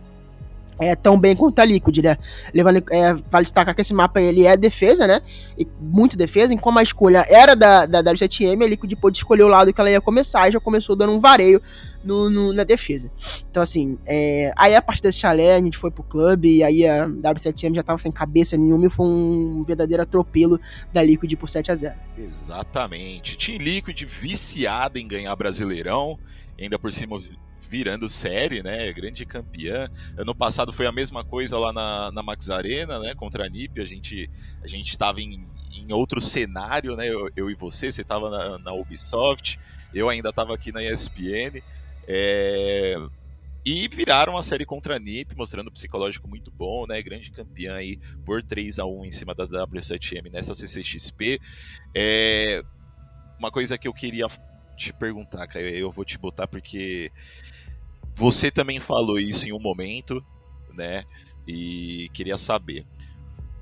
é, 0.79 0.95
tão 0.95 1.19
bem 1.19 1.35
quanto 1.35 1.59
a 1.59 1.65
Liquid, 1.65 1.97
né? 1.99 2.17
Levando, 2.53 2.83
é, 2.91 3.13
vale 3.29 3.43
destacar 3.43 3.73
que 3.73 3.81
esse 3.81 3.93
mapa 3.93 4.21
ele 4.21 4.45
é 4.45 4.57
defesa, 4.57 5.07
né? 5.07 5.21
E 5.57 5.67
muito 5.79 6.17
defesa, 6.17 6.53
e 6.53 6.57
como 6.57 6.79
a 6.79 6.83
escolha 6.83 7.25
era 7.29 7.55
da, 7.55 7.85
da 7.85 8.03
W7M, 8.03 8.63
a 8.63 8.67
Liquid 8.67 8.93
pôde 8.95 9.17
escolher 9.17 9.43
o 9.43 9.47
lado 9.47 9.73
que 9.73 9.79
ela 9.79 9.89
ia 9.89 10.01
começar 10.01 10.47
e 10.49 10.51
já 10.51 10.59
começou 10.59 10.95
dando 10.95 11.13
um 11.13 11.19
vareio 11.19 11.61
no, 12.03 12.29
no 12.29 12.53
na 12.53 12.63
defesa. 12.63 13.11
Então, 13.49 13.63
assim, 13.63 13.97
é, 14.05 14.51
aí 14.55 14.75
a 14.75 14.81
partir 14.81 15.01
desse 15.01 15.19
chalé, 15.19 15.55
a 15.55 15.59
gente 15.59 15.77
foi 15.77 15.89
pro 15.89 16.03
clube, 16.03 16.57
e 16.57 16.63
aí 16.63 16.87
a 16.87 17.07
W7M 17.07 17.75
já 17.75 17.83
tava 17.83 17.97
sem 17.97 18.11
cabeça 18.11 18.55
nenhuma 18.55 18.85
e 18.85 18.89
foi 18.89 19.07
um 19.07 19.63
verdadeiro 19.65 20.03
atropelo 20.03 20.59
da 20.93 21.01
Liquid 21.01 21.33
por 21.35 21.49
7 21.49 21.71
a 21.71 21.75
0 21.75 21.95
Exatamente. 22.17 23.37
Team 23.37 23.57
Liquid 23.57 24.03
viciada 24.03 24.99
em 24.99 25.07
ganhar 25.07 25.35
Brasileirão, 25.35 26.19
ainda 26.59 26.77
por 26.77 26.91
cima 26.93 27.17
virando 27.69 28.07
série, 28.07 28.61
né? 28.61 28.91
Grande 28.93 29.25
campeã. 29.25 29.89
Ano 30.17 30.35
passado 30.35 30.71
foi 30.71 30.85
a 30.85 30.91
mesma 30.91 31.23
coisa 31.23 31.57
lá 31.57 31.73
na, 31.73 32.11
na 32.11 32.23
Max 32.23 32.49
Arena, 32.49 32.99
né? 32.99 33.13
Contra 33.15 33.45
a 33.45 33.49
NiP. 33.49 33.81
A 33.81 33.85
gente 33.85 34.29
a 34.63 34.67
gente 34.67 34.89
estava 34.89 35.21
em, 35.21 35.47
em 35.73 35.91
outro 35.93 36.21
cenário, 36.21 36.95
né? 36.95 37.07
Eu, 37.07 37.29
eu 37.35 37.49
e 37.49 37.55
você, 37.55 37.91
você 37.91 38.01
estava 38.01 38.29
na, 38.29 38.59
na, 38.59 38.73
Ubisoft, 38.73 39.59
eu 39.93 40.09
ainda 40.09 40.29
estava 40.29 40.53
aqui 40.53 40.71
na 40.71 40.83
ESPN. 40.83 41.61
É... 42.07 42.95
E 43.67 43.87
viraram 43.87 44.37
a 44.37 44.43
série 44.43 44.63
contra 44.63 44.95
a 44.95 44.99
NiP, 44.99 45.35
mostrando 45.35 45.69
um 45.69 45.73
psicológico 45.73 46.27
muito 46.27 46.51
bom, 46.51 46.85
né? 46.85 47.01
Grande 47.01 47.31
campeã 47.31 47.75
aí 47.75 47.97
por 48.23 48.43
3 48.43 48.77
a 48.77 48.85
1 48.85 49.05
em 49.05 49.11
cima 49.11 49.33
da 49.33 49.47
W7M 49.47 50.31
nessa 50.31 50.53
CCXP. 50.53 51.39
É... 51.95 52.63
Uma 53.39 53.51
coisa 53.51 53.77
que 53.77 53.87
eu 53.87 53.93
queria 53.93 54.27
te 54.75 54.93
perguntar, 54.93 55.47
Caio, 55.47 55.69
eu 55.69 55.89
vou 55.89 56.05
te 56.05 56.17
botar 56.17 56.47
porque 56.47 57.11
você 58.15 58.49
também 58.49 58.79
falou 58.79 59.19
isso 59.19 59.47
em 59.47 59.51
um 59.51 59.59
momento, 59.59 60.25
né? 60.73 61.03
E 61.47 62.09
queria 62.13 62.37
saber. 62.37 62.85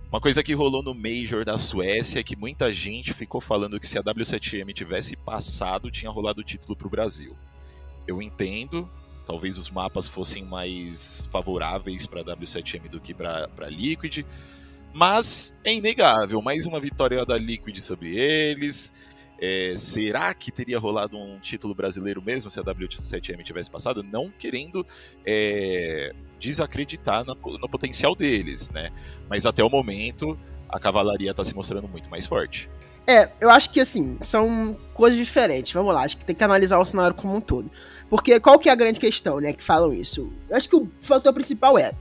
Uma 0.09 0.21
coisa 0.21 0.43
que 0.43 0.53
rolou 0.53 0.83
no 0.83 0.93
Major 0.93 1.43
da 1.43 1.57
Suécia 1.57 2.19
é 2.19 2.23
que 2.23 2.35
muita 2.35 2.71
gente 2.71 3.13
ficou 3.13 3.41
falando 3.41 3.79
que 3.79 3.87
se 3.87 3.97
a 3.97 4.03
W7M 4.03 4.71
tivesse 4.71 5.15
passado, 5.15 5.89
tinha 5.89 6.11
rolado 6.11 6.41
o 6.41 6.43
título 6.43 6.75
para 6.75 6.85
o 6.85 6.89
Brasil. 6.89 7.35
Eu 8.07 8.21
entendo, 8.21 8.87
talvez 9.25 9.57
os 9.57 9.71
mapas 9.71 10.07
fossem 10.07 10.45
mais 10.45 11.27
favoráveis 11.31 12.05
para 12.05 12.21
a 12.21 12.23
W7M 12.23 12.89
do 12.89 13.01
que 13.01 13.11
para 13.11 13.49
a 13.57 13.69
Liquid, 13.69 14.23
mas 14.93 15.57
é 15.63 15.73
inegável, 15.73 16.39
mais 16.43 16.67
uma 16.67 16.79
vitória 16.79 17.25
da 17.25 17.35
Liquid 17.35 17.79
sobre 17.79 18.15
eles. 18.15 18.93
É, 19.45 19.73
será 19.75 20.33
que 20.33 20.53
teria 20.53 20.79
rolado 20.79 21.17
um 21.17 21.37
título 21.37 21.75
brasileiro 21.75 22.21
mesmo 22.21 22.49
se 22.49 22.61
a 22.61 22.63
W7M 22.63 23.43
tivesse 23.43 23.69
passado? 23.69 24.01
Não 24.01 24.31
querendo 24.39 24.87
é, 25.25 26.13
desacreditar 26.39 27.25
no, 27.25 27.35
no, 27.57 27.67
potencial 27.67 28.15
deles, 28.15 28.71
né? 28.71 28.89
Mas 29.29 29.45
até 29.45 29.61
o 29.61 29.69
momento 29.69 30.39
a 30.69 30.79
cavalaria 30.79 31.31
está 31.31 31.43
se 31.43 31.53
mostrando 31.53 31.89
muito 31.89 32.09
mais 32.09 32.25
forte. 32.25 32.69
É, 33.05 33.29
eu 33.41 33.49
acho 33.49 33.69
que 33.69 33.81
assim, 33.81 34.17
são 34.21 34.77
coisas 34.93 35.19
diferentes. 35.19 35.73
Vamos 35.73 35.93
lá, 35.93 36.03
acho 36.03 36.15
que 36.15 36.23
tem 36.23 36.33
que 36.33 36.43
analisar 36.45 36.79
o 36.79 36.85
cenário 36.85 37.13
como 37.13 37.35
um 37.35 37.41
todo. 37.41 37.69
Porque 38.09 38.39
qual 38.39 38.57
que 38.57 38.69
é 38.69 38.71
a 38.71 38.75
grande 38.75 38.97
questão, 38.97 39.41
né, 39.41 39.51
que 39.51 39.61
falam 39.61 39.93
isso? 39.93 40.31
Eu 40.49 40.55
acho 40.55 40.69
que 40.69 40.75
o 40.77 40.89
fator 41.01 41.33
principal 41.33 41.77
é 41.77 41.91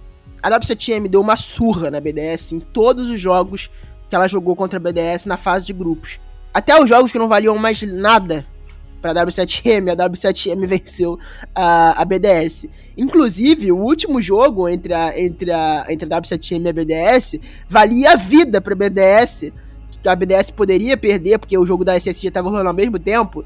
a 0.41 0.49
W7M 0.49 1.09
deu 1.09 1.21
uma 1.21 1.37
surra 1.37 1.91
na 1.91 2.01
BDS 2.01 2.53
em 2.53 2.61
todos 2.61 3.11
os 3.11 3.21
jogos 3.21 3.69
que 4.09 4.15
ela 4.15 4.29
jogou 4.29 4.55
contra 4.55 4.77
a 4.77 4.81
BDS 4.81 5.27
na 5.27 5.37
fase 5.37 5.67
de 5.67 5.73
grupos. 5.73 6.21
Até 6.53 6.81
os 6.81 6.89
jogos 6.89 7.11
que 7.11 7.19
não 7.19 7.29
valiam 7.29 7.57
mais 7.57 7.83
nada 7.83 8.47
para 9.03 9.15
W7M, 9.27 9.91
a 9.91 9.97
W7M 9.97 10.67
venceu 10.67 11.19
a, 11.55 12.01
a 12.01 12.05
BDS. 12.05 12.67
Inclusive, 12.97 13.73
o 13.73 13.77
último 13.77 14.23
jogo 14.23 14.69
entre 14.69 14.95
a, 14.95 15.19
entre 15.19 15.51
a, 15.51 15.87
entre 15.89 16.13
a 16.13 16.21
W7M 16.21 16.65
e 16.65 16.69
a 16.69 16.73
BDS 16.73 17.41
valia 17.69 18.13
a 18.13 18.17
vida 18.17 18.61
para 18.61 18.75
a 18.75 18.77
BDS, 18.77 19.53
que 20.01 20.09
a 20.09 20.15
BDS 20.15 20.51
poderia 20.51 20.97
perder, 20.97 21.39
porque 21.39 21.59
o 21.59 21.67
jogo 21.67 21.85
da 21.85 21.99
SSG 21.99 22.29
estava 22.29 22.49
rolando 22.49 22.69
ao 22.69 22.75
mesmo 22.75 22.99
tempo, 22.99 23.45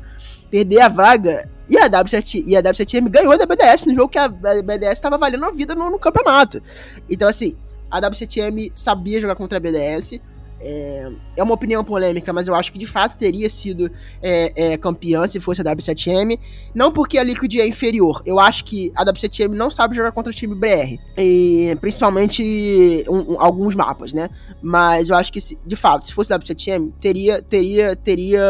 perder 0.51 0.81
a 0.81 0.89
vaga. 0.89 1.49
E 1.69 1.77
a, 1.77 1.89
W7, 1.89 2.45
e 2.47 2.57
a 2.57 2.63
W7M 2.63 3.09
ganhou 3.09 3.37
da 3.37 3.47
BDS 3.47 3.87
no 3.87 3.95
jogo 3.95 4.09
que 4.09 4.19
a 4.19 4.29
BDS 4.29 4.93
estava 4.93 5.19
valendo 5.19 5.45
a 5.45 5.51
vida 5.51 5.75
no, 5.75 5.91
no 5.91 5.99
campeonato. 5.99 6.63
Então, 7.11 7.29
assim, 7.29 7.57
a 7.91 8.01
W7M 8.01 8.71
sabia 8.75 9.21
jogar 9.21 9.35
contra 9.35 9.59
a 9.59 9.61
BDS 9.61 10.21
é, 10.61 11.11
é, 11.37 11.43
uma 11.43 11.55
opinião 11.55 11.85
polêmica, 11.85 12.33
mas 12.33 12.49
eu 12.49 12.55
acho 12.55 12.73
que 12.73 12.79
de 12.79 12.87
fato 12.87 13.17
teria 13.17 13.49
sido 13.51 13.91
é, 14.23 14.73
é, 14.73 14.77
campeã 14.77 15.27
se 15.27 15.41
fosse 15.41 15.61
a 15.61 15.65
W7M. 15.65 16.39
Não 16.75 16.91
porque 16.91 17.19
a 17.19 17.23
Liquid 17.23 17.57
é 17.57 17.67
inferior. 17.67 18.23
Eu 18.25 18.39
acho 18.39 18.65
que 18.65 18.93
a 18.95 19.05
W7M 19.05 19.49
não 19.49 19.71
sabe 19.71 19.97
jogar 19.97 20.13
contra 20.13 20.33
time 20.33 20.55
BR. 20.55 20.99
E, 21.19 21.77
principalmente 21.81 23.05
um, 23.09 23.35
um, 23.35 23.41
alguns 23.41 23.75
mapas, 23.75 24.13
né? 24.13 24.31
Mas 24.63 25.11
eu 25.11 25.17
acho 25.17 25.33
que, 25.33 25.41
se, 25.41 25.59
de 25.65 25.77
fato, 25.77 26.07
se 26.07 26.13
fosse 26.13 26.33
a 26.33 26.39
W7M, 26.39 26.93
teria, 27.01 27.43
teria, 27.43 27.95
teria 27.95 28.43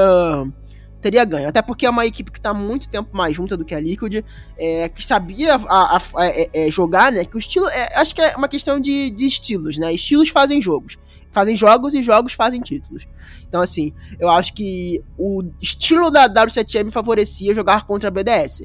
teria 1.01 1.25
ganho. 1.25 1.49
Até 1.49 1.63
porque 1.63 1.87
é 1.87 1.91
uma 1.91 2.05
equipe 2.05 2.33
que 2.33 2.39
está 2.39 2.53
muito 2.53 2.89
tempo 2.89 3.17
mais 3.17 3.37
junta 3.37 3.57
do 3.57 3.65
que 3.65 3.75
a 3.75 3.81
Liquid, 3.81 4.25
é, 4.59 4.89
que 4.89 5.05
sabia 5.05 5.55
a, 5.55 5.97
a, 5.97 5.99
a, 5.99 6.27
é, 6.27 6.51
é, 6.53 6.71
jogar, 6.71 7.13
né? 7.13 7.25
Que 7.25 7.37
o 7.37 7.39
estilo. 7.39 7.69
É, 7.69 7.97
acho 8.01 8.15
que 8.15 8.21
é 8.21 8.35
uma 8.37 8.49
questão 8.49 8.81
de, 8.81 9.11
de 9.11 9.25
estilos, 9.25 9.79
né? 9.79 9.93
Estilos 9.93 10.31
fazem 10.31 10.61
jogos 10.61 10.99
fazem 11.37 11.55
jogos 11.55 11.93
e 11.93 12.03
jogos 12.03 12.33
fazem 12.33 12.63
títulos. 12.63 13.07
Então, 13.47 13.61
assim, 13.61 13.93
eu 14.19 14.31
acho 14.31 14.55
que 14.55 15.05
o 15.19 15.45
estilo 15.61 16.11
da 16.11 16.27
W7M 16.31 16.91
favorecia 16.91 17.55
jogar 17.55 17.87
contra 17.87 18.09
a 18.09 18.11
BDS. 18.11 18.63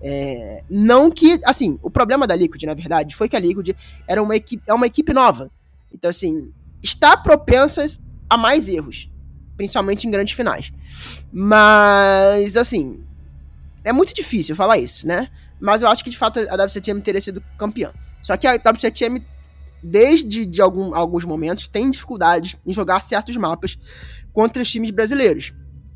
É, 0.00 0.64
não 0.70 1.10
que, 1.10 1.38
assim, 1.44 1.78
o 1.82 1.90
problema 1.90 2.26
da 2.26 2.34
Liquid, 2.34 2.62
na 2.62 2.72
verdade, 2.72 3.14
foi 3.14 3.28
que 3.28 3.36
a 3.36 3.38
Liquid 3.38 3.76
era 4.08 4.22
uma 4.22 4.34
equipe, 4.34 4.62
é 4.66 4.72
uma 4.72 4.86
equipe 4.86 5.12
nova. 5.12 5.50
Então, 5.92 6.08
assim, 6.08 6.50
está 6.82 7.14
propensas 7.14 8.00
a 8.28 8.38
mais 8.38 8.68
erros, 8.68 9.10
principalmente 9.58 10.06
em 10.06 10.10
grandes 10.10 10.34
finais. 10.34 10.72
Mas, 11.30 12.56
assim, 12.56 13.04
é 13.84 13.92
muito 13.92 14.14
difícil 14.14 14.56
falar 14.56 14.78
isso, 14.78 15.06
né? 15.06 15.28
Mas 15.60 15.82
eu 15.82 15.88
acho 15.88 16.02
que 16.02 16.10
de 16.10 16.16
fato 16.16 16.40
a 16.40 16.56
W7M 16.56 17.02
teria 17.02 17.20
sido 17.20 17.42
campeã. 17.58 17.92
Só 18.22 18.34
que 18.38 18.46
a 18.46 18.58
W7M 18.58 19.22
desde 19.84 20.46
de 20.46 20.62
algum, 20.62 20.94
alguns 20.94 21.24
momentos, 21.24 21.68
tem 21.68 21.90
dificuldade 21.90 22.58
em 22.66 22.72
jogar 22.72 23.02
certos 23.02 23.36
mapas 23.36 23.78
contra 24.32 24.62
os 24.62 24.70
times 24.70 24.90
brasileiros. 24.90 25.52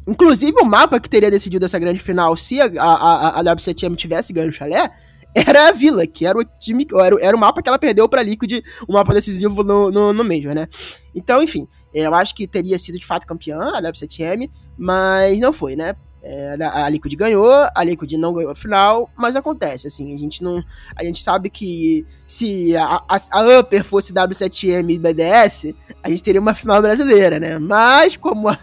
Inclusive, 0.07 0.57
o 0.61 0.65
mapa 0.65 1.01
que 1.01 1.09
teria 1.09 1.31
decidido 1.31 1.65
essa 1.65 1.79
grande 1.79 1.99
final 1.99 2.37
se 2.37 2.61
a, 2.61 2.67
a, 2.67 3.41
a 3.41 3.45
W7M 3.45 3.97
tivesse 3.97 4.33
ganho 4.33 4.51
o 4.51 4.53
chalé 4.53 4.91
era 5.35 5.69
a 5.69 5.73
Vila, 5.73 6.07
que 6.07 6.27
era 6.27 6.39
o 6.39 6.45
time, 6.59 6.87
era, 6.95 7.17
era 7.21 7.37
o 7.37 7.41
mapa 7.41 7.63
que 7.63 7.69
ela 7.69 7.79
perdeu 7.79 8.09
pra 8.09 8.23
Liquid, 8.23 8.63
o 8.87 8.93
mapa 8.93 9.13
decisivo 9.13 9.63
no, 9.63 9.91
no, 9.91 10.13
no 10.13 10.25
Major, 10.25 10.55
né? 10.55 10.69
Então, 11.15 11.43
enfim, 11.43 11.69
eu 11.93 12.15
acho 12.15 12.35
que 12.35 12.47
teria 12.47 12.79
sido 12.79 12.99
de 12.99 13.07
fato 13.07 13.27
campeã 13.27 13.59
a 13.75 13.83
W7M, 13.83 14.51
mas 14.77 15.39
não 15.41 15.53
foi, 15.53 15.77
né? 15.77 15.95
É, 16.23 16.57
a 16.61 16.89
Liquid 16.89 17.15
ganhou, 17.15 17.69
a 17.75 17.85
Liquid 17.85 18.13
não 18.15 18.33
ganhou 18.33 18.51
a 18.51 18.55
final, 18.55 19.09
mas 19.17 19.37
acontece, 19.37 19.87
assim, 19.87 20.13
a 20.13 20.17
gente 20.17 20.43
não. 20.43 20.63
A 20.97 21.05
gente 21.05 21.23
sabe 21.23 21.49
que 21.49 22.05
se 22.27 22.77
a, 22.77 23.03
a, 23.09 23.17
a 23.31 23.61
Upper 23.61 23.85
fosse 23.85 24.13
W7M 24.13 24.91
e 24.91 24.99
BDS, 24.99 25.75
a 26.03 26.11
gente 26.11 26.23
teria 26.23 26.41
uma 26.41 26.55
final 26.55 26.83
brasileira, 26.83 27.39
né? 27.39 27.59
Mas, 27.59 28.17
como, 28.17 28.49
a, 28.49 28.59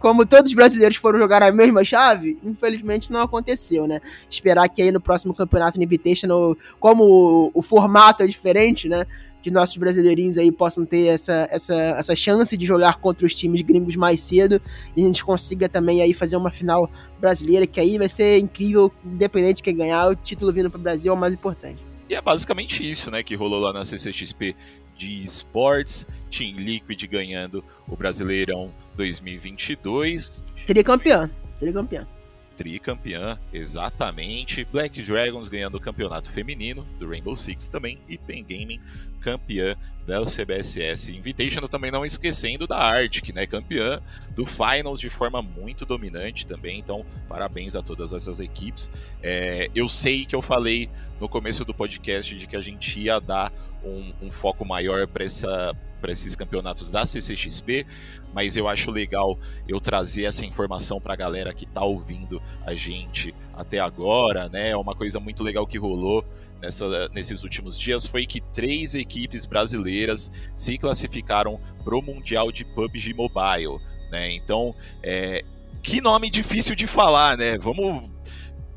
como 0.00 0.26
todos 0.26 0.50
os 0.50 0.54
brasileiros 0.54 0.96
foram 0.96 1.18
jogar 1.18 1.42
a 1.42 1.52
mesma 1.52 1.84
chave, 1.84 2.38
infelizmente 2.44 3.12
não 3.12 3.22
aconteceu, 3.22 3.86
né? 3.86 4.00
Esperar 4.28 4.68
que 4.68 4.82
aí 4.82 4.90
no 4.90 5.00
próximo 5.00 5.32
campeonato 5.32 5.80
Invitational, 5.80 6.56
como 6.80 7.04
o, 7.04 7.50
o 7.54 7.62
formato 7.62 8.24
é 8.24 8.26
diferente, 8.26 8.88
né? 8.88 9.06
Que 9.46 9.50
nossos 9.52 9.76
brasileirinhos 9.76 10.36
aí 10.38 10.50
possam 10.50 10.84
ter 10.84 11.06
essa, 11.06 11.46
essa, 11.52 11.72
essa 11.72 12.16
chance 12.16 12.56
de 12.56 12.66
jogar 12.66 12.98
contra 12.98 13.24
os 13.24 13.32
times 13.32 13.62
gringos 13.62 13.94
mais 13.94 14.20
cedo 14.20 14.60
e 14.96 15.04
a 15.04 15.06
gente 15.06 15.24
consiga 15.24 15.68
também 15.68 16.02
aí 16.02 16.12
fazer 16.12 16.36
uma 16.36 16.50
final 16.50 16.90
brasileira, 17.20 17.64
que 17.64 17.78
aí 17.78 17.96
vai 17.96 18.08
ser 18.08 18.38
incrível, 18.38 18.92
independente 19.04 19.58
de 19.58 19.62
quem 19.62 19.76
ganhar, 19.76 20.08
o 20.08 20.16
título 20.16 20.52
vindo 20.52 20.68
para 20.68 20.80
o 20.80 20.82
Brasil 20.82 21.12
é 21.12 21.14
o 21.14 21.16
mais 21.16 21.32
importante. 21.32 21.78
E 22.10 22.16
é 22.16 22.20
basicamente 22.20 22.90
isso, 22.90 23.08
né, 23.08 23.22
que 23.22 23.36
rolou 23.36 23.60
lá 23.60 23.72
na 23.72 23.84
CCXP 23.84 24.56
de 24.96 25.22
esportes, 25.22 26.08
Team 26.28 26.56
Liquid 26.56 27.00
ganhando 27.06 27.62
o 27.86 27.94
Brasileirão 27.94 28.72
2022. 28.96 30.44
Teria 30.66 30.82
campeão, 30.82 31.30
teria 31.60 31.72
campeão 31.72 32.15
tricampeã, 32.56 33.38
exatamente. 33.52 34.64
Black 34.64 35.02
Dragons 35.02 35.48
ganhando 35.48 35.76
o 35.76 35.80
campeonato 35.80 36.32
feminino 36.32 36.84
do 36.98 37.08
Rainbow 37.08 37.36
Six 37.36 37.68
também. 37.68 37.98
E 38.08 38.16
Pen 38.16 38.42
Gaming 38.42 38.80
campeã 39.26 39.74
da 40.06 40.24
CBSS 40.24 41.12
Invitational, 41.12 41.68
também 41.68 41.90
não 41.90 42.04
esquecendo 42.04 42.64
da 42.64 42.76
Arctic, 42.76 43.34
né? 43.34 43.44
Campeã 43.44 44.00
do 44.30 44.46
Finals 44.46 45.00
de 45.00 45.10
forma 45.10 45.42
muito 45.42 45.84
dominante 45.84 46.46
também. 46.46 46.78
Então, 46.78 47.04
parabéns 47.28 47.74
a 47.74 47.82
todas 47.82 48.12
essas 48.12 48.38
equipes. 48.38 48.88
É, 49.20 49.68
eu 49.74 49.88
sei 49.88 50.24
que 50.24 50.36
eu 50.36 50.40
falei 50.40 50.88
no 51.20 51.28
começo 51.28 51.64
do 51.64 51.74
podcast 51.74 52.36
de 52.36 52.46
que 52.46 52.54
a 52.54 52.60
gente 52.60 53.00
ia 53.00 53.18
dar 53.20 53.52
um, 53.82 54.12
um 54.22 54.30
foco 54.30 54.64
maior 54.64 55.08
para 55.08 55.24
essa 55.24 55.74
para 56.00 56.12
esses 56.12 56.36
campeonatos 56.36 56.90
da 56.90 57.04
CCXP, 57.04 57.86
mas 58.34 58.56
eu 58.56 58.68
acho 58.68 58.90
legal 58.90 59.38
eu 59.66 59.80
trazer 59.80 60.24
essa 60.24 60.44
informação 60.44 61.00
para 61.00 61.14
a 61.14 61.16
galera 61.16 61.52
que 61.52 61.64
está 61.64 61.84
ouvindo 61.84 62.40
a 62.64 62.74
gente 62.74 63.34
até 63.54 63.78
agora, 63.78 64.48
né? 64.48 64.70
É 64.70 64.76
uma 64.76 64.94
coisa 64.94 65.18
muito 65.18 65.42
legal 65.42 65.66
que 65.66 65.78
rolou 65.78 66.24
nessa, 66.60 67.08
nesses 67.08 67.42
últimos 67.42 67.78
dias 67.78 68.06
foi 68.06 68.26
que 68.26 68.40
três 68.40 68.94
equipes 68.94 69.46
brasileiras 69.46 70.30
se 70.54 70.78
classificaram 70.78 71.60
para 71.84 71.96
o 71.96 72.02
Mundial 72.02 72.50
de 72.50 72.64
PUBG 72.64 73.14
Mobile, 73.14 73.80
né? 74.10 74.32
Então, 74.32 74.74
é, 75.02 75.44
que 75.82 76.00
nome 76.00 76.30
difícil 76.30 76.74
de 76.74 76.86
falar, 76.86 77.36
né? 77.36 77.58
Vamos 77.58 78.10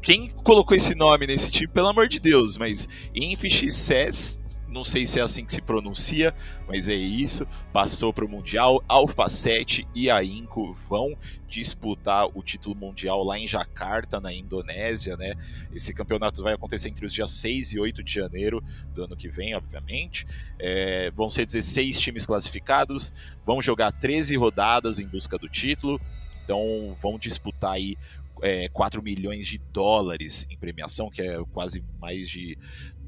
quem 0.02 0.30
colocou 0.30 0.78
esse 0.78 0.96
nome 0.96 1.28
nesse 1.28 1.52
time, 1.52 1.68
pelo 1.68 1.88
amor 1.88 2.08
de 2.08 2.20
Deus, 2.20 2.58
mas 2.58 2.88
SES 3.14 4.40
não 4.70 4.84
sei 4.84 5.08
se 5.08 5.20
é 5.20 5.24
assim 5.24 5.44
que 5.44 5.52
se 5.52 5.62
pronuncia, 5.62 6.34
mas 6.68 6.88
é 6.88 6.94
isso. 6.94 7.48
Passou 7.74 8.14
para 8.14 8.24
o 8.24 8.30
Mundial. 8.30 8.84
Alpha 8.88 9.28
7 9.28 9.88
e 9.96 10.10
a 10.10 10.24
Inco 10.24 10.74
vão 10.74 11.18
disputar 11.48 12.28
o 12.38 12.44
título 12.44 12.76
mundial 12.76 13.24
lá 13.24 13.38
em 13.38 13.48
Jakarta, 13.48 14.20
na 14.20 14.32
Indonésia, 14.32 15.18
né? 15.18 15.34
Esse 15.74 15.94
campeonato 15.94 16.44
vai 16.44 16.54
acontecer 16.54 16.90
entre 16.90 17.06
os 17.06 17.12
dias 17.12 17.32
6 17.32 17.74
e 17.74 17.80
8 17.80 18.04
de 18.04 18.14
janeiro 18.14 18.64
do 18.94 19.04
ano 19.04 19.18
que 19.18 19.28
vem, 19.28 19.56
obviamente. 19.56 20.28
É, 20.60 21.10
vão 21.12 21.30
ser 21.30 21.46
16 21.48 22.00
times 22.00 22.26
classificados, 22.26 23.12
vão 23.46 23.62
jogar 23.62 23.92
13 23.92 24.38
rodadas 24.38 25.00
em 25.00 25.08
busca 25.08 25.38
do 25.38 25.50
título. 25.50 26.00
Então 26.44 26.96
vão 27.02 27.18
disputar 27.18 27.74
aí 27.74 27.96
é, 28.42 28.70
4 28.70 29.02
milhões 29.02 29.48
de 29.48 29.58
dólares 29.58 30.48
em 30.50 30.58
premiação, 30.58 31.10
que 31.10 31.22
é 31.22 31.44
quase 31.52 31.84
mais 32.00 32.30
de 32.30 32.58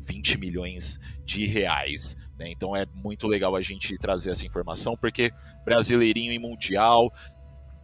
20 0.01 0.37
milhões 0.37 0.99
de 1.25 1.45
reais. 1.45 2.17
Né? 2.37 2.49
Então 2.49 2.75
é 2.75 2.85
muito 2.93 3.27
legal 3.27 3.55
a 3.55 3.61
gente 3.61 3.97
trazer 3.97 4.31
essa 4.31 4.45
informação, 4.45 4.97
porque 4.97 5.31
brasileirinho 5.63 6.33
e 6.33 6.39
mundial, 6.39 7.13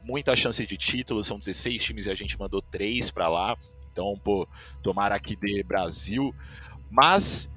muita 0.03 0.35
chance 0.35 0.65
de 0.65 0.75
título, 0.75 1.23
são 1.23 1.39
16 1.39 1.83
times 1.83 2.05
e 2.07 2.11
a 2.11 2.15
gente 2.15 2.37
mandou 2.37 2.61
3 2.61 3.11
para 3.11 3.29
lá. 3.29 3.55
Então, 3.91 4.19
pô, 4.23 4.47
tomara 4.83 5.19
que 5.19 5.35
dê 5.35 5.63
Brasil. 5.63 6.33
Mas 6.89 7.51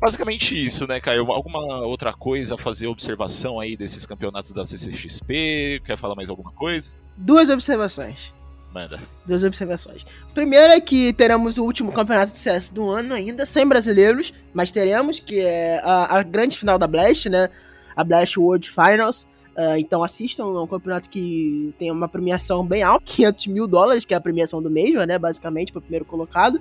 Basicamente 0.00 0.54
isso, 0.54 0.86
né, 0.86 1.00
Caio? 1.00 1.32
Alguma 1.32 1.58
outra 1.78 2.12
coisa 2.12 2.54
a 2.54 2.58
fazer 2.58 2.86
observação 2.86 3.58
aí 3.58 3.76
desses 3.76 4.06
campeonatos 4.06 4.52
da 4.52 4.64
CCXP? 4.64 5.82
Quer 5.84 5.96
falar 5.96 6.14
mais 6.14 6.30
alguma 6.30 6.52
coisa? 6.52 6.94
Duas 7.16 7.50
observações. 7.50 8.32
Manda. 8.72 9.00
Duas 9.26 9.42
observações. 9.42 10.04
Primeiro 10.34 10.72
é 10.72 10.80
que 10.80 11.12
teremos 11.12 11.58
o 11.58 11.64
último 11.64 11.92
campeonato 11.92 12.32
de 12.32 12.38
CS 12.38 12.70
do 12.70 12.88
ano 12.90 13.14
ainda, 13.14 13.46
sem 13.46 13.66
brasileiros, 13.66 14.32
mas 14.52 14.70
teremos, 14.70 15.18
que 15.18 15.40
é 15.40 15.80
a, 15.82 16.18
a 16.18 16.22
grande 16.22 16.58
final 16.58 16.78
da 16.78 16.86
Blast, 16.86 17.28
né? 17.28 17.48
A 17.96 18.04
Blast 18.04 18.38
World 18.38 18.68
Finals. 18.68 19.26
Uh, 19.58 19.76
então 19.76 20.04
assistam, 20.04 20.44
é 20.44 20.60
um 20.60 20.68
campeonato 20.68 21.10
que 21.10 21.74
tem 21.80 21.90
uma 21.90 22.08
premiação 22.08 22.64
bem 22.64 22.84
alta, 22.84 23.04
500 23.04 23.48
mil 23.48 23.66
dólares, 23.66 24.04
que 24.04 24.14
é 24.14 24.16
a 24.16 24.20
premiação 24.20 24.62
do 24.62 24.70
Major, 24.70 25.04
né, 25.04 25.18
basicamente, 25.18 25.72
para 25.72 25.80
o 25.80 25.82
primeiro 25.82 26.04
colocado. 26.04 26.60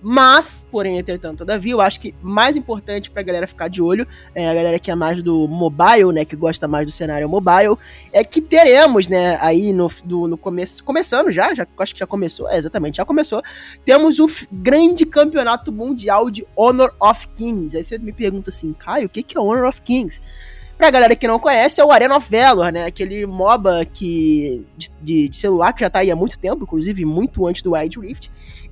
Mas, 0.00 0.64
porém, 0.70 0.96
entretanto, 0.96 1.38
todavia, 1.38 1.72
eu 1.72 1.80
acho 1.82 2.00
que 2.00 2.14
mais 2.22 2.56
importante 2.56 3.10
pra 3.10 3.20
galera 3.20 3.46
ficar 3.46 3.68
de 3.68 3.82
olho, 3.82 4.06
é, 4.34 4.48
a 4.48 4.54
galera 4.54 4.78
que 4.78 4.90
é 4.90 4.94
mais 4.94 5.22
do 5.22 5.46
mobile, 5.46 6.10
né, 6.10 6.24
que 6.24 6.36
gosta 6.36 6.66
mais 6.66 6.86
do 6.86 6.92
cenário 6.92 7.28
mobile, 7.28 7.76
é 8.14 8.24
que 8.24 8.40
teremos, 8.40 9.08
né, 9.08 9.36
aí 9.42 9.74
no, 9.74 9.86
do, 10.02 10.26
no 10.26 10.38
começo, 10.38 10.82
começando 10.82 11.30
já, 11.30 11.54
já, 11.54 11.66
acho 11.78 11.92
que 11.92 12.00
já 12.00 12.06
começou, 12.06 12.48
é, 12.48 12.56
exatamente, 12.56 12.96
já 12.96 13.04
começou, 13.04 13.42
temos 13.84 14.18
o 14.18 14.26
grande 14.50 15.04
campeonato 15.04 15.70
mundial 15.70 16.30
de 16.30 16.46
Honor 16.56 16.94
of 16.98 17.28
Kings. 17.36 17.76
Aí 17.76 17.84
você 17.84 17.98
me 17.98 18.12
pergunta 18.12 18.48
assim, 18.48 18.72
Caio, 18.72 19.04
o 19.04 19.10
que, 19.10 19.22
que 19.22 19.36
é 19.36 19.40
Honor 19.40 19.68
of 19.68 19.82
Kings? 19.82 20.18
Pra 20.78 20.92
galera 20.92 21.16
que 21.16 21.26
não 21.26 21.40
conhece, 21.40 21.80
é 21.80 21.84
o 21.84 21.90
Arena 21.90 22.16
of 22.16 22.30
Valor, 22.30 22.72
né? 22.72 22.84
Aquele 22.84 23.26
MOBA 23.26 23.84
que, 23.84 24.64
de, 24.76 25.28
de 25.28 25.36
celular 25.36 25.72
que 25.72 25.80
já 25.80 25.90
tá 25.90 25.98
aí 25.98 26.10
há 26.10 26.16
muito 26.16 26.38
tempo, 26.38 26.62
inclusive 26.62 27.04
muito 27.04 27.44
antes 27.48 27.62
do 27.62 27.72
Wild 27.72 27.98
Rift, 27.98 28.30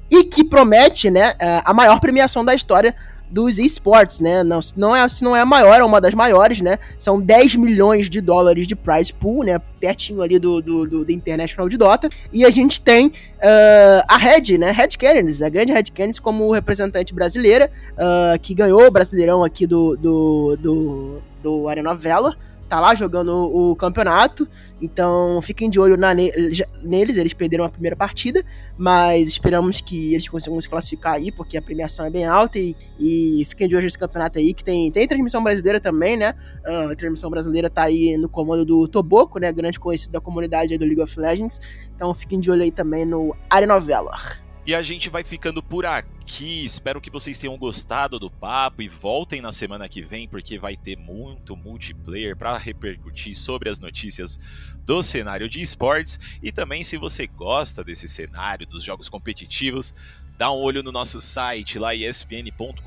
e 0.08 0.22
que 0.22 0.44
promete, 0.44 1.10
né, 1.10 1.34
a 1.64 1.74
maior 1.74 1.98
premiação 1.98 2.44
da 2.44 2.54
história 2.54 2.94
dos 3.36 3.58
esportes, 3.58 4.18
né? 4.18 4.42
Não, 4.42 4.60
não 4.78 4.96
é, 4.96 5.06
se 5.06 5.22
não 5.22 5.36
é 5.36 5.42
a 5.42 5.44
maior, 5.44 5.78
é 5.78 5.84
uma 5.84 6.00
das 6.00 6.14
maiores, 6.14 6.62
né? 6.62 6.78
São 6.98 7.20
10 7.20 7.56
milhões 7.56 8.08
de 8.08 8.22
dólares 8.22 8.66
de 8.66 8.74
prize 8.74 9.12
pool, 9.12 9.44
né? 9.44 9.60
Pertinho 9.78 10.22
ali 10.22 10.38
do, 10.38 10.62
do, 10.62 10.86
do, 10.86 11.04
do 11.04 11.12
International 11.12 11.68
de 11.68 11.76
Dota. 11.76 12.08
E 12.32 12.46
a 12.46 12.50
gente 12.50 12.80
tem 12.80 13.08
uh, 13.08 14.02
a 14.08 14.16
Red, 14.16 14.56
né? 14.56 14.70
Red 14.70 14.96
Cannons, 14.98 15.42
a 15.42 15.50
grande 15.50 15.70
Red 15.70 15.90
Cannons 15.94 16.18
como 16.18 16.50
representante 16.50 17.12
brasileira, 17.12 17.70
uh, 17.92 18.38
que 18.40 18.54
ganhou 18.54 18.86
o 18.86 18.90
Brasileirão 18.90 19.44
aqui 19.44 19.66
do, 19.66 19.94
do, 19.98 20.56
do, 20.58 21.22
do 21.42 21.68
Arena 21.68 21.94
Valor 21.94 22.38
tá 22.68 22.80
lá 22.80 22.94
jogando 22.94 23.30
o, 23.30 23.72
o 23.72 23.76
campeonato, 23.76 24.48
então 24.80 25.40
fiquem 25.40 25.70
de 25.70 25.78
olho 25.78 25.96
na, 25.96 26.12
neles, 26.14 27.16
eles 27.16 27.32
perderam 27.32 27.64
a 27.64 27.68
primeira 27.68 27.96
partida, 27.96 28.44
mas 28.76 29.28
esperamos 29.28 29.80
que 29.80 30.12
eles 30.12 30.28
consigam 30.28 30.60
se 30.60 30.68
classificar 30.68 31.14
aí, 31.14 31.30
porque 31.32 31.56
a 31.56 31.62
premiação 31.62 32.04
é 32.04 32.10
bem 32.10 32.26
alta 32.26 32.58
e, 32.58 32.76
e 32.98 33.44
fiquem 33.46 33.68
de 33.68 33.74
olho 33.74 33.84
nesse 33.84 33.98
campeonato 33.98 34.38
aí, 34.38 34.52
que 34.52 34.64
tem, 34.64 34.90
tem 34.90 35.06
transmissão 35.06 35.42
brasileira 35.42 35.80
também, 35.80 36.16
né, 36.16 36.34
uh, 36.66 36.92
a 36.92 36.96
transmissão 36.96 37.30
brasileira 37.30 37.70
tá 37.70 37.84
aí 37.84 38.16
no 38.16 38.28
comando 38.28 38.64
do 38.64 38.88
Toboco, 38.88 39.38
né, 39.38 39.52
grande 39.52 39.78
conhecido 39.80 40.12
da 40.12 40.20
comunidade 40.20 40.76
do 40.76 40.84
League 40.84 41.00
of 41.00 41.18
Legends, 41.18 41.60
então 41.94 42.14
fiquem 42.14 42.40
de 42.40 42.50
olho 42.50 42.62
aí 42.62 42.70
também 42.70 43.04
no 43.04 43.34
Arena 43.50 43.78
Valor. 43.78 44.45
E 44.66 44.74
a 44.74 44.82
gente 44.82 45.08
vai 45.08 45.22
ficando 45.22 45.62
por 45.62 45.86
aqui. 45.86 46.64
Espero 46.64 47.00
que 47.00 47.08
vocês 47.08 47.38
tenham 47.38 47.56
gostado 47.56 48.18
do 48.18 48.28
papo 48.28 48.82
e 48.82 48.88
voltem 48.88 49.40
na 49.40 49.52
semana 49.52 49.88
que 49.88 50.02
vem, 50.02 50.26
porque 50.26 50.58
vai 50.58 50.76
ter 50.76 50.98
muito 50.98 51.54
multiplayer 51.54 52.36
para 52.36 52.58
repercutir 52.58 53.32
sobre 53.36 53.70
as 53.70 53.78
notícias 53.78 54.40
do 54.84 55.04
cenário 55.04 55.48
de 55.48 55.60
esportes. 55.60 56.18
E 56.42 56.50
também, 56.50 56.82
se 56.82 56.96
você 56.96 57.28
gosta 57.28 57.84
desse 57.84 58.08
cenário 58.08 58.66
dos 58.66 58.82
jogos 58.82 59.08
competitivos, 59.08 59.94
Dá 60.36 60.52
um 60.52 60.56
olho 60.56 60.82
no 60.82 60.92
nosso 60.92 61.20
site 61.20 61.78
lá 61.78 61.94
espn.com.br 61.94 62.80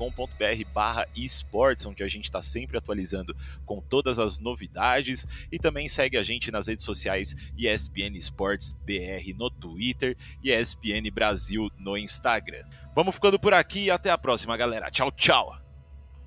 barra 0.72 1.06
esportes, 1.16 1.84
onde 1.84 2.04
a 2.04 2.08
gente 2.08 2.24
está 2.24 2.40
sempre 2.40 2.78
atualizando 2.78 3.36
com 3.66 3.80
todas 3.80 4.18
as 4.20 4.38
novidades 4.38 5.26
e 5.50 5.58
também 5.58 5.88
segue 5.88 6.16
a 6.16 6.22
gente 6.22 6.50
nas 6.52 6.68
redes 6.68 6.84
sociais 6.84 7.34
ESPN 7.56 8.16
Esportes 8.16 8.72
BR 8.72 9.34
no 9.36 9.50
Twitter 9.50 10.16
e 10.42 10.52
ESPN 10.52 11.10
Brasil 11.12 11.68
no 11.76 11.96
Instagram. 11.96 12.64
Vamos 12.94 13.14
ficando 13.16 13.38
por 13.38 13.52
aqui 13.52 13.86
e 13.86 13.90
até 13.90 14.10
a 14.10 14.18
próxima, 14.18 14.56
galera. 14.56 14.90
Tchau, 14.90 15.10
tchau. 15.10 15.56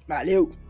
Valeu! 0.08 0.63